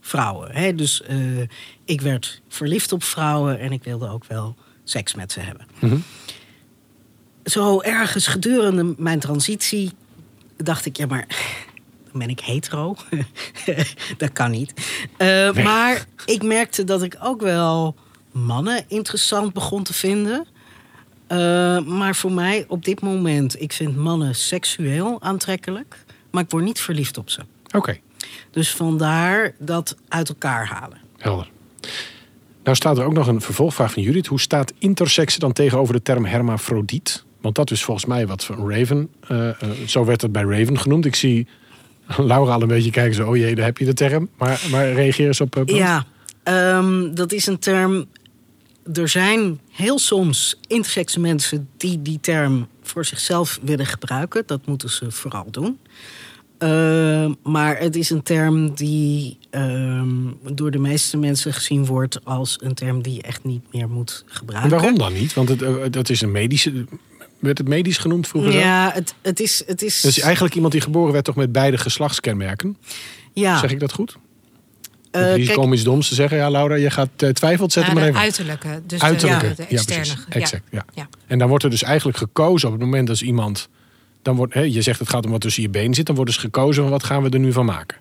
[0.01, 0.51] vrouwen.
[0.51, 0.75] Hè?
[0.75, 1.41] Dus eh,
[1.85, 5.67] ik werd verliefd op vrouwen en ik wilde ook wel seks met ze hebben.
[5.79, 5.97] Mhm.
[7.43, 9.91] Zo ergens gedurende mijn transitie
[10.57, 11.27] dacht ik, ja maar
[12.11, 12.95] dan ben ik hetero.
[14.17, 14.73] dat kan niet.
[15.17, 15.63] Nee.
[15.63, 17.95] Maar ik merkte dat ik ook wel
[18.31, 20.47] mannen interessant begon te vinden.
[21.29, 21.37] Eh,
[21.85, 25.95] maar voor mij op dit moment, ik vind mannen seksueel aantrekkelijk,
[26.31, 27.41] maar ik word niet verliefd op ze.
[27.75, 27.97] Oké,
[28.51, 30.97] Dus vandaar dat uit elkaar halen.
[31.17, 31.49] helder.
[32.63, 34.27] Nou staat er ook nog een vervolgvraag van Judith.
[34.27, 37.23] Hoe staat intersexe dan tegenover de term hermafrodiet?
[37.41, 39.09] Want dat is volgens mij wat van Raven.
[39.27, 39.55] eh, eh,
[39.87, 41.05] zo werd het bij Raven genoemd.
[41.05, 41.47] Ik zie
[42.17, 44.29] Laura al een beetje kijken zo, oh jee, daar heb je de term.
[44.37, 45.61] Maar, maar reageer eens op...
[45.65, 46.05] Ja,
[46.43, 48.05] ehm, dat is een term.
[48.93, 54.43] Er zijn heel soms intersexe mensen die die term voor zichzelf willen gebruiken.
[54.45, 55.79] Dat moeten ze vooral doen.
[56.57, 60.07] Ehm, maar het is een term die ehm,
[60.53, 64.23] door de meeste mensen gezien wordt als een term die je echt niet meer moet
[64.27, 64.71] En gebruiken.
[64.71, 65.33] waarom dan niet?
[65.33, 66.85] Want het, eh, dat is een medische...
[67.39, 68.53] Werd het medisch genoemd vroeger?
[68.53, 69.63] Ja, het, het is.
[69.65, 72.77] Het is Dus eigenlijk iemand die geboren werd toch met beide geslachtskenmerken?
[73.33, 74.17] ja, Zeg ik dat goed?
[75.11, 76.37] Het risico kijk, om iets doms te zeggen.
[76.37, 77.71] Ja, Laura, je gaat uh, twijfelt.
[77.71, 78.23] Zet Ja, hem maar de even.
[78.23, 78.81] uiterlijke.
[78.85, 79.47] Dus Uiterlijke.
[79.47, 80.01] De, de ja, externe.
[80.03, 80.25] precies.
[80.29, 80.35] ja.
[80.39, 80.63] Exact,
[80.95, 81.07] ja.
[81.27, 83.69] En dan wordt er dus eigenlijk gekozen op het moment dat iemand
[84.21, 86.31] dan wordt, hè, je zegt het gaat om wat tussen je benen zit, dan wordt
[86.31, 87.97] dus gekozen van wat gaan we er nu van maken.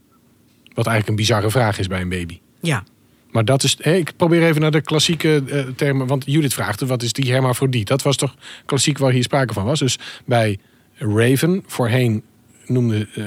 [0.75, 2.39] Wat eigenlijk een bizarre vraag is bij een baby.
[2.61, 2.85] Ja,
[3.31, 6.81] Maar dat is, hè, ik probeer even naar de klassieke eh, termen, want Judith vraagt
[6.81, 7.87] wat is die hermafrodiet?
[7.87, 8.35] Dat was toch
[8.67, 9.79] klassiek waar hier sprake van was.
[9.79, 10.59] Dus bij
[10.95, 12.23] Raven, voorheen
[12.67, 13.25] noemde, eh,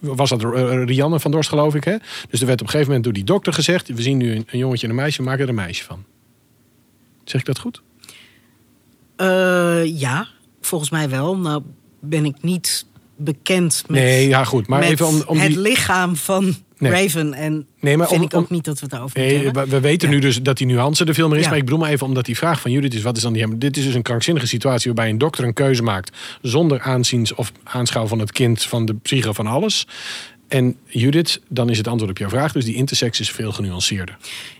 [0.00, 1.96] was dat eh, Rianne van Dorst geloof ik hè?
[2.30, 4.46] Dus er werd op een gegeven moment door die dokter gezegd, we zien nu een,
[4.50, 6.04] een jongetje en een meisje, we maken er een meisje van.
[7.24, 7.82] Zeg ik dat goed?
[9.16, 10.28] Eh, ja,
[10.60, 11.36] volgens mij wel.
[11.36, 11.62] Nou
[12.00, 12.86] ben ik niet
[13.16, 15.60] bekend met, Nee, ja goed, maar met even om, om het die...
[15.60, 16.92] lichaam van Nee.
[16.92, 17.34] Raven.
[17.34, 19.64] En Nee, maar vind om- ik ook om- niet dat we het moeten Nee, hebben.
[19.64, 20.14] we we weten Ja.
[20.14, 21.42] nu dus dat die nuance er veel meer is.
[21.42, 21.48] Ja.
[21.48, 23.42] Maar ik bedoel maar even omdat die vraag van Judith is: wat is dan die
[23.42, 23.58] hem?
[23.58, 26.16] Dit is dus een krankzinnige situatie waarbij een dokter een keuze maakt.
[26.42, 29.86] zonder aanziens of aanschouw van het kind, van de psyche, van alles.
[30.48, 32.52] En Judith, dan is het antwoord op jouw vraag.
[32.52, 34.16] Dus die intersex is veel genuanceerder.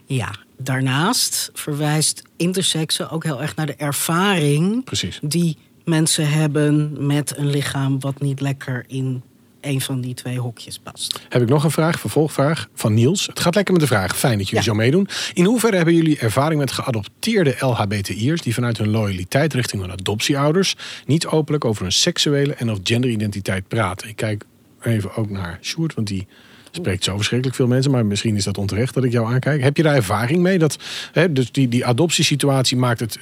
[0.06, 5.18] Ja, daarnaast verwijst intersexen ook heel erg naar de ervaring Precies.
[5.22, 9.22] die mensen hebben met een lichaam wat niet lekker in
[9.60, 11.20] een van die twee hokjes past.
[11.28, 13.26] Heb ik nog een vraag, vervolgvraag van Niels.
[13.26, 14.16] Het gaat lekker met de vraag.
[14.16, 14.70] Fijn dat jullie Ja.
[14.70, 15.08] zo meedoen.
[15.34, 18.40] In hoeverre hebben jullie ervaring met geadopteerde LHBTI'ers...
[18.42, 20.76] die vanuit hun loyaliteit richting hun adoptieouders...
[21.06, 24.08] niet openlijk over hun seksuele en of genderidentiteit praten?
[24.08, 24.44] Ik kijk
[24.82, 26.26] even ook naar Sjoerd, want die
[26.70, 27.90] spreekt zo verschrikkelijk veel mensen...
[27.90, 29.62] maar misschien is dat onterecht dat ik jou aankijk.
[29.62, 30.58] Heb je daar ervaring mee?
[30.58, 30.78] Dat,
[31.12, 33.18] hè, dus die, die adoptiesituatie maakt het...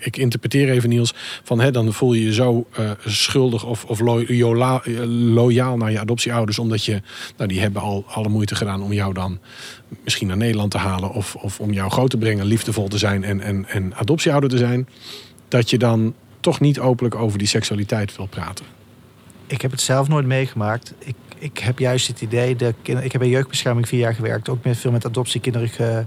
[0.00, 3.64] Ik, interpreteer even Niels, van hè, dan voel je je zo eh, schuldig...
[3.64, 6.58] of, of eh, loyaal naar je adoptieouders...
[6.58, 7.02] omdat je,
[7.36, 9.38] nou, die hebben al alle moeite gedaan om jou dan
[10.04, 11.12] misschien naar Nederland te halen...
[11.12, 14.58] of, of om jou groot te brengen, liefdevol te zijn en, en, en adoptieouder te
[14.58, 14.88] zijn...
[15.48, 18.64] dat je dan toch niet openlijk over die seksualiteit wil praten.
[19.46, 20.94] Ik heb het zelf nooit meegemaakt.
[20.98, 24.48] Ik, ik heb juist het idee, de kinder, ik heb bij jeugdbescherming vier jaar gewerkt,
[24.48, 26.04] ook met, veel met adoptiekinderen ge-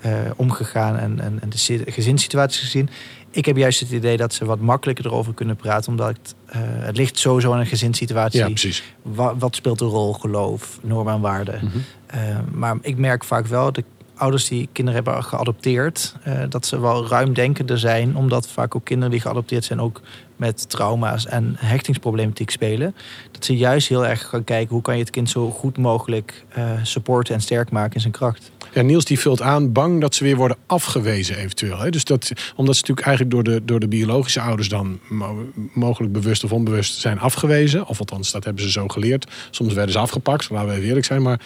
[0.00, 2.88] eh, omgegaan en, en, en de si- gezinssituaties gezien.
[3.30, 6.60] Ik heb juist het idee dat ze wat makkelijker erover kunnen praten, omdat het, eh,
[6.64, 8.38] het ligt sowieso aan een gezinssituatie.
[8.40, 8.82] Ja, precies.
[9.02, 10.12] Wa- wat speelt een rol?
[10.12, 11.60] Geloof, normen en waarden.
[11.64, 11.76] Mhm.
[12.06, 13.84] Eh, maar ik merk vaak wel, de
[14.22, 19.10] ouders die kinderen hebben geadopteerd, eh, dat ze wel ruimdenkender zijn, omdat vaak ook kinderen
[19.10, 20.00] die geadopteerd zijn ook
[20.36, 22.94] met trauma's en hechtingsproblematiek spelen.
[23.30, 26.44] Dat ze juist heel erg gaan kijken hoe kan je het kind zo goed mogelijk
[26.48, 28.50] eh, supporten en sterk maken in zijn kracht.
[28.72, 31.78] Ja, Niels die vult aan, bang dat ze weer worden afgewezen eventueel.
[31.78, 31.90] Hè?
[31.90, 36.12] Dus dat, omdat ze natuurlijk eigenlijk door de, door de biologische ouders dan mo- mogelijk
[36.12, 37.86] bewust of onbewust zijn afgewezen.
[37.86, 39.30] Of althans, dat hebben ze zo geleerd.
[39.50, 41.22] Soms werden ze afgepakt, laten we eerlijk zijn.
[41.22, 41.40] Maar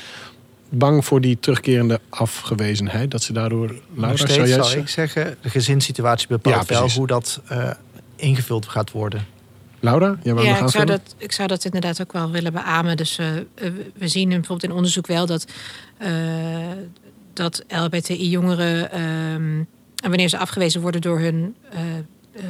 [0.68, 3.10] bang voor die terugkerende afgewezenheid.
[3.10, 3.66] Dat ze daardoor...
[3.68, 4.80] Nog Laura, zou steeds jij zeggen?
[4.80, 7.70] ik zeggen, de gezinssituatie bepaalt Ja, wel hoe dat eh,
[8.16, 9.26] ingevuld gaat worden.
[9.80, 12.52] Laura, jij wou nog Ja, ik zou, dat, ik zou dat inderdaad ook wel willen
[12.52, 12.96] beamen.
[12.96, 13.42] Dus eh, eh,
[13.94, 15.46] we zien bijvoorbeeld in onderzoek wel dat,
[15.98, 16.10] eh,
[17.32, 19.58] dat LHBTI-jongeren, ehm,
[19.96, 21.80] en wanneer ze afgewezen worden door hun eh,
[22.32, 22.42] eh,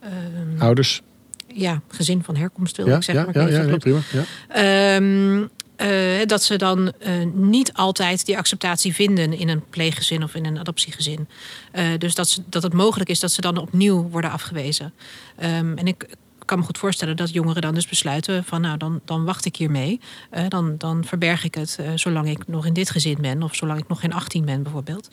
[0.00, 1.02] ehm, Ouders?
[1.46, 3.24] ja, gezin van herkomst, wil Ja, ik zeggen.
[3.26, 3.98] ja, maar ja, ja, nee, prima.
[4.12, 4.24] Ja.
[4.48, 5.44] Ehm,
[5.76, 10.46] eh, dat ze dan eh, niet altijd die acceptatie vinden in een pleeggezin of in
[10.46, 11.28] een adoptiegezin.
[11.72, 14.92] Eh, dus dat, dat het mogelijk is dat ze dan opnieuw worden afgewezen.
[15.36, 16.08] Ehm, en ik
[16.44, 19.56] kan me goed voorstellen dat jongeren dan dus besluiten van nou dan, dan wacht ik
[19.56, 20.00] hiermee.
[20.48, 23.88] Dan, dan verberg ik het zolang ik nog in dit gezin ben of zolang ik
[23.88, 25.08] nog geen 18 ben bijvoorbeeld.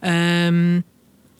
[0.00, 0.74] Ehm,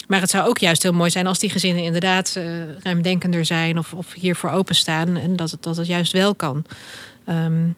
[0.06, 2.40] maar het zou ook juist heel mooi zijn als die gezinnen inderdaad
[2.82, 6.64] ruimdenkender zijn of, of hiervoor openstaan en dat het, dat het juist wel kan.
[7.24, 7.68] Ehm,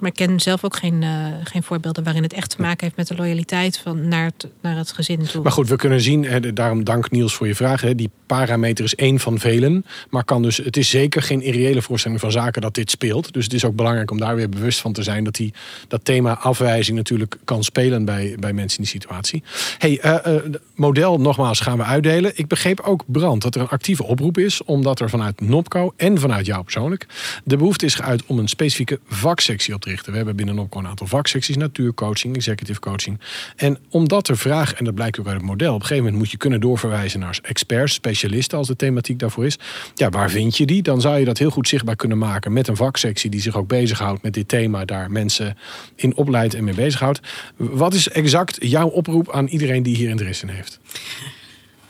[0.00, 2.96] maar ik ken zelf ook geen, eh, geen voorbeelden waarin het echt te maken heeft
[2.96, 5.42] met de loyaliteit van naar, het, naar het gezin toe.
[5.42, 7.80] Maar goed, we kunnen zien, hè, daarom dank Niels voor je vraag.
[7.80, 9.84] Hè, die parameter is één van velen.
[10.10, 13.32] Maar kan dus, het is zeker geen irreële voorstelling van zaken dat dit speelt.
[13.32, 15.52] Dus het is ook belangrijk om daar weer bewust van te zijn dat die,
[15.88, 19.42] dat thema afwijzing natuurlijk kan spelen bij, bij mensen in die situatie.
[19.78, 20.42] Hey, eh, eh,
[20.74, 22.32] model nogmaals gaan we uitdelen.
[22.34, 26.18] Ik begreep ook, Brand, dat er een actieve oproep is, omdat er vanuit Nopco en
[26.18, 27.06] vanuit jou persoonlijk
[27.44, 30.10] de behoefte is geuit om een specifieke vaksectie op te richten.
[30.10, 33.20] We hebben binnen Nopco een aantal vaksecties, natuurcoaching, executive coaching.
[33.56, 36.22] En omdat er vraag, en dat blijkt ook uit het model, op een gegeven moment
[36.22, 39.58] moet je kunnen doorverwijzen naar experts, specialisten als de thematiek daarvoor is.
[39.94, 40.82] Ja, waar vind je die?
[40.82, 43.68] Dan zou je dat heel goed zichtbaar kunnen maken met een vaksectie die zich ook
[43.68, 45.56] bezighoudt met dit thema, daar mensen
[45.94, 47.20] in opleidt en mee bezighoudt.
[47.56, 50.80] Wat is exact jouw oproep aan iedereen die hier interesse in heeft?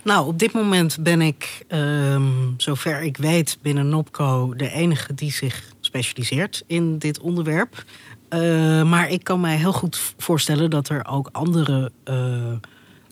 [0.03, 2.23] Nou, op dit moment ben ik, ehm,
[2.57, 7.85] zover ik weet, binnen NOPCO de enige die zich specialiseert in dit onderwerp.
[8.29, 8.41] Eh,
[8.83, 12.53] maar ik kan mij heel goed voorstellen dat er ook andere eh,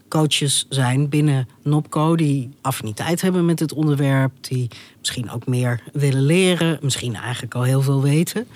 [0.08, 4.68] coaches zijn binnen NOPCO die affiniteit hebben met het onderwerp, die
[4.98, 8.46] misschien ook meer willen leren, misschien eigenlijk al heel veel weten.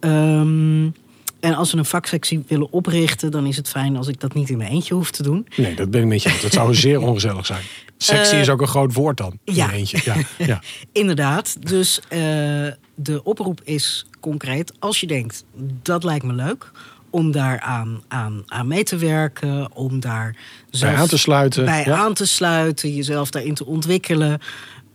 [0.00, 0.88] Ehm,
[1.40, 4.50] en als we een vaksectie willen oprichten, dan is het fijn als ik dat niet
[4.50, 5.46] in mijn eentje hoef te doen.
[5.56, 6.42] Nee, dat ben ik met je eens.
[6.42, 7.62] Dat zou zeer ongezellig zijn.
[7.98, 9.38] Sexy Eh, is ook een groot woord dan.
[9.44, 9.72] ja.
[9.72, 10.00] Eentje.
[10.04, 10.16] Ja,
[10.46, 10.60] ja.
[10.92, 11.68] Inderdaad.
[11.68, 12.18] Dus eh,
[12.94, 14.72] de oproep is concreet.
[14.78, 15.44] Als je denkt,
[15.82, 16.70] dat lijkt me leuk
[17.10, 20.36] om daar aan, aan, aan mee te werken, om daar
[20.70, 21.96] zelf aan te sluiten, bij ja.
[21.96, 24.40] aan te sluiten, jezelf daarin te ontwikkelen.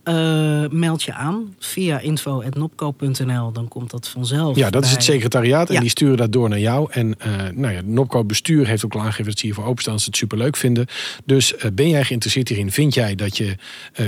[0.02, 4.56] Eh, meld je aan via info.nopco.nl, dan komt dat vanzelf.
[4.56, 5.80] Ja, dat is het secretariaat en Ja.
[5.80, 6.92] die sturen dat door naar jou.
[6.92, 10.02] En eh nou ja, Nopco bestuur heeft ook al aangegeven dat ze hiervoor openstaan, dat
[10.02, 10.86] ze het superleuk vinden.
[11.24, 12.70] Dus eh, ben jij geïnteresseerd hierin?
[12.72, 13.56] Vind jij dat je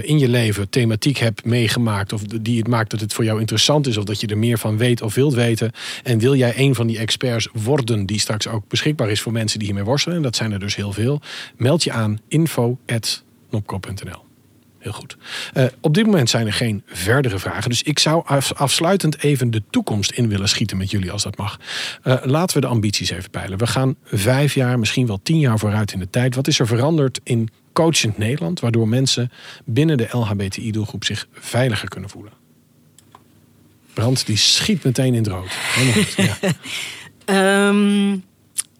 [0.02, 3.86] in je leven thematiek hebt meegemaakt of die het maakt dat het voor jou interessant
[3.86, 5.70] is of dat je er meer van weet of wilt weten?
[6.02, 9.58] En wil jij een van die experts worden die straks ook beschikbaar is voor mensen
[9.58, 10.16] die hiermee worstelen?
[10.16, 11.20] En dat zijn er dus heel veel.
[11.56, 14.30] Meld je aan info@nopco.nl.
[14.82, 15.16] Heel goed.
[15.52, 17.70] Eh, op dit moment zijn er geen verdere vragen.
[17.70, 21.36] Dus ik zou af- afsluitend even de toekomst in willen schieten met jullie, als dat
[21.36, 21.58] mag.
[22.02, 23.58] Eh, laten we de ambities even peilen.
[23.58, 26.34] We gaan vijf jaar, misschien wel tien jaar vooruit in de tijd.
[26.34, 29.30] Wat is er veranderd in coachend Nederland, waardoor mensen
[29.64, 32.32] binnen de LHBTI-doelgroep zich veiliger kunnen voelen?
[33.94, 35.48] Brand, die schiet meteen in het rood.
[35.50, 36.14] Helemaal goed.
[36.16, 36.36] Ja.
[37.24, 38.12] Ehm,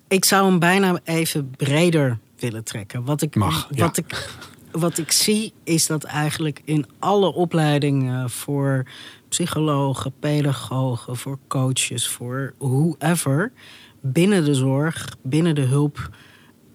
[0.08, 3.04] ik zou hem bijna even breder willen trekken.
[3.04, 3.84] Wat ik, Mag, ja.
[3.84, 4.28] wat ik,
[4.72, 8.86] wat ik zie is dat eigenlijk in alle opleidingen voor
[9.28, 13.52] psychologen, pedagogen, voor coaches, voor whoever,
[14.00, 16.10] binnen de zorg, binnen de hulp,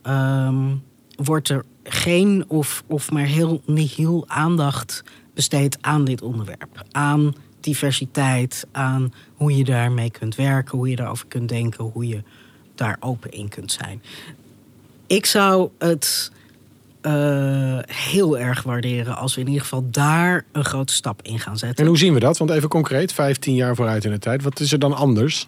[0.02, 0.76] ehm,
[1.16, 5.04] wordt er geen of, of maar heel nihil aandacht
[5.34, 6.86] besteed aan dit onderwerp.
[6.92, 12.24] Aan diversiteit, aan hoe je daarmee kunt werken, hoe je daarover kunt denken, hoe je
[12.76, 14.02] daar open in kunt zijn.
[15.08, 16.32] Ik zou het
[17.08, 21.58] eh, heel erg waarderen als we in ieder geval daar een grote stap in gaan
[21.58, 21.84] zetten.
[21.84, 22.38] En hoe zien we dat?
[22.38, 24.44] Want even concreet, 15 jaar vooruit in de tijd.
[24.44, 25.48] Wat is er dan anders?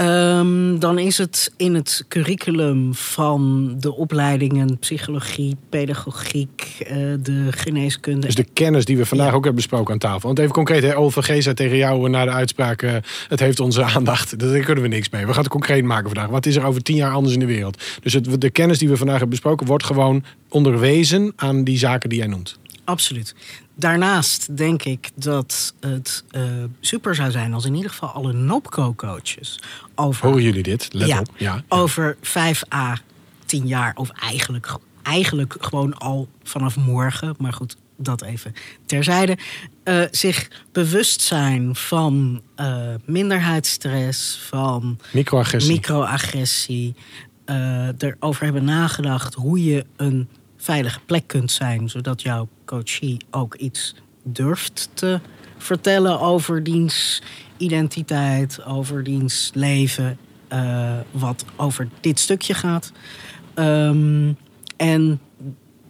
[0.00, 8.26] Ehm, dan is het in het curriculum van de opleidingen psychologie, pedagogiek, eh, de geneeskunde.
[8.26, 9.32] Dus de kennis die we vandaag Ja.
[9.34, 10.20] ook hebben besproken aan tafel.
[10.20, 12.82] Want even concreet, hè, OVG zei tegen jou na de uitspraak...
[12.82, 12.92] eh,
[13.28, 15.26] het heeft onze aandacht, daar kunnen we niks mee.
[15.26, 16.28] We gaan het concreet maken vandaag.
[16.28, 17.82] Wat is er over tien jaar anders in de wereld?
[18.02, 19.66] Dus het, de kennis die we vandaag hebben besproken...
[19.66, 22.58] wordt gewoon onderwezen aan die zaken die jij noemt.
[22.90, 23.34] Absoluut.
[23.74, 26.42] Daarnaast denk ik dat het eh,
[26.80, 29.58] super zou zijn als in ieder geval alle NOPCO-coaches
[29.94, 30.88] over Horen jullie dit?
[30.92, 31.28] Let ja, op.
[31.36, 31.62] Ja.
[31.68, 32.96] over 5 à
[33.44, 38.54] 10 jaar, of eigenlijk, eigenlijk gewoon al vanaf morgen, maar goed, dat even
[38.86, 39.38] terzijde,
[39.82, 45.72] eh, zich bewust zijn van eh, minderheidsstress, van Microagressie.
[45.72, 46.94] microagressie,
[47.44, 50.28] eh, erover hebben nagedacht hoe je een
[50.60, 55.20] veilige plek kunt zijn, zodat jouw coachie ook iets durft te
[55.58, 57.22] vertellen over diens
[57.56, 60.18] identiteit, over diens leven,
[60.48, 62.92] eh, wat over dit stukje gaat.
[63.54, 64.32] Ehm,
[64.76, 65.20] en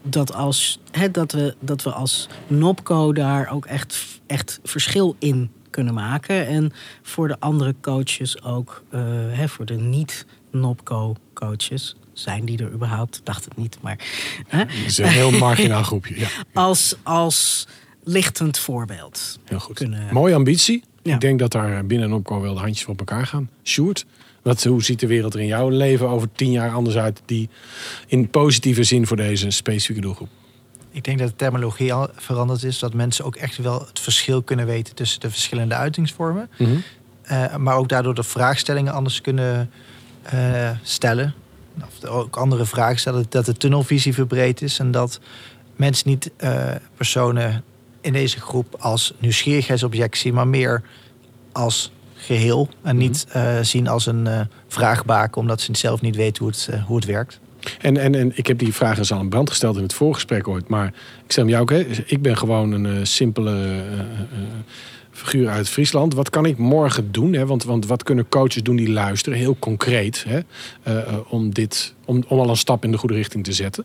[0.02, 5.50] dat, als, hè, dat, we, dat we als NOPCO daar ook echt, echt verschil in
[5.70, 6.46] kunnen maken.
[6.46, 6.72] En
[7.02, 8.82] voor de andere coaches ook,
[9.30, 11.96] hè, voor de niet-NOPCO-coaches.
[12.20, 13.20] Zijn die er überhaupt?
[13.24, 13.98] Dacht het niet, maar.
[14.48, 14.58] Hè?
[14.58, 16.18] Het is een heel marginaal groepje.
[16.18, 17.66] Ja, Als, als
[18.04, 19.38] lichtend voorbeeld.
[19.44, 19.74] heel goed.
[19.76, 20.84] Kunnen- Mooie ambitie.
[21.02, 21.14] Ja.
[21.14, 23.50] Ik denk dat daar binnen en opkomen wel de handjes voor elkaar gaan.
[23.64, 24.06] Sjoerd,
[24.42, 27.22] wat, hoe ziet de wereld er in jouw leven over tien jaar anders uit...
[27.24, 27.48] die
[28.06, 30.28] in positieve zin voor deze specifieke doelgroep?
[30.90, 32.78] Ik denk dat de terminologie al veranderd is.
[32.78, 36.50] Dat mensen ook echt wel het verschil kunnen weten tussen de verschillende uitingsvormen.
[37.22, 39.70] Eh, maar ook daardoor de vraagstellingen anders kunnen
[40.22, 41.34] eh, stellen.
[41.76, 43.26] Of ook andere vragen stellen.
[43.28, 44.78] Dat de tunnelvisie verbreed is.
[44.78, 45.20] En dat
[45.76, 47.64] mensen niet eh, personen
[48.00, 50.82] in deze groep als nieuwsgierigheidsobject zien, maar meer
[51.52, 52.68] als geheel.
[52.82, 56.68] En niet eh, zien als een eh vraagbaken, omdat ze zelf niet weten hoe het,
[56.86, 57.40] hoe het werkt.
[57.80, 60.48] En, en, en ik heb die vraag eens al aan brand gesteld in het voorgesprek
[60.48, 60.68] ooit.
[60.68, 60.86] Maar
[61.24, 61.70] ik stel hem jou ook.
[61.70, 61.78] Hè.
[62.06, 63.82] Ik ben gewoon een simpele
[65.20, 66.14] figuur uit Friesland.
[66.14, 67.32] Wat kan ik morgen doen?
[67.32, 67.46] Hè?
[67.46, 69.38] Want, want wat kunnen coaches doen die luisteren?
[69.38, 70.24] Heel concreet.
[70.28, 70.40] Hè?
[70.82, 73.84] Eh, eh, om, dit, om, om al een stap in de goede richting te zetten.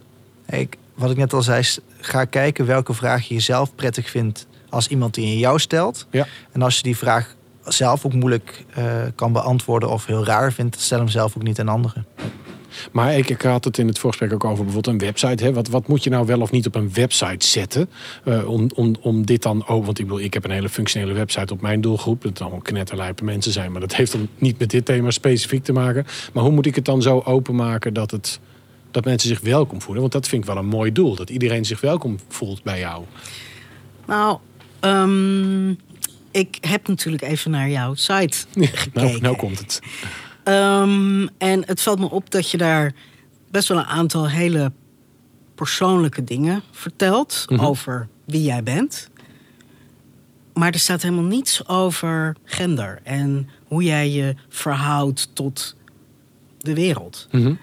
[0.49, 1.63] Ik, wat ik net al zei,
[1.99, 6.07] ga kijken welke vraag je jezelf prettig vindt als iemand die in jou stelt.
[6.11, 6.27] Ja.
[6.51, 8.85] En als je die vraag zelf ook moeilijk eh,
[9.15, 12.05] kan beantwoorden of heel raar vindt, stel hem zelf ook niet aan anderen.
[12.91, 15.43] Maar ik, ik had het in het voorgesprek ook over bijvoorbeeld een website.
[15.43, 15.53] Hè?
[15.53, 17.89] Wat, wat moet je nou wel of niet op een website zetten?
[18.23, 19.85] eh, om, om, om dit dan ook.
[19.85, 22.21] Want ik bedoel, ik heb een hele functionele website op mijn doelgroep.
[22.21, 23.71] Dat allemaal knetterlijpe mensen zijn.
[23.71, 26.05] Maar dat heeft dan niet met dit thema specifiek te maken.
[26.33, 28.39] Maar hoe moet ik het dan zo openmaken dat, het,
[28.91, 30.01] dat mensen zich welkom voelen?
[30.01, 31.15] Want dat vind ik wel een mooi doel.
[31.15, 33.03] Dat iedereen zich welkom voelt bij jou.
[34.07, 34.37] Nou,
[34.79, 35.69] ehm,
[36.31, 38.91] ik heb natuurlijk even naar jouw site gekeken.
[38.93, 39.79] Nou, nou komt het.
[40.45, 42.93] Ehm, en het valt me op dat je daar
[43.51, 44.71] best wel een aantal hele
[45.55, 47.65] persoonlijke dingen vertelt Mhm.
[47.65, 49.09] over wie jij bent.
[50.53, 55.75] Maar er staat helemaal niets over gender en hoe jij je verhoudt tot
[56.57, 57.27] de wereld.
[57.31, 57.53] Mhm.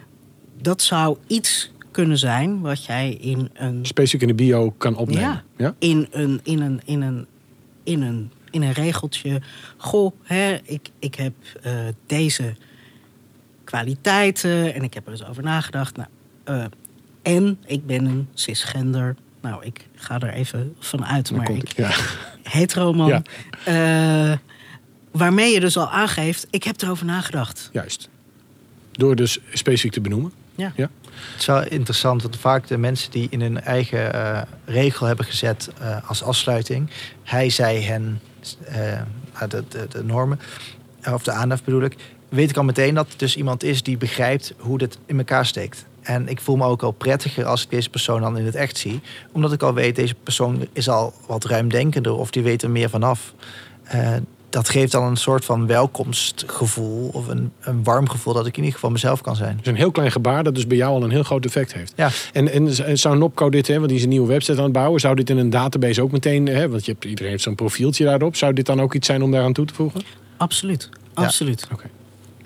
[0.60, 5.22] Dat zou iets kunnen zijn wat jij in een Specifiek in de bio kan opnemen.
[5.22, 5.44] Ja.
[5.56, 5.74] Ja?
[5.78, 7.26] in een, in een, in een,
[7.84, 9.40] in een, in een regeltje.
[9.76, 11.32] Goh, hè, ik, ik heb
[11.62, 11.72] eh,
[12.06, 12.54] deze
[13.72, 15.96] kwaliteiten en ik heb er eens over nagedacht.
[15.96, 16.08] Nou,
[16.44, 16.64] eh,
[17.22, 19.16] en ik ben een cisgender.
[19.40, 21.90] Nou, ik ga er even van uit, Dan maar ik ja.
[22.58, 23.08] hetero man.
[23.08, 23.22] Ja.
[23.64, 24.38] Eh,
[25.10, 27.68] waarmee je dus al aangeeft, ik heb erover nagedacht.
[27.72, 28.08] Juist.
[28.92, 30.32] Door dus specifiek te benoemen.
[30.54, 30.72] Ja.
[30.76, 30.90] Ja.
[31.30, 35.24] Het is wel interessant, want vaak de mensen die in hun eigen eh, regel hebben
[35.24, 36.90] gezet eh, als afsluiting,
[37.22, 38.20] hij, zij, hen,
[38.64, 39.02] eh,
[39.48, 40.40] de, de, de normen,
[41.12, 41.96] of de aandacht bedoel ik,
[42.32, 45.46] weet ik al meteen dat het dus iemand is die begrijpt hoe dit in elkaar
[45.46, 45.86] steekt.
[46.00, 48.76] En ik voel me ook al prettiger als ik deze persoon dan in het echt
[48.76, 49.00] zie.
[49.32, 52.90] Omdat ik al weet, deze persoon is al wat ruimdenkender of die weet er meer
[52.90, 53.34] vanaf.
[53.82, 54.16] Eh
[54.52, 58.58] dat geeft dan een soort van welkomstgevoel of een, een warm gevoel dat ik in
[58.58, 59.56] ieder geval mezelf kan zijn.
[59.56, 61.92] Dus een heel klein gebaar dat dus bij jou al een heel groot effect heeft.
[61.96, 62.10] Ja.
[62.32, 64.72] En, en, en zou Nopco dit, hè, want die is een nieuwe website aan het
[64.72, 67.54] bouwen, zou dit in een database ook meteen, hè, want je hebt, iedereen heeft zo'n
[67.54, 70.00] profieltje daarop, zou dit dan ook iets zijn om daaraan toe te voegen?
[70.36, 71.66] Absoluut, absoluut.
[71.68, 71.78] Wel,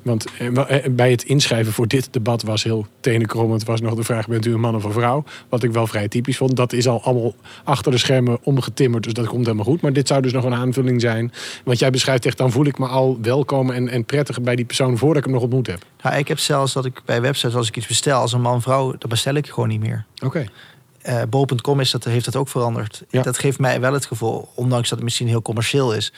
[0.06, 3.64] eh, bij het inschrijven voor dit debat was heel tenenkrommend.
[3.64, 5.24] was nog de vraag: bent u een man of een vrouw?
[5.48, 6.56] Wat ik wel vrij typisch vond.
[6.56, 7.34] Dat is al allemaal
[7.64, 9.04] achter de schermen omgetimmerd.
[9.04, 9.80] Dus dat komt helemaal goed.
[9.80, 11.32] Maar dit zou dus nog een aanvulling zijn.
[11.64, 14.64] Want jij beschrijft echt: dan voel ik me al welkom en, en prettig bij die
[14.64, 15.84] persoon voordat ik hem nog ontmoet heb.
[16.02, 18.94] Nou, ik heb zelfs dat ik bij websites, als ik iets bestel als een man-vrouw,
[18.98, 20.04] dan bestel ik gewoon niet meer.
[20.24, 20.46] Oké.
[21.02, 23.04] Eh Bol.com is dat, heeft dat ook veranderd.
[23.08, 23.22] Ja.
[23.22, 26.12] Dat geeft mij wel het gevoel, ondanks dat het misschien heel commercieel is.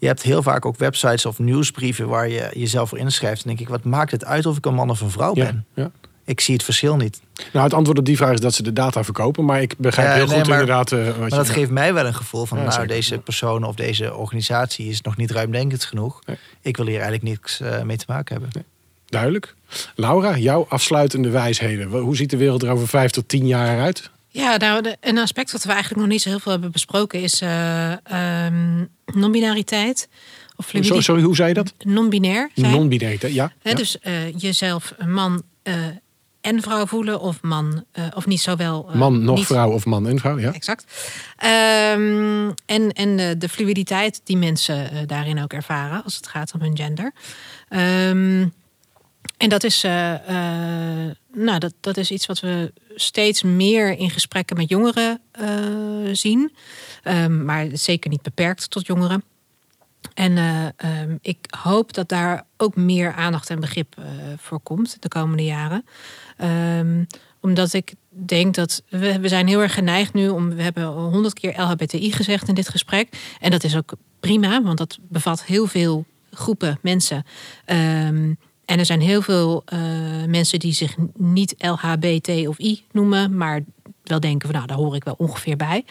[0.00, 3.42] Je hebt heel vaak ook websites of nieuwsbrieven waar je jezelf voor inschrijft.
[3.42, 5.66] En denk ik, wat maakt het uit of ik een man of een vrouw ben?
[5.74, 5.90] ja.
[6.24, 7.20] Ik zie het verschil niet.
[7.52, 9.44] Nou, het antwoord op die vraag is dat ze de data verkopen.
[9.44, 10.92] Maar ik begrijp Ja, heel nee, goed maar- inderdaad.
[10.92, 12.86] eh, wat Maar je- dat geeft mij wel een gevoel van, nou, zeker.
[12.88, 16.20] deze persoon of deze organisatie is nog niet ruimdenkend genoeg.
[16.26, 16.36] Nee.
[16.60, 18.64] Ik wil hier eigenlijk niks eh, mee te maken hebben.
[19.06, 19.54] Duidelijk.
[19.94, 21.88] Laura, jouw afsluitende wijsheden.
[21.90, 24.10] Hoe ziet de wereld er over vijf tot tien jaar uit?
[24.32, 27.40] Ja, nou, een aspect wat we eigenlijk nog niet zo heel veel hebben besproken is
[27.40, 28.84] ehm,
[29.14, 30.08] non-binariteit.
[30.56, 31.72] Of Sorry, sorry, hoe zei je dat?
[31.78, 32.50] Non-binair.
[32.54, 33.52] Non-binair, ja.
[33.62, 35.74] Dus eh, jezelf man eh,
[36.40, 37.84] en vrouw voelen, of man,
[38.14, 38.90] of niet zowel.
[38.94, 40.52] Man, nog niet- vrouw of man en vrouw, ja.
[40.52, 40.84] Exact.
[41.36, 46.60] Ehm, en en de, de fluiditeit die mensen daarin ook ervaren als het gaat om
[46.60, 47.12] hun gender.
[47.68, 48.46] Ehm,
[49.40, 54.10] en dat is, eh, eh, nou, dat, dat is iets wat we steeds meer in
[54.10, 55.48] gesprekken met jongeren eh,
[56.12, 56.52] zien.
[57.02, 59.24] Ehm, maar zeker niet beperkt tot jongeren.
[60.14, 63.94] En eh, ehm, ik hoop dat daar ook meer aandacht en begrip
[64.36, 65.84] voor komt de komende jaren.
[66.36, 67.04] Ehm,
[67.40, 70.54] omdat ik denk dat we, we zijn heel erg geneigd nu om.
[70.54, 73.36] We hebben honderd keer LHBTI gezegd in dit gesprek.
[73.40, 77.24] En dat is ook prima, want dat bevat heel veel groepen mensen.
[78.70, 79.78] En er zijn heel veel eh,
[80.26, 83.60] mensen die zich niet LHBT of I noemen, maar
[84.02, 85.84] wel denken van nou, daar hoor ik wel ongeveer bij.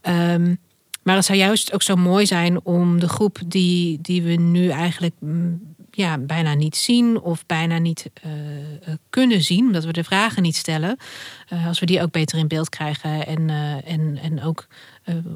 [0.00, 0.54] Ehm,
[1.02, 4.68] maar het zou juist ook zo mooi zijn om de groep die, die we nu
[4.68, 5.60] eigenlijk mm,
[6.00, 8.30] ja, bijna niet zien of bijna niet eh,
[9.10, 10.96] kunnen zien, omdat we de vragen niet stellen,
[11.48, 14.66] eh, als we die ook beter in beeld krijgen en, eh, en, en ook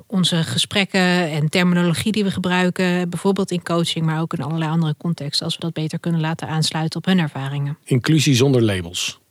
[0.06, 4.94] onze gesprekken en terminologie die we gebruiken, bijvoorbeeld in coaching, maar ook in allerlei andere
[4.98, 7.78] contexten, als we dat beter kunnen laten aansluiten op hun ervaringen.
[7.84, 9.22] Inclusie zonder labels.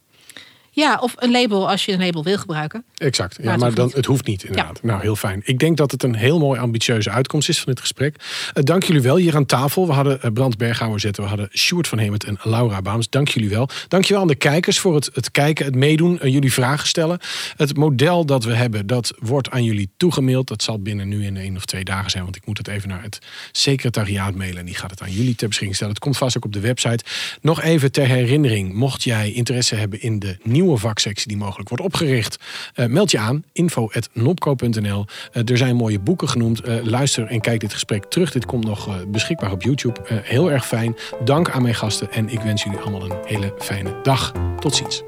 [0.75, 2.83] Ja, of een label als je een label wil gebruiken.
[2.95, 3.37] Exact.
[3.41, 3.95] Ja, Maar het dan, niet.
[3.95, 4.83] het hoeft niet, inderdaad.
[4.83, 5.41] Nou, heel fijn.
[5.45, 8.15] Ik denk dat het een heel mooi ambitieuze uitkomst is van dit gesprek.
[8.53, 9.87] Eh, dank jullie wel hier aan tafel.
[9.87, 11.23] We hadden eh, Brand Berghouwer zitten.
[11.23, 13.09] We hadden Sjoerd van Hemert en Laura Baams.
[13.09, 13.69] Dank jullie wel.
[13.87, 16.87] Dank je wel aan de kijkers voor het, het kijken, het meedoen, eh, jullie vragen
[16.87, 17.19] stellen.
[17.57, 20.47] Het model dat we hebben, dat wordt aan jullie toegemaild.
[20.47, 22.23] Dat zal binnen nu in één of twee dagen zijn.
[22.23, 23.19] Want ik moet het even naar het
[23.51, 24.59] secretariaat mailen.
[24.59, 25.93] En die gaat het aan jullie ter beschikking stellen.
[25.93, 27.03] Het komt vast ook op de website.
[27.41, 28.73] Nog even ter herinnering.
[28.73, 32.37] Mocht jij interesse hebben in de nieuwe vaksectie die mogelijk wordt opgericht.
[32.73, 33.43] eh, meld je aan.
[33.51, 36.61] info.nopco.nl Eh, Er zijn mooie boeken genoemd.
[36.61, 38.31] Eh, luister en kijk dit gesprek terug.
[38.31, 39.99] Dit komt nog beschikbaar op YouTube.
[40.07, 40.95] Heel erg fijn.
[41.23, 42.11] Dank aan mijn gasten.
[42.11, 44.31] En ik wens jullie allemaal een hele fijne dag.
[44.59, 45.03] Tot ziens.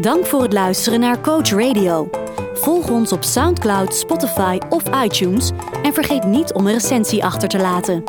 [0.00, 2.10] Dank voor het luisteren naar Coach Radio.
[2.54, 5.50] Volg ons op SoundCloud, Spotify of iTunes
[5.82, 8.04] en vergeet niet om een recensie achter te laten.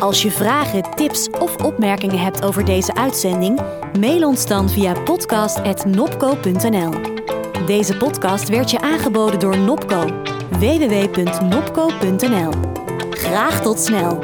[0.00, 3.60] Als je vragen, tips of opmerkingen hebt over deze uitzending,
[3.98, 6.92] mail ons dan via podcast.nopco.nl.
[7.66, 10.04] Deze podcast werd je aangeboden door Nopco.
[10.48, 12.52] www.nopco.nl.
[13.10, 14.18] Graag tot snel.